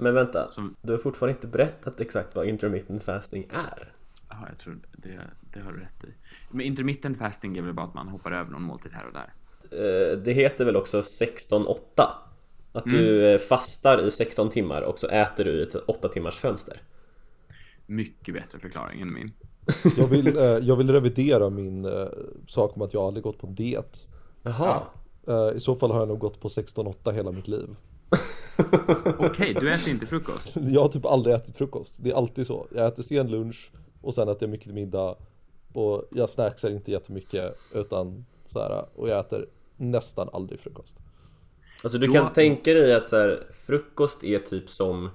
Men 0.00 0.14
vänta, 0.14 0.50
Som- 0.50 0.76
du 0.82 0.92
har 0.92 0.98
fortfarande 0.98 1.32
inte 1.36 1.46
berättat 1.46 2.00
exakt 2.00 2.34
vad 2.34 2.46
intermittent 2.46 3.02
fasting 3.02 3.46
är. 3.50 3.92
Jaha, 4.28 4.46
jag 4.48 4.58
tror 4.58 4.78
det, 4.92 5.20
det 5.52 5.60
har 5.60 5.72
du 5.72 5.80
rätt 5.80 6.04
i. 6.04 6.14
Men 6.50 6.60
intermittent 6.60 7.18
fasting 7.18 7.56
är 7.56 7.62
väl 7.62 7.72
bara 7.74 7.86
att 7.86 7.94
man 7.94 8.08
hoppar 8.08 8.32
över 8.32 8.50
någon 8.50 8.62
måltid 8.62 8.92
här 8.92 9.06
och 9.06 9.12
där. 9.12 9.32
Eh, 9.70 10.18
Det 10.18 10.32
heter 10.32 10.64
väl 10.64 10.76
också 10.76 11.02
16-8? 11.02 12.08
Att 12.72 12.84
du 12.84 13.26
eh, 13.26 13.38
fastar 13.38 14.06
i 14.06 14.10
16 14.10 14.50
timmar 14.50 14.82
och 14.82 14.98
så 14.98 15.08
äter 15.08 15.44
du 15.44 15.50
i 15.50 15.62
ett 15.62 15.74
8 15.74 16.08
timmars 16.08 16.38
fönster. 16.38 16.82
Mycket 17.86 18.34
bättre 18.34 18.58
förklaring 18.58 19.00
än 19.00 19.12
min. 19.14 19.32
Jag 19.96 20.06
vill, 20.06 20.36
eh, 20.36 20.42
jag 20.44 20.76
vill 20.76 20.90
revidera 20.90 21.50
min 21.50 21.84
eh, 21.84 22.06
sak 22.48 22.76
om 22.76 22.82
att 22.82 22.94
jag 22.94 23.02
aldrig 23.02 23.22
gått 23.24 23.38
på 23.38 23.46
diet. 23.46 24.06
Jaha. 24.42 24.82
Eh, 25.26 25.56
I 25.56 25.60
så 25.60 25.76
fall 25.76 25.90
har 25.90 25.98
jag 25.98 26.08
nog 26.08 26.18
gått 26.18 26.40
på 26.40 26.48
16-8 26.48 27.12
hela 27.12 27.32
mitt 27.32 27.48
liv. 27.48 27.76
Okej, 29.18 29.56
du 29.60 29.72
äter 29.72 29.90
inte 29.92 30.06
frukost? 30.06 30.52
Jag 30.70 30.82
har 30.82 30.88
typ 30.88 31.04
aldrig 31.06 31.34
ätit 31.36 31.56
frukost. 31.56 31.94
Det 31.98 32.10
är 32.10 32.14
alltid 32.14 32.46
så. 32.46 32.66
Jag 32.74 32.86
äter 32.86 33.02
sen 33.02 33.30
lunch 33.30 33.70
och 34.02 34.14
sen 34.14 34.28
äter 34.28 34.42
jag 34.42 34.50
mycket 34.50 34.74
middag. 34.74 35.14
Och 35.72 36.04
jag 36.10 36.30
snacksar 36.30 36.70
inte 36.70 36.90
jättemycket 36.90 37.56
utan 37.74 38.24
så 38.44 38.60
här, 38.60 38.84
och 38.94 39.08
jag 39.08 39.20
äter 39.20 39.46
nästan 39.76 40.28
aldrig 40.32 40.60
frukost. 40.60 40.96
Alltså 41.82 41.98
du 41.98 42.06
Då- 42.06 42.12
kan 42.12 42.32
tänka 42.32 42.72
dig 42.72 42.94
att 42.94 43.08
så 43.08 43.16
här, 43.16 43.42
frukost 43.66 44.24
är 44.24 44.38
typ 44.38 44.70
som 44.70 45.10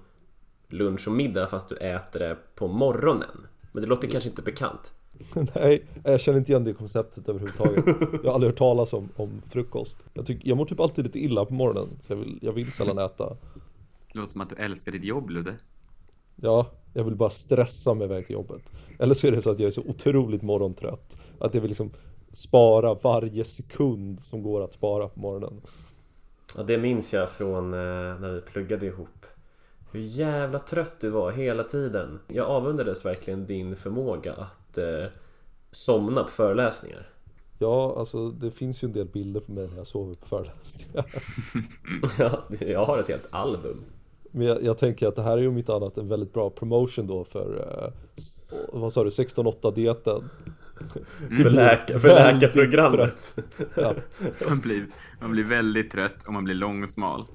lunch 0.67 1.07
och 1.07 1.13
middag 1.13 1.47
fast 1.47 1.69
du 1.69 1.75
äter 1.75 2.19
det 2.19 2.37
på 2.55 2.67
morgonen. 2.67 3.47
Men 3.71 3.81
det 3.81 3.89
låter 3.89 4.07
kanske 4.07 4.29
inte 4.29 4.41
bekant. 4.41 4.93
Nej, 5.55 5.85
jag 6.03 6.21
känner 6.21 6.39
inte 6.39 6.51
igen 6.51 6.63
det 6.63 6.73
konceptet 6.73 7.29
överhuvudtaget. 7.29 7.85
Jag 8.23 8.29
har 8.29 8.33
aldrig 8.33 8.51
hört 8.51 8.57
talas 8.57 8.93
om, 8.93 9.09
om 9.15 9.41
frukost. 9.49 9.97
Jag, 10.13 10.25
tycker, 10.25 10.49
jag 10.49 10.57
mår 10.57 10.65
typ 10.65 10.79
alltid 10.79 11.05
lite 11.05 11.19
illa 11.19 11.45
på 11.45 11.53
morgonen, 11.53 11.89
så 12.01 12.13
jag 12.13 12.17
vill, 12.17 12.39
jag 12.41 12.53
vill 12.53 12.71
sällan 12.71 12.97
äta. 13.05 13.37
Det 14.13 14.19
låter 14.19 14.31
som 14.31 14.41
att 14.41 14.49
du 14.49 14.55
älskar 14.55 14.91
ditt 14.91 15.03
jobb, 15.03 15.29
Ludde. 15.29 15.53
Ja, 16.35 16.67
jag 16.93 17.03
vill 17.03 17.15
bara 17.15 17.29
stressa 17.29 17.93
mig 17.93 18.05
iväg 18.05 18.27
till 18.27 18.33
jobbet. 18.33 18.61
Eller 18.99 19.13
så 19.13 19.27
är 19.27 19.31
det 19.31 19.41
så 19.41 19.49
att 19.49 19.59
jag 19.59 19.67
är 19.67 19.71
så 19.71 19.81
otroligt 19.81 20.41
morgontrött. 20.41 21.17
Att 21.39 21.53
jag 21.53 21.61
vill 21.61 21.69
liksom 21.69 21.91
spara 22.31 22.93
varje 22.93 23.45
sekund 23.45 24.19
som 24.21 24.43
går 24.43 24.63
att 24.63 24.73
spara 24.73 25.07
på 25.07 25.19
morgonen. 25.19 25.61
Ja, 26.57 26.63
det 26.63 26.77
minns 26.77 27.13
jag 27.13 27.29
från 27.29 27.73
eh, 27.73 27.79
när 28.19 28.33
vi 28.33 28.41
pluggade 28.41 28.85
ihop. 28.85 29.20
Hur 29.91 30.01
jävla 30.01 30.59
trött 30.59 30.93
du 30.99 31.09
var 31.09 31.31
hela 31.31 31.63
tiden. 31.63 32.19
Jag 32.27 32.47
avundades 32.47 33.05
verkligen 33.05 33.45
din 33.45 33.75
förmåga 33.75 34.33
att 34.33 34.77
eh, 34.77 35.05
somna 35.71 36.23
på 36.23 36.29
föreläsningar. 36.29 37.07
Ja, 37.59 37.95
alltså 37.99 38.29
det 38.29 38.51
finns 38.51 38.83
ju 38.83 38.85
en 38.85 38.93
del 38.93 39.07
bilder 39.07 39.39
på 39.39 39.51
mig 39.51 39.67
när 39.67 39.77
jag 39.77 39.87
sover 39.87 40.15
på 40.15 40.27
föreläsningar. 40.27 41.05
Ja, 42.19 42.43
jag 42.59 42.85
har 42.85 42.97
ett 42.99 43.07
helt 43.07 43.27
album. 43.29 43.83
Men 44.31 44.47
jag, 44.47 44.63
jag 44.63 44.77
tänker 44.77 45.07
att 45.07 45.15
det 45.15 45.21
här 45.23 45.37
är 45.37 45.41
ju 45.41 45.47
om 45.47 45.57
inte 45.57 45.73
annat 45.73 45.97
en 45.97 46.07
väldigt 46.07 46.33
bra 46.33 46.49
promotion 46.49 47.07
då 47.07 47.23
för, 47.23 47.59
eh, 47.59 47.93
vad 48.73 48.93
sa 48.93 49.03
du, 49.03 49.09
16-8 49.09 49.75
dieten. 49.75 50.29
För, 51.43 51.49
läka, 51.49 51.99
för 51.99 52.07
läkarprogrammet. 52.07 53.35
Ja, 53.75 53.95
Man 54.47 54.59
blir, 54.59 54.85
man 55.21 55.31
blir 55.31 55.43
väldigt 55.43 55.91
trött 55.91 56.23
och 56.27 56.33
man 56.33 56.43
blir 56.43 56.55
lång 56.55 56.83
och 56.83 56.89
smal. 56.89 57.25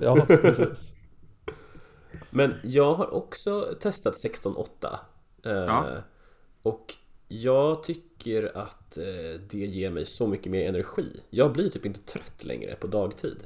ja 0.00 0.24
precis. 0.28 0.94
Men 2.30 2.54
jag 2.62 2.94
har 2.94 3.14
också 3.14 3.74
testat 3.80 4.14
16-8 4.14 4.66
eh, 5.44 5.52
Ja. 5.52 6.02
Och 6.62 6.94
jag 7.28 7.82
tycker 7.82 8.58
att 8.58 8.96
eh, 8.96 9.40
det 9.50 9.66
ger 9.66 9.90
mig 9.90 10.06
så 10.06 10.26
mycket 10.26 10.52
mer 10.52 10.68
energi 10.68 11.20
Jag 11.30 11.52
blir 11.52 11.70
typ 11.70 11.86
inte 11.86 12.00
trött 12.00 12.44
längre 12.44 12.76
på 12.76 12.86
dagtid 12.86 13.42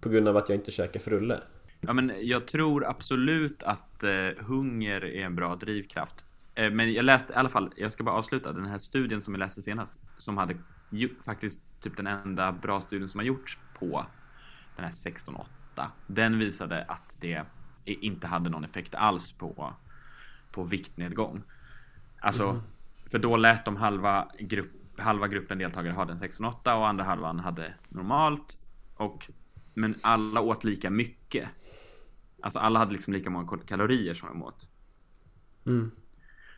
På 0.00 0.08
grund 0.08 0.28
av 0.28 0.36
att 0.36 0.48
jag 0.48 0.58
inte 0.58 0.70
käkar 0.70 1.00
frulle 1.00 1.40
Ja, 1.80 1.92
men 1.92 2.12
jag 2.20 2.46
tror 2.46 2.86
absolut 2.86 3.62
att 3.62 4.02
eh, 4.02 4.28
hunger 4.38 5.04
är 5.04 5.24
en 5.24 5.36
bra 5.36 5.56
drivkraft. 5.56 6.24
Men 6.72 6.92
jag 6.92 7.04
läste 7.04 7.32
i 7.32 7.36
alla 7.36 7.48
fall, 7.48 7.70
jag 7.76 7.92
ska 7.92 8.04
bara 8.04 8.14
avsluta, 8.16 8.52
den 8.52 8.66
här 8.66 8.78
studien 8.78 9.20
som 9.20 9.34
jag 9.34 9.38
läste 9.38 9.62
senast, 9.62 10.00
som 10.18 10.38
hade 10.38 10.56
faktiskt 11.24 11.82
typ 11.82 11.96
den 11.96 12.06
enda 12.06 12.52
bra 12.52 12.80
studien 12.80 13.08
som 13.08 13.20
har 13.20 13.24
gjorts 13.24 13.58
på 13.78 14.06
den 14.76 14.84
här 14.84 14.92
16.8. 14.92 15.86
Den 16.06 16.38
visade 16.38 16.84
att 16.84 17.16
det 17.20 17.44
inte 17.92 18.26
hade 18.26 18.50
någon 18.50 18.64
effekt 18.64 18.94
alls 18.94 19.32
på, 19.32 19.74
på 20.50 20.64
viktnedgång. 20.64 21.42
Alltså, 22.20 22.62
för 23.10 23.18
då 23.18 23.36
lät 23.36 23.64
de 23.64 23.76
halva, 23.76 24.28
grupp, 24.38 24.72
halva 24.98 25.28
gruppen 25.28 25.58
deltagare 25.58 25.94
ha 25.94 26.04
den 26.04 26.16
16.8 26.16 26.78
och 26.78 26.88
andra 26.88 27.04
halvan 27.04 27.38
hade 27.38 27.74
normalt. 27.88 28.58
Och, 28.96 29.30
men 29.74 29.94
alla 30.02 30.40
åt 30.40 30.64
lika 30.64 30.90
mycket. 30.90 31.48
Alltså 32.42 32.58
alla 32.58 32.78
hade 32.78 32.92
liksom 32.92 33.12
lika 33.12 33.30
många 33.30 33.58
kalorier 33.66 34.14
som 34.14 34.28
de 34.28 34.42
åt. 34.42 34.68
mm. 35.66 35.90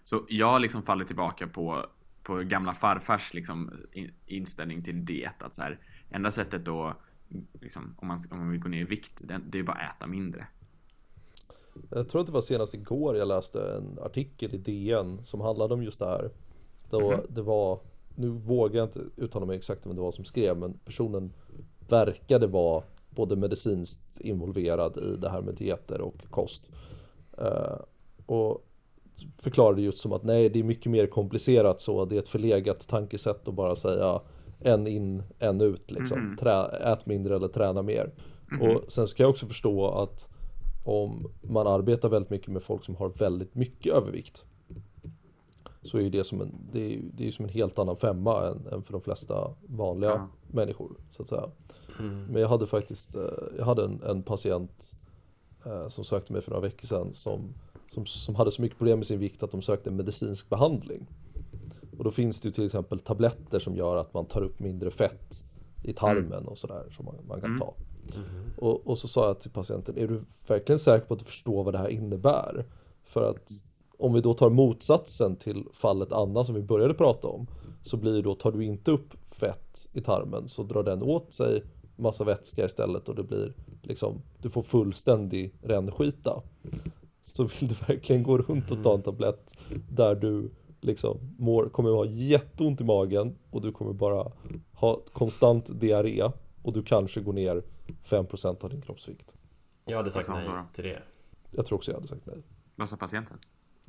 Så 0.03 0.26
jag 0.29 0.47
har 0.47 0.59
liksom 0.59 0.83
fallit 0.83 1.07
tillbaka 1.07 1.47
på, 1.47 1.87
på 2.22 2.37
gamla 2.37 2.74
farfars 2.74 3.35
liksom 3.35 3.72
in, 3.93 4.11
inställning 4.26 4.83
till 4.83 5.05
diet. 5.05 5.43
Att 5.43 5.55
så 5.55 5.62
här, 5.62 5.79
enda 6.11 6.31
sättet 6.31 6.64
då, 6.64 6.97
liksom, 7.61 7.95
om, 7.99 8.09
man, 8.09 8.18
om 8.31 8.39
man 8.39 8.51
vill 8.51 8.61
gå 8.61 8.68
ner 8.68 8.81
i 8.81 8.85
vikt, 8.85 9.20
det, 9.24 9.41
det 9.47 9.59
är 9.59 9.62
bara 9.62 9.76
att 9.76 9.97
äta 9.97 10.07
mindre. 10.07 10.47
Jag 11.91 12.09
tror 12.09 12.20
att 12.20 12.26
det 12.26 12.33
var 12.33 12.41
senast 12.41 12.74
igår 12.74 13.16
jag 13.16 13.29
läste 13.29 13.61
en 13.61 13.99
artikel 14.03 14.55
i 14.55 14.59
DN 14.59 15.20
som 15.24 15.41
handlade 15.41 15.74
om 15.74 15.83
just 15.83 15.99
det 15.99 16.07
här. 16.07 16.31
Då 16.91 17.20
det 17.29 17.43
var, 17.43 17.79
nu 18.14 18.29
vågar 18.29 18.79
jag 18.79 18.87
inte 18.87 19.01
uttala 19.16 19.47
mig 19.47 19.57
exakt 19.57 19.87
om 19.87 19.95
det 19.95 20.01
var 20.01 20.12
som 20.12 20.24
skrev, 20.24 20.57
men 20.57 20.79
personen 20.85 21.33
verkade 21.89 22.47
vara 22.47 22.83
både 23.11 23.37
medicinskt 23.37 24.20
involverad 24.20 24.97
i 24.97 25.16
det 25.16 25.29
här 25.29 25.41
med 25.41 25.55
dieter 25.55 26.01
och 26.01 26.24
kost. 26.31 26.70
Eh, 27.39 27.79
och 28.26 28.64
förklarade 29.37 29.83
just 29.83 29.99
som 29.99 30.12
att 30.12 30.22
nej, 30.22 30.49
det 30.49 30.59
är 30.59 30.64
mycket 30.64 30.93
mer 30.93 31.07
komplicerat 31.07 31.81
så. 31.81 32.05
Det 32.05 32.16
är 32.16 32.18
ett 32.18 32.29
förlegat 32.29 32.89
tankesätt 32.89 33.49
att 33.49 33.55
bara 33.55 33.76
säga 33.76 34.20
en 34.61 34.87
in, 34.87 35.22
en 35.39 35.61
ut 35.61 35.91
liksom. 35.91 36.37
Trä, 36.41 36.66
ät 36.66 37.07
mindre 37.07 37.37
eller 37.37 37.49
träna 37.49 37.83
mer. 37.83 38.11
Och 38.61 38.93
sen 38.93 39.07
ska 39.07 39.22
jag 39.22 39.31
också 39.31 39.47
förstå 39.47 39.89
att 39.89 40.29
om 40.89 41.30
man 41.43 41.66
arbetar 41.66 42.09
väldigt 42.09 42.30
mycket 42.30 42.49
med 42.49 42.62
folk 42.62 42.84
som 42.84 42.97
har 42.97 43.09
väldigt 43.09 43.55
mycket 43.55 43.93
övervikt 43.93 44.45
så 45.82 45.99
är 45.99 46.11
det 46.11 46.24
som 46.24 46.41
en, 46.41 46.55
det 46.72 46.95
är, 46.95 47.01
det 47.14 47.28
är 47.28 47.30
som 47.32 47.45
en 47.45 47.51
helt 47.51 47.78
annan 47.78 47.97
femma 47.97 48.47
än, 48.47 48.66
än 48.72 48.82
för 48.82 48.93
de 48.93 49.01
flesta 49.01 49.51
vanliga 49.66 50.11
Ja. 50.11 50.28
människor 50.51 50.91
så 51.11 51.22
att 51.22 51.28
säga. 51.28 51.51
Men 52.30 52.43
jag 52.43 52.49
hade 52.49 52.66
faktiskt, 52.66 53.14
eh, 53.16 53.22
jag 53.59 53.64
hade 53.64 53.84
en, 53.84 54.03
en 54.03 54.22
patient 54.22 54.95
eh, 55.66 55.89
som 55.89 56.05
sökte 56.05 56.32
mig 56.32 56.43
för 56.43 56.51
några 56.51 56.62
veckor 56.62 56.86
sedan 56.86 57.14
som, 57.14 57.55
som, 57.91 58.07
som 58.07 58.34
hade 58.34 58.51
så 58.51 58.62
mycket 58.62 58.78
problem 58.78 58.99
med 58.99 59.07
sin 59.07 59.18
vikt 59.18 59.43
att 59.43 59.51
de 59.51 59.62
sökte 59.62 59.91
en 59.91 59.97
medicinsk 59.97 60.49
behandling. 60.49 61.07
Och 61.99 62.05
då 62.05 62.11
finns 62.11 62.41
det 62.41 62.49
ju 62.49 62.53
till 62.53 62.66
exempel 62.66 62.99
tabletter 62.99 63.59
som 63.59 63.76
gör 63.76 63.97
att 63.97 64.14
man 64.14 64.24
tar 64.26 64.43
upp 64.43 64.61
mindre 64.61 64.91
fett 64.91 65.45
i 65.84 65.93
tarmen 65.93 66.47
och 66.49 66.59
sådär 66.59 66.84
som 66.97 67.05
man, 67.05 67.14
man 67.28 67.41
kan 67.41 67.51
ta. 67.59 67.74
Och, 68.57 68.87
och 68.87 68.99
så 68.99 69.09
sa 69.09 69.27
jag 69.27 69.41
till 69.41 69.51
patienten, 69.51 69.99
är 69.99 70.09
du 70.09 70.21
verkligen 70.47 70.79
säker 70.79 71.07
på 71.07 71.15
att 71.15 71.21
du 71.21 71.27
förstår 71.27 71.65
vad 71.65 71.75
det 71.75 71.79
här 71.79 71.89
innebär? 71.89 72.65
För 73.05 73.31
att 73.31 73.51
om 73.99 74.13
vi 74.13 74.21
då 74.21 74.35
tar 74.35 74.51
motsatsen 74.51 75.37
till 75.37 75.65
fallet 75.73 76.13
Anna 76.13 76.45
som 76.45 76.55
vi 76.55 76.63
började 76.63 76.95
prata 76.95 77.29
om 77.29 77.47
så 77.83 77.97
blir 77.97 78.23
då, 78.23 78.35
tar 78.35 78.53
du 78.53 78.65
inte 78.65 78.91
upp 78.91 79.15
fett 79.31 79.89
i 79.93 80.01
tarmen 80.01 80.49
så 80.49 80.63
drar 80.63 80.83
den 80.83 81.03
åt 81.03 81.33
sig 81.33 81.63
massa 81.97 82.25
vätska 82.25 82.65
istället 82.65 83.09
och 83.09 83.15
det 83.15 83.23
blir 83.23 83.55
liksom, 83.83 84.23
du 84.39 84.51
får 84.51 84.63
fullständig 84.63 85.55
rännskita. 85.63 86.43
Så 87.23 87.45
vill 87.45 87.69
du 87.69 87.75
verkligen 87.89 88.23
gå 88.23 88.39
runt 88.39 88.71
och 88.71 88.83
ta 88.83 88.95
en 88.95 89.03
tablett 89.03 89.51
där 89.91 90.15
du 90.15 90.51
liksom 90.81 91.19
mår, 91.39 91.69
kommer 91.69 91.91
ha 91.91 92.07
jätteont 92.07 92.81
i 92.81 92.85
magen 92.85 93.37
och 93.51 93.63
du 93.63 93.73
kommer 93.73 93.93
bara 93.93 94.33
ha 94.73 95.01
konstant 95.13 95.81
diarré 95.81 96.31
och 96.63 96.73
du 96.73 96.83
kanske 96.83 97.21
går 97.21 97.33
ner 97.33 97.63
5% 98.09 98.64
av 98.64 98.70
din 98.70 98.82
kroppsvikt. 98.82 99.32
Jag 99.84 99.97
hade 99.97 100.11
sagt 100.11 100.28
nej 100.28 100.49
till 100.74 100.84
det 100.84 101.03
Jag 101.51 101.66
tror 101.66 101.78
också 101.78 101.91
jag 101.91 101.97
hade 101.97 102.09
sagt 102.09 102.26
nej. 102.26 102.43
Vad 102.76 102.89
sa 102.89 102.97
patienten? 102.97 103.39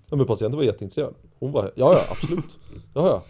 Ja, 0.10 0.16
men 0.16 0.28
patienten 0.28 0.58
var 0.58 0.64
jätteintresserad. 0.64 1.16
Hon 1.40 1.52
var, 1.52 1.72
ja 1.76 1.94
ja 1.94 2.02
absolut. 2.12 2.58
Ja 2.94 3.08
ja. 3.08 3.24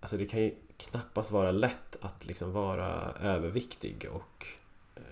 Alltså 0.00 0.16
det 0.16 0.26
kan 0.26 0.40
ju 0.42 0.54
knappast 0.76 1.30
vara 1.30 1.52
lätt 1.52 1.96
att 2.00 2.26
liksom 2.26 2.52
vara 2.52 3.12
överviktig 3.12 4.06
och 4.12 4.46
eh, 4.94 5.02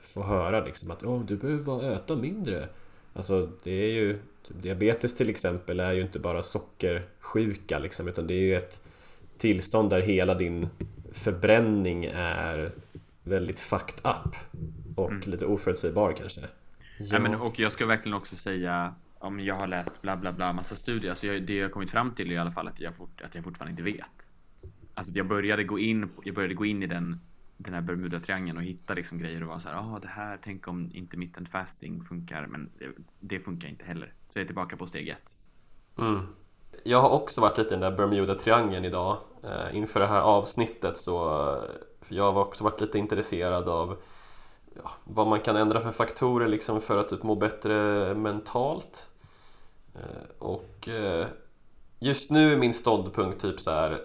få 0.00 0.22
höra 0.22 0.64
liksom 0.64 0.90
att 0.90 1.02
oh, 1.02 1.24
du 1.24 1.36
behöver 1.36 1.64
bara 1.64 1.92
äta 1.92 2.16
mindre. 2.16 2.68
Alltså 3.12 3.48
det 3.62 3.70
är 3.70 3.92
ju 3.92 4.18
Diabetes 4.48 5.16
till 5.16 5.30
exempel 5.30 5.80
är 5.80 5.92
ju 5.92 6.02
inte 6.02 6.18
bara 6.18 6.42
sockersjuka 6.42 7.78
liksom 7.78 8.08
utan 8.08 8.26
det 8.26 8.34
är 8.34 8.40
ju 8.40 8.56
ett 8.56 8.80
tillstånd 9.38 9.90
där 9.90 10.00
hela 10.00 10.34
din 10.34 10.68
förbränning 11.12 12.04
är 12.14 12.72
väldigt 13.22 13.60
fucked 13.60 14.00
up 14.04 14.34
och 14.96 15.26
lite 15.26 15.46
oförutsägbar 15.46 16.12
kanske. 16.12 16.40
Ja. 16.98 17.18
men, 17.18 17.34
och 17.34 17.58
jag 17.58 17.72
ska 17.72 17.86
verkligen 17.86 18.18
också 18.18 18.36
säga 18.36 18.94
om 19.18 19.40
jag 19.40 19.54
har 19.54 19.66
läst 19.66 20.02
bla 20.02 20.16
bla 20.16 20.32
bla 20.32 20.52
massa 20.52 20.76
studier. 20.76 21.14
Så 21.14 21.26
jag, 21.26 21.42
det 21.42 21.54
jag 21.54 21.64
har 21.64 21.70
kommit 21.70 21.90
fram 21.90 22.14
till 22.14 22.30
är 22.30 22.34
i 22.34 22.38
alla 22.38 22.50
fall 22.50 22.68
att 22.68 22.80
jag, 22.80 22.94
fort, 22.94 23.20
att 23.20 23.34
jag 23.34 23.44
fortfarande 23.44 23.70
inte 23.70 23.82
vet. 23.82 24.30
Alltså 24.94 25.12
jag 25.12 25.26
började 25.26 25.64
gå 25.64 25.78
in, 25.78 26.10
jag 26.24 26.34
började 26.34 26.54
gå 26.54 26.64
in 26.64 26.82
i 26.82 26.86
den, 26.86 27.20
den 27.56 27.74
här 27.74 27.80
Bermuda-triangeln 27.80 28.56
och 28.56 28.62
hitta 28.62 28.94
liksom 28.94 29.18
grejer 29.18 29.42
och 29.42 29.48
vara 29.48 29.60
så 29.60 29.68
här, 29.68 29.76
ah 29.76 29.98
det 30.02 30.08
här, 30.08 30.38
tänk 30.44 30.68
om 30.68 30.90
intermittent 30.94 31.48
fasting 31.48 32.04
funkar, 32.04 32.46
men 32.46 32.70
det, 32.78 32.86
det 33.20 33.40
funkar 33.40 33.68
inte 33.68 33.84
heller. 33.84 34.12
Så 34.28 34.38
jag 34.38 34.42
är 34.42 34.46
tillbaka 34.46 34.76
på 34.76 34.86
steg 34.86 35.08
ett. 35.08 35.34
Mm. 35.98 36.26
Jag 36.82 37.02
har 37.02 37.10
också 37.10 37.40
varit 37.40 37.58
lite 37.58 37.74
i 37.74 37.78
den 37.78 37.80
där 37.80 37.96
Bermuda-triangeln 37.96 38.84
idag 38.84 39.18
eh, 39.44 39.76
inför 39.76 40.00
det 40.00 40.06
här 40.06 40.20
avsnittet 40.20 40.96
så 40.96 41.54
för 42.10 42.16
jag 42.16 42.32
har 42.32 42.40
också 42.40 42.64
varit 42.64 42.80
lite 42.80 42.98
intresserad 42.98 43.68
av 43.68 43.96
ja, 44.82 44.90
vad 45.04 45.26
man 45.26 45.40
kan 45.40 45.56
ändra 45.56 45.80
för 45.80 45.92
faktorer 45.92 46.48
liksom 46.48 46.80
för 46.80 46.98
att 46.98 47.08
typ 47.08 47.22
må 47.22 47.34
bättre 47.34 47.74
mentalt. 48.14 49.06
Eh, 49.94 50.30
och 50.38 50.88
eh, 50.88 51.26
just 51.98 52.30
nu 52.30 52.52
är 52.52 52.56
min 52.56 52.74
ståndpunkt 52.74 53.42
typ 53.42 53.60
så 53.60 53.70
här 53.70 54.00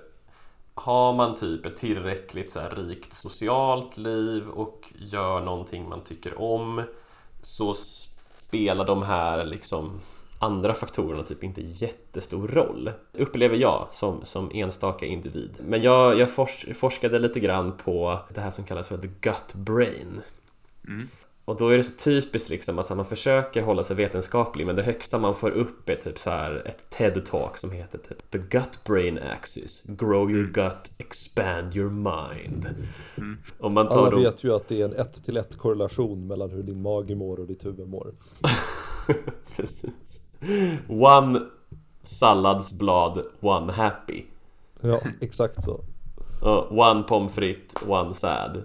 har 0.73 1.13
man 1.13 1.35
typ 1.35 1.65
ett 1.65 1.77
tillräckligt 1.77 2.51
så 2.51 2.59
här 2.59 2.69
rikt 2.69 3.13
socialt 3.13 3.97
liv 3.97 4.49
och 4.49 4.93
gör 4.95 5.41
någonting 5.41 5.89
man 5.89 6.01
tycker 6.01 6.41
om 6.41 6.83
så 7.43 7.73
spelar 7.73 8.85
de 8.85 9.03
här 9.03 9.45
liksom 9.45 10.01
andra 10.39 10.73
faktorerna 10.73 11.23
typ 11.23 11.43
inte 11.43 11.61
jättestor 11.61 12.47
roll 12.47 12.91
Upplever 13.13 13.55
jag 13.55 13.87
som, 13.91 14.25
som 14.25 14.51
enstaka 14.53 15.05
individ. 15.05 15.51
Men 15.67 15.81
jag, 15.81 16.19
jag 16.19 16.29
fors, 16.29 16.65
forskade 16.75 17.19
lite 17.19 17.39
grann 17.39 17.77
på 17.77 18.19
det 18.33 18.41
här 18.41 18.51
som 18.51 18.63
kallas 18.63 18.87
för 18.87 18.97
the 18.97 19.09
gut 19.21 19.53
brain. 19.53 20.21
Mm. 20.87 21.07
och 21.45 21.57
då 21.57 21.69
är 21.69 21.77
det 21.77 21.83
så 21.83 21.91
typiskt 21.91 22.49
liksom 22.49 22.79
att 22.79 22.89
man 22.89 23.05
försöker 23.05 23.61
hålla 23.61 23.83
sig 23.83 23.95
vetenskaplig 23.95 24.65
men 24.65 24.75
det 24.75 24.83
högsta 24.83 25.19
man 25.19 25.35
får 25.35 25.51
upp 25.51 25.89
är 25.89 25.95
typ 25.95 26.19
så 26.19 26.29
här 26.29 26.67
ett 26.67 26.95
TED-talk 26.97 27.55
som 27.55 27.71
heter 27.71 27.97
typ 27.97 28.31
The 28.31 28.37
Gut 28.37 28.83
Brain 28.83 29.19
Axis. 29.19 29.83
Grow 29.85 30.31
your 30.31 30.47
gut, 30.47 30.91
expand 30.97 31.75
your 31.75 31.89
mind. 31.89 32.75
Om 33.59 33.73
man 33.73 33.87
tar 33.87 33.97
Alla 33.97 34.09
då... 34.09 34.17
vet 34.17 34.43
ju 34.43 34.53
att 34.53 34.67
det 34.67 34.81
är 34.81 34.85
en 34.85 34.93
ett 34.93 35.25
till 35.25 35.37
ett 35.37 35.57
korrelation 35.57 36.27
mellan 36.27 36.49
hur 36.49 36.63
din 36.63 36.81
mage 36.81 37.15
mår 37.15 37.39
och 37.39 37.47
ditt 37.47 37.65
huvud 37.65 37.87
mår. 37.87 38.13
Precis 39.55 40.24
One 40.87 41.39
salladsblad, 42.03 43.23
one 43.39 43.71
happy. 43.71 44.23
Ja, 44.81 45.01
exakt 45.21 45.63
så. 45.63 45.79
Och 46.41 46.77
One 46.77 47.03
pommes 47.03 47.33
frites, 47.33 47.75
one 47.87 48.13
sad. 48.13 48.63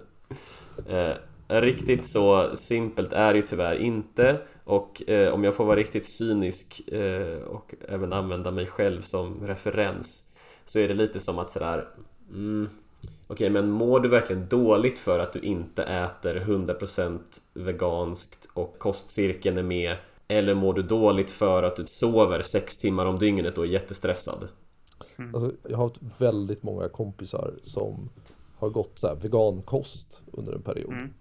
Eh, 0.87 1.13
Riktigt 1.59 2.07
så 2.07 2.55
simpelt 2.55 3.13
är 3.13 3.33
det 3.33 3.39
ju 3.39 3.45
tyvärr 3.45 3.75
inte. 3.75 4.39
Och 4.63 5.09
eh, 5.09 5.33
om 5.33 5.43
jag 5.43 5.55
får 5.55 5.65
vara 5.65 5.75
riktigt 5.75 6.05
cynisk 6.05 6.81
eh, 6.87 7.41
och 7.41 7.75
även 7.87 8.13
använda 8.13 8.51
mig 8.51 8.65
själv 8.65 9.01
som 9.01 9.47
referens 9.47 10.23
Så 10.65 10.79
är 10.79 10.87
det 10.87 10.93
lite 10.93 11.19
som 11.19 11.39
att 11.39 11.51
sådär 11.51 11.87
mm, 12.29 12.69
Okej 13.27 13.49
men 13.49 13.69
mår 13.69 13.99
du 13.99 14.09
verkligen 14.09 14.47
dåligt 14.47 14.99
för 14.99 15.19
att 15.19 15.33
du 15.33 15.39
inte 15.39 15.83
äter 15.83 16.35
100% 16.35 17.19
veganskt 17.53 18.47
och 18.53 18.79
kostcirkeln 18.79 19.57
är 19.57 19.63
med 19.63 19.95
Eller 20.31 20.53
mår 20.53 20.73
du 20.73 20.81
dåligt 20.81 21.29
för 21.29 21.63
att 21.63 21.75
du 21.75 21.85
sover 21.85 22.41
6 22.41 22.77
timmar 22.77 23.05
om 23.05 23.19
dygnet 23.19 23.57
och 23.57 23.65
är 23.65 23.69
jättestressad? 23.69 24.47
Alltså, 25.33 25.51
jag 25.67 25.77
har 25.77 25.83
haft 25.83 25.99
väldigt 26.17 26.63
många 26.63 26.89
kompisar 26.89 27.53
som 27.63 28.09
har 28.57 28.69
gått 28.69 28.99
så 28.99 29.07
här 29.07 29.15
vegankost 29.15 30.21
under 30.31 30.53
en 30.53 30.61
period. 30.61 30.93
Mm. 30.93 31.13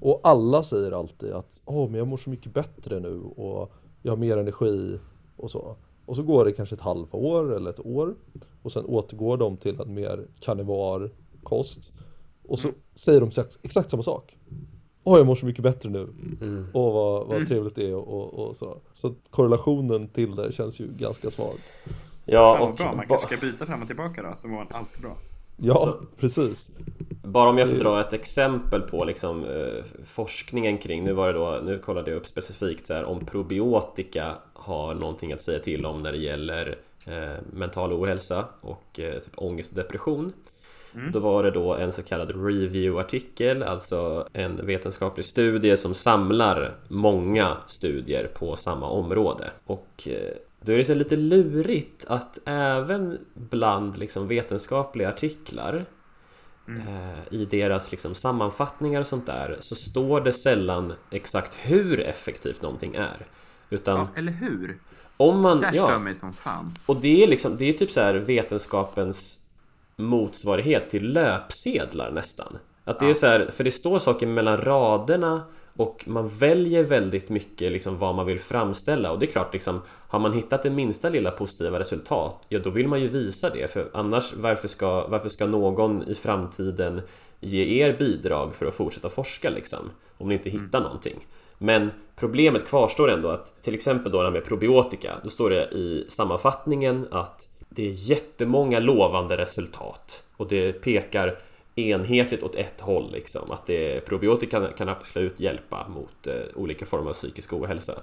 Och 0.00 0.20
alla 0.22 0.62
säger 0.62 0.92
alltid 0.92 1.32
att 1.32 1.62
åh, 1.64 1.90
men 1.90 1.98
jag 1.98 2.08
mår 2.08 2.16
så 2.16 2.30
mycket 2.30 2.54
bättre 2.54 3.00
nu 3.00 3.20
och 3.20 3.72
jag 4.02 4.12
har 4.12 4.16
mer 4.16 4.36
energi 4.36 4.98
och 5.36 5.50
så. 5.50 5.76
Och 6.06 6.16
så 6.16 6.22
går 6.22 6.44
det 6.44 6.52
kanske 6.52 6.74
ett 6.74 6.80
halvår 6.80 7.56
eller 7.56 7.70
ett 7.70 7.86
år 7.86 8.14
och 8.62 8.72
sen 8.72 8.84
återgår 8.84 9.36
de 9.36 9.56
till 9.56 9.80
en 9.80 9.94
mer 9.94 10.26
karnivar 10.40 11.10
kost. 11.42 11.92
Och 12.48 12.58
så 12.58 12.68
säger 12.94 13.20
de 13.20 13.30
exakt 13.62 13.90
samma 13.90 14.02
sak. 14.02 14.35
Åh, 15.08 15.18
jag 15.18 15.26
mår 15.26 15.34
så 15.34 15.46
mycket 15.46 15.62
bättre 15.62 15.90
nu. 15.90 16.08
Mm. 16.40 16.66
Åh, 16.74 16.94
vad, 16.94 17.26
vad 17.26 17.48
trevligt 17.48 17.74
det 17.74 17.90
är 17.90 17.94
och, 17.94 18.08
och, 18.08 18.48
och 18.48 18.56
så. 18.56 18.78
Så 18.94 19.14
korrelationen 19.30 20.08
till 20.08 20.36
det 20.36 20.52
känns 20.52 20.80
ju 20.80 20.88
ganska 20.88 21.30
svag. 21.30 21.54
Ja, 22.24 22.58
och 22.58 22.74
bra, 22.74 22.92
man 22.96 23.06
kanske 23.06 23.26
ska 23.26 23.36
byta 23.36 23.66
fram 23.66 23.82
och 23.82 23.86
tillbaka 23.86 24.22
då, 24.22 24.36
så 24.36 24.48
mår 24.48 24.56
man 24.56 24.66
alltid 24.70 25.02
bra. 25.02 25.16
Ja, 25.56 25.98
precis. 26.18 26.70
Bara 27.22 27.48
om 27.48 27.58
jag 27.58 27.68
får 27.68 27.76
dra 27.76 28.00
ett 28.00 28.12
exempel 28.12 28.80
på 28.80 29.04
liksom, 29.04 29.44
eh, 29.44 29.84
forskningen 30.04 30.78
kring, 30.78 31.04
nu 31.04 31.12
var 31.12 31.26
det 31.26 31.32
då, 31.32 31.60
nu 31.64 31.78
kollade 31.78 32.10
jag 32.10 32.18
upp 32.18 32.26
specifikt 32.26 32.86
så 32.86 32.94
här, 32.94 33.04
om 33.04 33.26
probiotika 33.26 34.34
har 34.52 34.94
någonting 34.94 35.32
att 35.32 35.42
säga 35.42 35.58
till 35.58 35.86
om 35.86 36.02
när 36.02 36.12
det 36.12 36.18
gäller 36.18 36.78
eh, 37.06 37.42
mental 37.52 37.92
ohälsa 37.92 38.44
och 38.60 39.00
eh, 39.00 39.14
typ 39.14 39.32
ångest 39.36 39.70
och 39.70 39.76
depression. 39.76 40.32
Då 41.12 41.18
var 41.18 41.42
det 41.42 41.50
då 41.50 41.74
en 41.74 41.92
så 41.92 42.02
kallad 42.02 42.30
review-artikel, 42.46 43.62
alltså 43.62 44.28
en 44.32 44.66
vetenskaplig 44.66 45.24
studie 45.24 45.76
som 45.76 45.94
samlar 45.94 46.74
många 46.88 47.56
studier 47.66 48.26
på 48.34 48.56
samma 48.56 48.88
område. 48.88 49.50
Och 49.64 50.08
eh, 50.08 50.34
då 50.60 50.72
är 50.72 50.78
det 50.78 50.84
så 50.84 50.94
lite 50.94 51.16
lurigt 51.16 52.04
att 52.08 52.38
även 52.44 53.18
bland 53.34 53.98
liksom 53.98 54.28
vetenskapliga 54.28 55.08
artiklar 55.08 55.84
eh, 56.68 57.34
i 57.34 57.44
deras 57.44 57.90
liksom 57.90 58.14
sammanfattningar 58.14 59.00
och 59.00 59.06
sånt 59.06 59.26
där 59.26 59.56
så 59.60 59.74
står 59.74 60.20
det 60.20 60.32
sällan 60.32 60.92
exakt 61.10 61.54
hur 61.54 62.00
effektivt 62.00 62.62
någonting 62.62 62.94
är. 62.94 63.26
Utan 63.70 63.98
Ja, 63.98 64.08
eller 64.16 64.32
hur? 64.32 64.78
om 65.16 65.40
man... 65.40 65.60
Det 65.60 65.66
här 65.66 65.74
ja. 65.74 65.86
stör 65.86 65.98
mig 65.98 66.14
som 66.14 66.32
fan. 66.32 66.74
Och 66.86 66.96
det 66.96 67.22
är 67.22 67.28
liksom, 67.28 67.56
det 67.56 67.64
är 67.64 67.72
typ 67.72 67.90
så 67.90 68.00
här 68.00 68.14
vetenskapens 68.14 69.38
motsvarighet 69.96 70.90
till 70.90 71.12
löpsedlar 71.12 72.10
nästan. 72.10 72.58
Att 72.84 73.00
det 73.00 73.06
är 73.06 73.14
så 73.14 73.26
här, 73.26 73.50
för 73.52 73.64
det 73.64 73.70
står 73.70 73.98
saker 73.98 74.26
mellan 74.26 74.56
raderna 74.56 75.42
och 75.76 76.04
man 76.06 76.28
väljer 76.28 76.84
väldigt 76.84 77.28
mycket 77.28 77.72
liksom 77.72 77.98
vad 77.98 78.14
man 78.14 78.26
vill 78.26 78.40
framställa. 78.40 79.12
Och 79.12 79.18
det 79.18 79.26
är 79.26 79.30
klart 79.30 79.52
liksom 79.52 79.82
Har 80.08 80.18
man 80.18 80.32
hittat 80.32 80.62
det 80.62 80.70
minsta 80.70 81.08
lilla 81.08 81.30
positiva 81.30 81.78
resultat 81.78 82.44
Ja 82.48 82.58
då 82.58 82.70
vill 82.70 82.88
man 82.88 83.00
ju 83.00 83.08
visa 83.08 83.50
det. 83.50 83.70
För 83.70 83.90
annars 83.94 84.32
varför 84.34 84.68
ska, 84.68 85.06
varför 85.06 85.28
ska 85.28 85.46
någon 85.46 86.08
i 86.08 86.14
framtiden 86.14 87.00
ge 87.40 87.82
er 87.84 87.96
bidrag 87.98 88.54
för 88.54 88.66
att 88.66 88.74
fortsätta 88.74 89.08
forska 89.08 89.50
liksom? 89.50 89.90
Om 90.18 90.28
ni 90.28 90.34
inte 90.34 90.50
hittar 90.50 90.80
någonting. 90.80 91.26
Men 91.58 91.90
problemet 92.16 92.66
kvarstår 92.66 93.10
ändå 93.10 93.28
att 93.28 93.62
till 93.62 93.74
exempel 93.74 94.12
då 94.12 94.18
det 94.18 94.24
här 94.24 94.32
med 94.32 94.44
probiotika 94.44 95.14
Då 95.22 95.30
står 95.30 95.50
det 95.50 95.64
i 95.64 96.06
sammanfattningen 96.08 97.06
att 97.10 97.48
det 97.68 97.88
är 97.88 97.92
jättemånga 97.92 98.78
lovande 98.78 99.36
resultat. 99.36 100.22
Och 100.36 100.48
det 100.48 100.72
pekar 100.72 101.38
enhetligt 101.74 102.42
åt 102.42 102.54
ett 102.54 102.80
håll 102.80 103.12
liksom. 103.12 103.50
Att 103.50 103.66
det, 103.66 104.00
probiotika 104.00 104.60
kan, 104.60 104.72
kan 104.72 104.88
absolut 104.88 105.40
hjälpa 105.40 105.88
mot 105.88 106.26
eh, 106.26 106.34
olika 106.54 106.86
former 106.86 107.10
av 107.10 107.14
psykisk 107.14 107.52
ohälsa. 107.52 107.94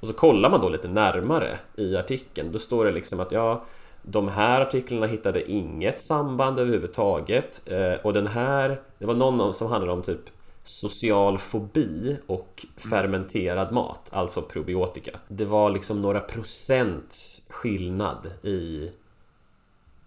Och 0.00 0.08
så 0.08 0.12
kollar 0.12 0.50
man 0.50 0.60
då 0.60 0.68
lite 0.68 0.88
närmare 0.88 1.58
i 1.76 1.96
artikeln. 1.96 2.52
Då 2.52 2.58
står 2.58 2.84
det 2.84 2.92
liksom 2.92 3.20
att 3.20 3.32
ja 3.32 3.64
de 4.02 4.28
här 4.28 4.60
artiklarna 4.60 5.06
hittade 5.06 5.50
inget 5.50 6.00
samband 6.00 6.58
överhuvudtaget. 6.58 7.62
Eh, 7.66 7.94
och 8.02 8.12
den 8.12 8.26
här 8.26 8.80
det 8.98 9.06
var 9.06 9.14
någon 9.14 9.54
som 9.54 9.68
handlade 9.68 9.92
om 9.92 10.02
typ 10.02 10.20
social 10.64 11.38
fobi 11.38 12.16
och 12.26 12.66
fermenterad 12.76 13.72
mat, 13.72 14.08
alltså 14.10 14.42
probiotika. 14.42 15.18
Det 15.28 15.44
var 15.44 15.70
liksom 15.70 16.02
några 16.02 16.20
procents 16.20 17.42
skillnad 17.48 18.26
i 18.42 18.90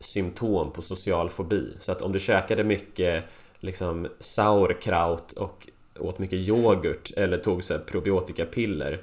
symptom 0.06 0.72
på 0.72 0.82
social 0.82 1.30
fobi. 1.30 1.74
Så 1.80 1.92
att 1.92 2.02
om 2.02 2.12
du 2.12 2.20
käkade 2.20 2.64
mycket 2.64 3.24
liksom 3.60 4.08
sauerkraut 4.20 5.32
och 5.32 5.70
åt 6.00 6.20
mycket 6.20 6.40
yoghurt 6.40 7.12
eller 7.18 7.38
tog 7.38 7.64
så 7.64 7.80
probiotikapiller 7.80 9.02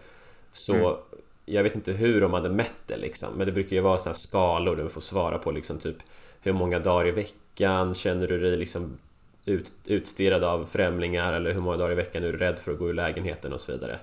så 0.53 0.99
jag 1.47 1.63
vet 1.63 1.75
inte 1.75 1.93
hur 1.93 2.21
de 2.21 2.33
hade 2.33 2.49
mätt 2.49 2.87
det 2.87 2.97
liksom 2.97 3.35
men 3.35 3.47
det 3.47 3.53
brukar 3.53 3.77
ju 3.77 3.83
vara 3.83 3.99
sådana 3.99 4.13
här 4.13 4.19
skalor 4.19 4.77
där 4.77 4.85
du 4.85 4.91
får 4.91 5.01
svara 5.01 5.39
på 5.39 5.51
liksom 5.51 5.79
typ 5.79 5.97
hur 6.41 6.53
många 6.53 6.79
dagar 6.79 7.09
i 7.09 7.11
veckan 7.11 7.95
känner 7.95 8.29
du 8.29 8.41
dig 8.41 8.57
liksom 8.57 8.99
ut, 9.45 9.73
utstirrad 9.85 10.45
av 10.45 10.65
främlingar 10.65 11.33
eller 11.33 11.53
hur 11.53 11.61
många 11.61 11.77
dagar 11.77 11.93
i 11.93 11.95
veckan 11.95 12.25
är 12.25 12.33
du 12.33 12.39
rädd 12.39 12.59
för 12.59 12.73
att 12.73 12.79
gå 12.79 12.89
ur 12.89 12.95
lägenheten 12.95 13.53
och 13.53 13.61
så 13.61 13.73
vidare. 13.73 13.99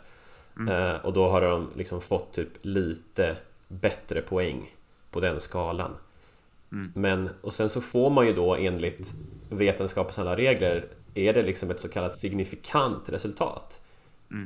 Eh, 0.70 1.06
och 1.06 1.14
då 1.14 1.30
har 1.30 1.42
de 1.42 1.70
liksom 1.76 2.02
fått 2.02 2.34
typ 2.34 2.50
lite 2.62 3.36
bättre 3.68 4.22
poäng 4.22 4.76
på 5.12 5.20
den 5.20 5.40
skalan. 5.40 5.92
Men, 6.70 7.30
och 7.42 7.54
sen 7.54 7.70
så 7.70 7.82
får 7.82 8.10
man 8.10 8.26
ju 8.26 8.34
då 8.34 8.56
enligt 8.56 9.14
vetenskapens 9.50 10.20
alla 10.20 10.36
regler 10.36 10.88
Är 11.14 11.34
det 11.34 11.44
liksom 11.44 11.72
ett 11.72 11.80
så 11.80 11.90
kallat 11.90 12.18
signifikant 12.18 13.10
resultat 13.10 13.82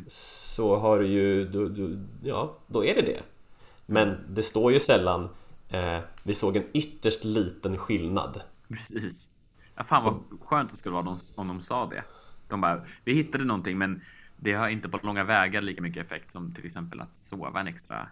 Så 0.07 0.75
har 0.75 0.99
du 0.99 1.07
ju, 1.07 1.45
du, 1.47 1.69
du, 1.69 1.99
ja 2.23 2.57
då 2.67 2.85
är 2.85 2.95
det 2.95 3.01
det 3.01 3.21
Men 3.85 4.17
det 4.29 4.43
står 4.43 4.71
ju 4.71 4.79
sällan 4.79 5.29
eh, 5.69 5.99
Vi 6.23 6.35
såg 6.35 6.55
en 6.55 6.63
ytterst 6.73 7.23
liten 7.23 7.77
skillnad 7.77 8.41
Precis. 8.67 9.29
Ja, 9.75 9.83
fan 9.83 10.03
vad 10.03 10.39
skönt 10.41 10.71
det 10.71 10.77
skulle 10.77 10.93
vara 10.93 11.09
om 11.09 11.17
de, 11.35 11.41
om 11.41 11.47
de 11.47 11.61
sa 11.61 11.85
det. 11.85 12.03
De 12.47 12.61
bara, 12.61 12.81
vi 13.03 13.13
hittade 13.13 13.43
någonting 13.43 13.77
men 13.77 14.01
det 14.37 14.53
har 14.53 14.69
inte 14.69 14.89
på 14.89 14.99
långa 15.03 15.23
vägar 15.23 15.61
lika 15.61 15.81
mycket 15.81 16.05
effekt 16.05 16.31
som 16.31 16.53
till 16.53 16.65
exempel 16.65 17.01
att 17.01 17.17
sova 17.17 17.59
en 17.59 17.67
extra 17.67 18.07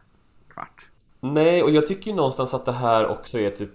kvart. 0.49 0.85
Nej, 1.19 1.63
och 1.63 1.71
jag 1.71 1.87
tycker 1.87 2.11
ju 2.11 2.17
någonstans 2.17 2.53
att 2.53 2.65
det 2.65 2.71
här 2.71 3.07
också 3.07 3.39
är 3.39 3.51
typ 3.51 3.71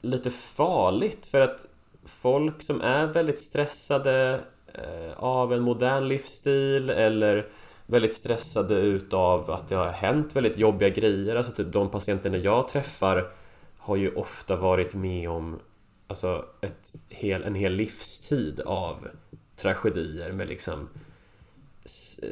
lite 0.00 0.30
farligt 0.30 1.26
för 1.26 1.40
att 1.40 1.66
folk 2.04 2.62
som 2.62 2.80
är 2.80 3.06
väldigt 3.06 3.40
stressade 3.40 4.40
eh, 4.74 5.12
av 5.16 5.52
en 5.52 5.62
modern 5.62 6.08
livsstil 6.08 6.90
eller 6.90 7.46
väldigt 7.86 8.14
stressade 8.14 8.74
utav 8.74 9.50
att 9.50 9.68
det 9.68 9.74
har 9.76 9.90
hänt 9.90 10.36
väldigt 10.36 10.58
jobbiga 10.58 10.88
grejer. 10.88 11.36
Alltså 11.36 11.52
typ 11.52 11.72
de 11.72 11.90
patienterna 11.90 12.36
jag 12.36 12.68
träffar 12.68 13.30
har 13.78 13.96
ju 13.96 14.14
ofta 14.14 14.56
varit 14.56 14.94
med 14.94 15.30
om 15.30 15.58
alltså 16.06 16.44
ett 16.60 16.92
hel, 17.08 17.42
en 17.42 17.54
hel 17.54 17.72
livstid 17.72 18.60
av 18.60 19.08
tragedier 19.56 20.32
med 20.32 20.48
liksom 20.48 20.88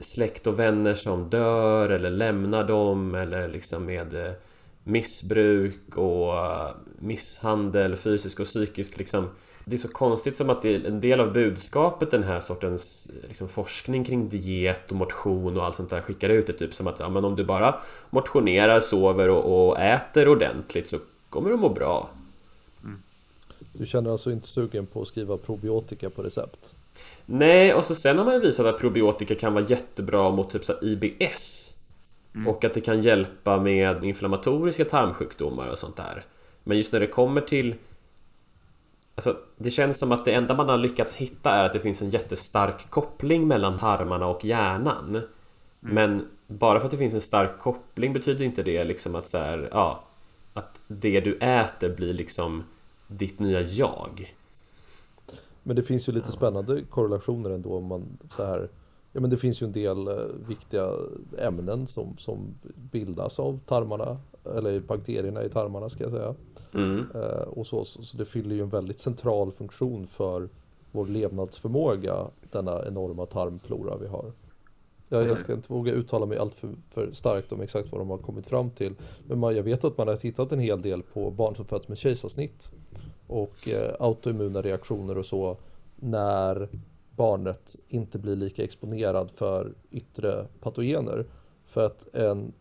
släkt 0.01 0.47
och 0.47 0.59
vänner 0.59 0.95
som 0.95 1.31
dör 1.31 1.91
eller 1.91 2.11
lämnar 2.11 2.65
dem 2.65 3.15
eller 3.15 3.49
liksom 3.49 3.85
med 3.85 4.15
eh, 4.15 4.33
missbruk 4.87 5.97
och 5.97 6.37
eh, 6.37 6.71
misshandel, 6.99 7.97
fysisk 7.97 8.41
och 8.41 8.47
psykisk 8.47 8.99
liksom 8.99 9.31
Det 9.65 9.77
är 9.77 9.79
så 9.79 9.89
konstigt 9.89 10.37
som 10.37 10.51
att 10.51 10.63
det 10.63 10.75
är 10.75 10.87
en 10.87 11.01
del 11.01 11.21
av 11.21 11.33
budskapet 11.33 12.11
den 12.11 12.23
här 12.23 12.41
sortens 12.41 13.09
liksom, 13.29 13.49
forskning 13.49 14.05
kring 14.05 14.29
diet 14.29 14.91
och 14.91 14.97
motion 14.97 15.57
och 15.57 15.65
allt 15.65 15.77
sånt 15.77 15.91
där 15.91 16.01
skickar 16.01 16.29
ut 16.29 16.47
det 16.47 16.53
typ 16.53 16.75
som 16.75 16.87
att 16.87 17.01
ja, 17.01 17.09
men 17.09 17.25
om 17.25 17.37
du 17.37 17.45
bara 17.45 17.75
motionerar, 18.11 18.81
sover 18.81 19.29
och, 19.29 19.69
och 19.69 19.81
äter 19.81 20.29
ordentligt 20.29 20.89
så 20.89 20.99
kommer 21.29 21.51
du 21.51 21.57
må 21.57 21.69
bra. 21.69 22.11
Du 23.73 23.87
känner 23.87 24.11
alltså 24.11 24.31
inte 24.31 24.49
sugen 24.49 24.87
på 24.87 25.03
att 25.03 25.09
skriva 25.09 25.37
probiotika 25.37 26.11
på 26.11 26.23
recept? 26.23 26.75
Nej, 27.27 27.75
och 27.75 27.85
så 27.85 27.95
sen 27.95 28.19
har 28.19 28.25
man 28.25 28.35
ju 28.35 28.41
visat 28.41 28.67
att 28.67 28.79
probiotika 28.79 29.35
kan 29.35 29.55
vara 29.55 29.65
jättebra 29.65 30.31
mot 30.31 30.51
typ 30.51 30.65
så 30.65 30.73
här 30.73 30.85
IBS 32.37 32.47
Och 32.47 32.65
att 32.65 32.75
det 32.75 32.81
kan 32.81 33.01
hjälpa 33.01 33.61
med 33.61 34.05
inflammatoriska 34.05 34.85
tarmsjukdomar 34.85 35.69
och 35.69 35.79
sånt 35.79 35.97
där. 35.97 36.25
Men 36.65 36.77
just 36.77 36.93
när 36.93 37.01
det 37.01 37.07
kommer 37.07 37.41
till 37.41 37.75
Alltså, 39.15 39.37
det 39.57 39.71
känns 39.71 39.99
som 39.99 40.13
att 40.13 40.25
det 40.25 40.33
enda 40.33 40.55
man 40.55 40.69
har 40.69 40.79
lyckats 40.79 41.15
hitta 41.15 41.51
är 41.51 41.65
att 41.65 41.73
det 41.73 41.81
finns 41.81 42.03
en 42.03 42.11
jättestark 42.11 42.91
koppling 42.91 43.49
mellan 43.49 43.79
tarmarna 43.79 44.27
och 44.27 44.45
hjärnan. 44.45 45.21
Men 45.81 46.29
bara 46.47 46.79
för 46.79 46.87
att 46.87 46.91
det 46.91 46.97
finns 46.97 47.15
en 47.15 47.21
stark 47.21 47.59
koppling 47.59 48.13
betyder 48.13 48.45
inte 48.45 48.63
det 48.63 48.85
liksom 48.85 49.15
att 49.15 49.29
så 49.29 49.39
här, 49.39 49.69
ja 49.73 50.05
Att 50.53 50.81
det 50.87 51.21
du 51.21 51.37
äter 51.37 51.97
blir 51.97 52.13
liksom 52.13 52.65
ditt 53.07 53.39
nya 53.39 53.61
jag. 53.61 54.35
Men 55.63 55.77
det 55.77 55.83
finns 55.83 56.09
ju 56.09 56.13
lite 56.13 56.33
spännande 56.33 56.83
korrelationer 56.91 57.51
ändå 57.51 57.77
om 57.77 57.85
man 57.85 58.19
så 58.29 58.45
här 58.45 58.69
Ja 59.17 59.21
men 59.21 59.31
det 59.31 59.37
finns 59.37 59.63
ju 59.63 59.67
en 59.67 59.73
del 59.73 60.09
eh, 60.09 60.15
viktiga 60.49 60.93
ämnen 61.39 61.87
som, 61.87 62.17
som 62.19 62.55
bildas 62.93 63.39
av 63.39 63.61
tarmarna 63.67 64.19
Eller 64.57 64.81
bakterierna 64.81 65.45
i 65.45 65.49
tarmarna 65.49 65.89
ska 65.89 66.05
jag 66.05 66.13
säga 66.13 66.35
mm. 66.75 67.07
eh, 67.15 67.49
och 67.49 67.67
så, 67.67 67.85
så, 67.85 68.03
så 68.03 68.17
det 68.17 68.25
fyller 68.25 68.55
ju 68.55 68.63
en 68.63 68.69
väldigt 68.69 69.01
central 69.01 69.53
funktion 69.53 70.07
för 70.07 70.49
vår 70.93 71.07
levnadsförmåga 71.07 72.27
Denna 72.51 72.87
enorma 72.87 73.27
tarmflora 73.27 73.97
vi 73.97 74.07
har 74.07 74.33
jag, 75.09 75.29
jag 75.29 75.39
ska 75.39 75.53
inte 75.53 75.73
våga 75.73 75.93
uttala 75.93 76.27
mig 76.27 76.39
allt 76.39 76.55
för, 76.55 76.69
för 76.91 77.13
starkt 77.13 77.53
om 77.53 77.61
exakt 77.61 77.93
vad 77.93 78.01
de 78.01 78.11
har 78.11 78.19
kommit 78.19 78.47
fram 78.47 78.71
till 78.71 78.95
Men 79.27 79.39
man, 79.39 79.57
jag 79.57 79.63
vet 79.63 79.85
att 79.85 79.99
man 79.99 80.09
har 80.09 80.17
tittat 80.17 80.53
en 80.53 80.61
hel 80.61 80.83
del 80.83 81.03
på 81.03 81.31
barn 81.31 81.57
som 81.57 81.65
föds 81.65 81.89
med 81.89 81.99
kejsarsnitt 81.99 82.73
och 83.27 83.69
eh, 83.69 83.95
autoimmuna 84.01 84.63
reaktioner 84.63 85.19
och 85.19 85.27
så 85.27 85.57
när 85.97 86.69
barnet 87.17 87.77
inte 87.89 88.19
blir 88.19 88.37
lika 88.37 88.65
exponerad 88.65 89.31
för 89.31 89.75
yttre 89.91 90.47
patogener. 90.61 91.27
För 91.67 91.87
att 91.87 92.15
en, 92.15 92.53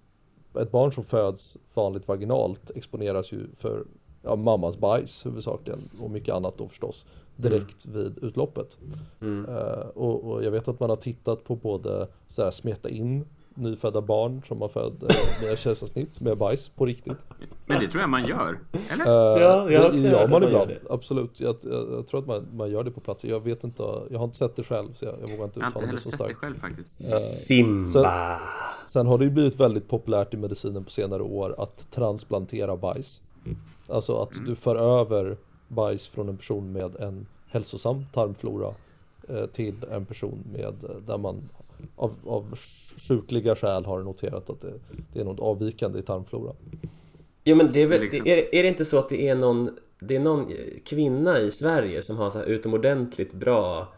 ett 0.60 0.72
barn 0.72 0.92
som 0.92 1.04
föds 1.04 1.58
vanligt 1.74 2.08
vaginalt 2.08 2.72
exponeras 2.76 3.32
ju 3.32 3.48
för 3.58 3.86
ja, 4.22 4.36
mammas 4.36 4.78
bajs 4.78 5.26
huvudsakligen 5.26 5.80
och 6.02 6.12
mycket 6.12 6.36
annat 6.36 6.58
då 6.58 6.68
förstås 6.68 7.06
direkt 7.36 7.86
vid 7.86 8.18
utloppet. 8.24 8.78
Mm. 9.22 9.46
Eh, 9.46 9.88
och, 9.88 10.24
och 10.24 10.44
jag 10.44 10.52
vet 10.52 10.68
att 10.68 10.80
man 10.80 10.90
har 10.90 10.98
tittat 10.98 11.44
på 11.44 11.56
både 11.56 12.08
så 12.28 12.44
här, 12.44 12.52
smeta 12.52 12.90
in 12.90 13.26
nyfödda 13.56 14.02
barn 14.02 14.42
som 14.48 14.62
har 14.62 14.68
född 14.70 15.04
eh, 15.04 15.48
med 15.48 15.58
kejsarsnitt 15.60 16.20
med 16.22 16.38
bajs 16.38 16.70
på 16.70 16.86
riktigt. 16.86 17.26
Men 17.66 17.80
det 17.80 17.88
tror 17.88 18.02
jag 18.02 18.10
man 18.10 18.26
gör. 18.28 18.60
Eller? 18.90 19.06
Eh, 19.06 19.42
Ja, 19.42 19.72
jag 19.72 19.82
har 19.82 19.90
också 19.92 20.04
gör 20.08 20.28
man 20.28 20.42
gör 20.42 20.48
ibland, 20.50 20.68
det. 20.70 20.80
absolut. 20.90 21.40
Jag, 21.40 21.56
jag, 21.64 21.92
jag 21.92 22.08
tror 22.08 22.20
att 22.20 22.28
man, 22.28 22.48
man 22.54 22.72
gör 22.72 22.84
det 22.84 22.92
på 22.92 23.00
plats. 23.00 23.24
Jag 23.24 23.40
vet 23.40 23.64
inte, 23.64 23.84
jag 24.12 24.18
har 24.20 24.26
inte 24.26 24.38
sett 24.38 24.56
det 24.56 24.64
själv 24.64 24.94
så 24.94 25.06
jag, 25.06 25.16
jag 25.22 25.28
vågar 25.32 25.44
inte 25.46 25.60
Jag 25.60 25.66
har 25.66 25.68
inte 25.68 25.80
uttala 25.80 25.86
mig 25.86 25.88
heller 25.88 26.00
så 26.02 26.10
sett 26.10 26.18
det 26.20 26.24
starkt. 26.26 26.40
själv 26.40 26.60
faktiskt. 26.60 27.02
Simba! 27.48 28.40
Sen 28.88 29.08
har 29.08 29.18
det 29.18 29.24
ju 29.24 29.30
blivit 29.32 29.60
väldigt 29.60 29.88
populärt 29.90 30.34
i 30.34 30.38
medicinen 30.38 30.84
på 30.84 30.92
senare 30.92 31.22
år 31.24 31.56
att 31.58 31.92
transplantera 31.92 32.78
bajs. 32.78 33.22
Alltså 33.88 34.18
att 34.22 34.34
Mm. 34.36 34.46
du 34.50 34.56
för 34.56 34.76
över 34.76 35.38
bajs 35.68 36.08
från 36.08 36.30
en 36.30 36.38
person 36.38 36.72
med 36.72 36.96
en 36.96 37.26
hälsosam 37.50 38.06
tarmflora 38.14 38.74
eh, 39.30 39.46
till 39.46 39.76
en 39.92 40.06
person 40.06 40.44
med 40.54 40.74
där 41.08 41.18
man 41.18 41.50
av, 41.96 42.14
av 42.26 42.58
sjukliga 43.08 43.56
skäl 43.56 43.86
har 43.86 44.04
noterat 44.04 44.50
att 44.50 44.62
det, 44.62 44.74
det 45.14 45.20
är 45.20 45.24
något 45.24 45.40
avvikande 45.40 46.00
i 46.00 46.02
tarmflora. 46.02 46.54
Jo 47.44 47.56
men 47.56 47.72
det 47.72 47.82
är 47.82 47.88
väl, 47.88 48.02
Liksom. 48.02 48.24
det, 48.24 48.32
är, 48.32 48.56
är 48.56 48.64
det 48.64 48.70
inte 48.70 48.86
så 48.86 49.00
att 49.00 49.10
det 49.10 49.28
är 49.28 49.36
någon 49.36 49.70
Det 50.00 50.16
är 50.16 50.20
någon 50.20 50.52
kvinna 50.86 51.40
i 51.40 51.52
Sverige 51.52 52.02
som 52.02 52.18
har 52.18 52.30
så 52.30 52.38
här 52.38 52.46
utomordentligt 52.46 53.34
bra 53.34 53.94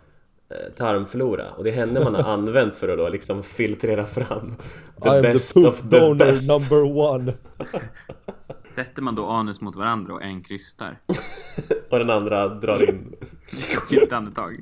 eh, 0.50 0.74
tarmflora 0.76 1.46
och 1.58 1.64
det 1.64 1.70
är 1.70 1.74
henne 1.74 2.00
man 2.00 2.16
har 2.16 2.24
använt 2.34 2.76
för 2.76 2.90
att 2.90 2.98
då 2.98 3.10
liksom 3.10 3.44
filtrera 3.44 4.06
fram 4.06 4.56
the 5.04 5.10
I'm 5.10 5.22
best 5.22 5.54
the 5.54 5.68
of 5.68 5.82
the 5.82 6.00
donor 6.00 6.16
best 6.16 6.50
number 6.52 6.84
one. 6.84 7.34
Sätter 8.68 9.02
man 9.02 9.16
då 9.16 9.26
anus 9.26 9.62
mot 9.62 9.76
varandra 9.76 10.14
och 10.14 10.24
en 10.24 10.44
krystar? 10.44 11.00
och 11.90 12.00
den 12.00 12.10
andra 12.10 12.48
drar 12.48 12.90
in 12.90 13.16
Ett 13.50 13.92
djupt 13.92 14.14
andetag. 14.14 14.56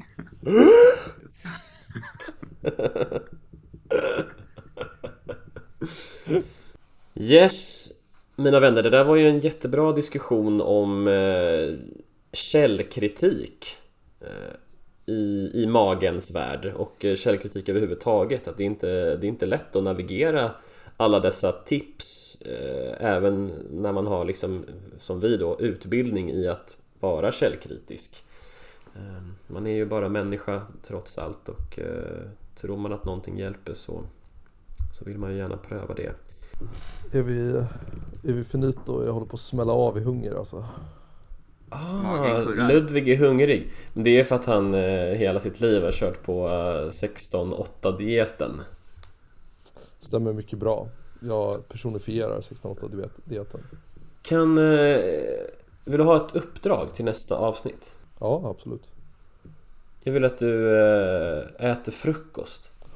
Yes 7.14 7.92
Mina 8.36 8.60
vänner, 8.60 8.84
det 8.84 8.90
där 8.90 9.04
var 9.04 9.16
ju 9.16 9.30
en 9.30 9.40
jättebra 9.40 9.92
diskussion 9.92 10.62
om 10.62 11.08
eh, 11.08 11.76
källkritik 12.34 13.76
eh, 14.22 14.56
i, 15.06 15.52
i 15.54 15.66
magens 15.68 16.32
värld 16.32 16.74
och 16.76 17.06
eh, 17.06 17.16
källkritik 17.16 17.70
överhuvudtaget. 17.70 18.48
Att 18.48 18.58
det 18.58 18.64
inte 18.64 19.16
det 19.16 19.28
är 19.28 19.30
inte 19.30 19.46
lätt 19.46 19.76
att 19.76 19.84
navigera 19.84 20.52
alla 20.98 21.20
dessa 21.20 21.52
tips 21.52 22.42
eh, 22.42 23.06
även 23.06 23.52
när 23.72 23.92
man 23.92 24.08
har 24.08 24.26
liksom 24.26 24.66
som 25.00 25.20
vi 25.20 25.38
då 25.38 25.60
utbildning 25.60 26.32
i 26.32 26.48
att 26.48 26.78
vara 27.00 27.32
källkritisk. 27.32 28.24
Eh, 28.96 29.24
man 29.48 29.68
är 29.68 29.76
ju 29.76 29.86
bara 29.86 30.10
människa 30.10 30.62
trots 30.88 31.18
allt 31.18 31.50
och 31.50 31.80
eh, 31.80 32.28
tror 32.62 32.78
man 32.78 32.94
att 32.94 33.06
någonting 33.06 33.38
hjälper 33.40 33.74
så 33.74 34.04
så 34.94 35.06
vill 35.06 35.18
man 35.18 35.32
ju 35.32 35.38
gärna 35.38 35.58
pröva 35.58 35.94
det 35.94 36.12
Är 37.12 37.22
vi, 37.22 37.50
är 38.30 38.34
vi 38.34 38.44
finito? 38.44 39.06
Jag 39.06 39.14
håller 39.14 39.26
på 39.28 39.34
att 39.36 39.40
smälla 39.40 39.74
av 39.74 39.98
i 39.98 40.02
hunger 40.02 40.36
alltså. 40.36 40.66
Ah, 41.70 42.42
kurrar. 42.46 42.68
Ludvig 42.68 43.10
är 43.10 43.18
hungrig. 43.18 43.72
Men 43.94 44.04
det 44.04 44.20
är 44.20 44.24
för 44.24 44.36
att 44.36 44.46
han 44.46 44.74
eh, 44.74 44.82
hela 45.16 45.40
sitt 45.40 45.62
liv 45.62 45.84
har 45.84 45.92
kört 45.92 46.24
på 46.24 46.48
eh, 46.48 46.90
16-8 46.90 47.98
dieten. 47.98 48.62
Stämmer 50.00 50.34
mycket 50.34 50.60
bra. 50.60 50.88
Jag 51.22 51.68
personifierar 51.68 52.42
16-8 52.42 52.90
diet- 52.92 53.22
dieten. 53.26 53.62
Kan... 54.22 54.58
Eh, 54.58 55.00
vill 55.86 55.98
du 55.98 56.04
ha 56.04 56.26
ett 56.26 56.36
uppdrag 56.36 56.94
till 56.96 57.06
nästa 57.06 57.36
avsnitt? 57.36 57.86
Ja, 58.20 58.42
absolut. 58.46 58.84
Jag 60.08 60.14
vill 60.14 60.26
att 60.26 60.38
du 60.38 60.78
eh, 60.78 61.72
äter 61.72 61.92
frukost. 61.92 62.70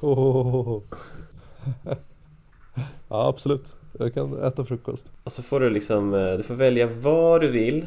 ja, 3.08 3.28
absolut. 3.28 3.72
Jag 3.98 4.14
kan 4.14 4.42
äta 4.42 4.64
frukost. 4.64 5.06
Och 5.24 5.32
så 5.32 5.42
får 5.42 5.60
du 5.60 5.70
liksom... 5.70 6.14
Eh, 6.14 6.36
du 6.36 6.42
får 6.42 6.54
välja 6.54 6.86
vad 6.86 7.40
du 7.40 7.50
vill. 7.50 7.86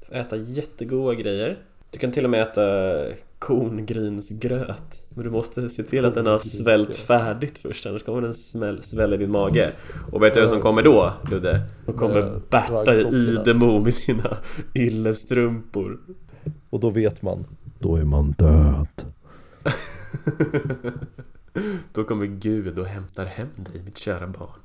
Du 0.00 0.06
får 0.06 0.14
äta 0.14 0.36
jättegoda 0.36 1.14
grejer. 1.14 1.58
Du 1.90 1.98
kan 1.98 2.12
till 2.12 2.24
och 2.24 2.30
med 2.30 2.42
äta 2.42 3.04
korngrynsgröt. 3.38 5.06
Men 5.08 5.24
du 5.24 5.30
måste 5.30 5.68
se 5.68 5.82
till 5.82 6.04
att 6.04 6.14
den 6.14 6.26
har 6.26 6.38
svält 6.38 6.96
färdigt 6.96 7.58
först 7.58 7.86
annars 7.86 8.02
kommer 8.02 8.20
den 8.20 8.34
smäll, 8.34 8.82
svälla 8.82 9.14
i 9.14 9.18
din 9.18 9.30
mage. 9.30 9.72
Och 10.12 10.22
vet 10.22 10.34
du 10.34 10.40
vad 10.40 10.48
som 10.48 10.60
kommer 10.60 10.82
då 10.82 11.12
Ludde? 11.30 11.60
Då 11.86 11.92
kommer 11.92 12.22
Med 12.22 12.40
Berta 12.50 12.72
raggsockorna. 12.72 13.40
Idemo 13.40 13.80
med 13.80 13.94
sina 13.94 14.36
yllestrumpor. 14.74 15.98
Och 16.70 16.80
då 16.80 16.90
vet 16.90 17.22
man. 17.22 17.44
Då 17.80 17.96
är 17.96 18.04
man 18.04 18.32
död. 18.32 19.12
Då 21.92 22.04
kommer 22.04 22.26
Gud 22.26 22.78
och 22.78 22.86
hämtar 22.86 23.24
hem 23.24 23.48
dig 23.56 23.82
mitt 23.82 23.98
kära 23.98 24.26
barn. 24.26 24.60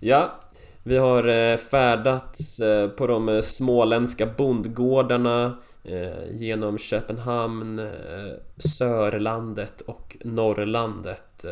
Ja, 0.00 0.40
vi 0.82 0.96
har 0.96 1.28
eh, 1.28 1.56
färdats 1.56 2.60
eh, 2.60 2.88
på 2.88 3.06
de 3.06 3.28
eh, 3.28 3.40
småländska 3.40 4.26
bondgårdarna 4.26 5.56
genom 6.30 6.78
Köpenhamn, 6.78 7.88
Sörlandet 8.56 9.80
och 9.80 10.16
Norrlandet. 10.24 11.44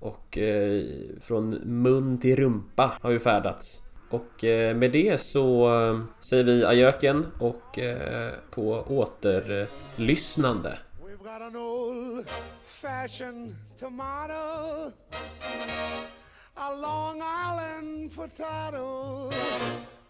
Och 0.00 0.38
från 1.20 1.50
mun 1.50 2.18
till 2.18 2.36
rumpa 2.36 2.92
har 3.00 3.10
vi 3.10 3.18
färdats. 3.18 3.87
Och 4.10 4.44
eh, 4.44 4.76
med 4.76 4.92
det 4.92 5.18
så 5.18 5.68
eh, 5.74 6.00
säger 6.20 6.44
vi 6.44 6.64
ajöken 6.64 7.26
och 7.38 7.78
eh, 7.78 8.32
på 8.50 8.84
återlyssnande. 8.88 10.78
We've 11.02 11.16
got 11.18 11.42
an 11.42 11.56
old 11.56 12.26
tomato, 13.78 14.92
a 16.54 16.74
Long 16.74 17.22
Island 17.22 18.14
potato. 18.14 19.30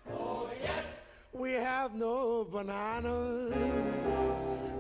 Oh, 0.07 0.49
yes. 0.62 0.84
We 1.32 1.53
have 1.53 1.94
no 1.94 2.44
bananas. 2.44 3.55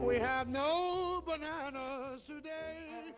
We 0.02 0.18
have 0.18 0.48
no 0.48 1.22
bananas 1.26 2.22
today. 2.26 3.14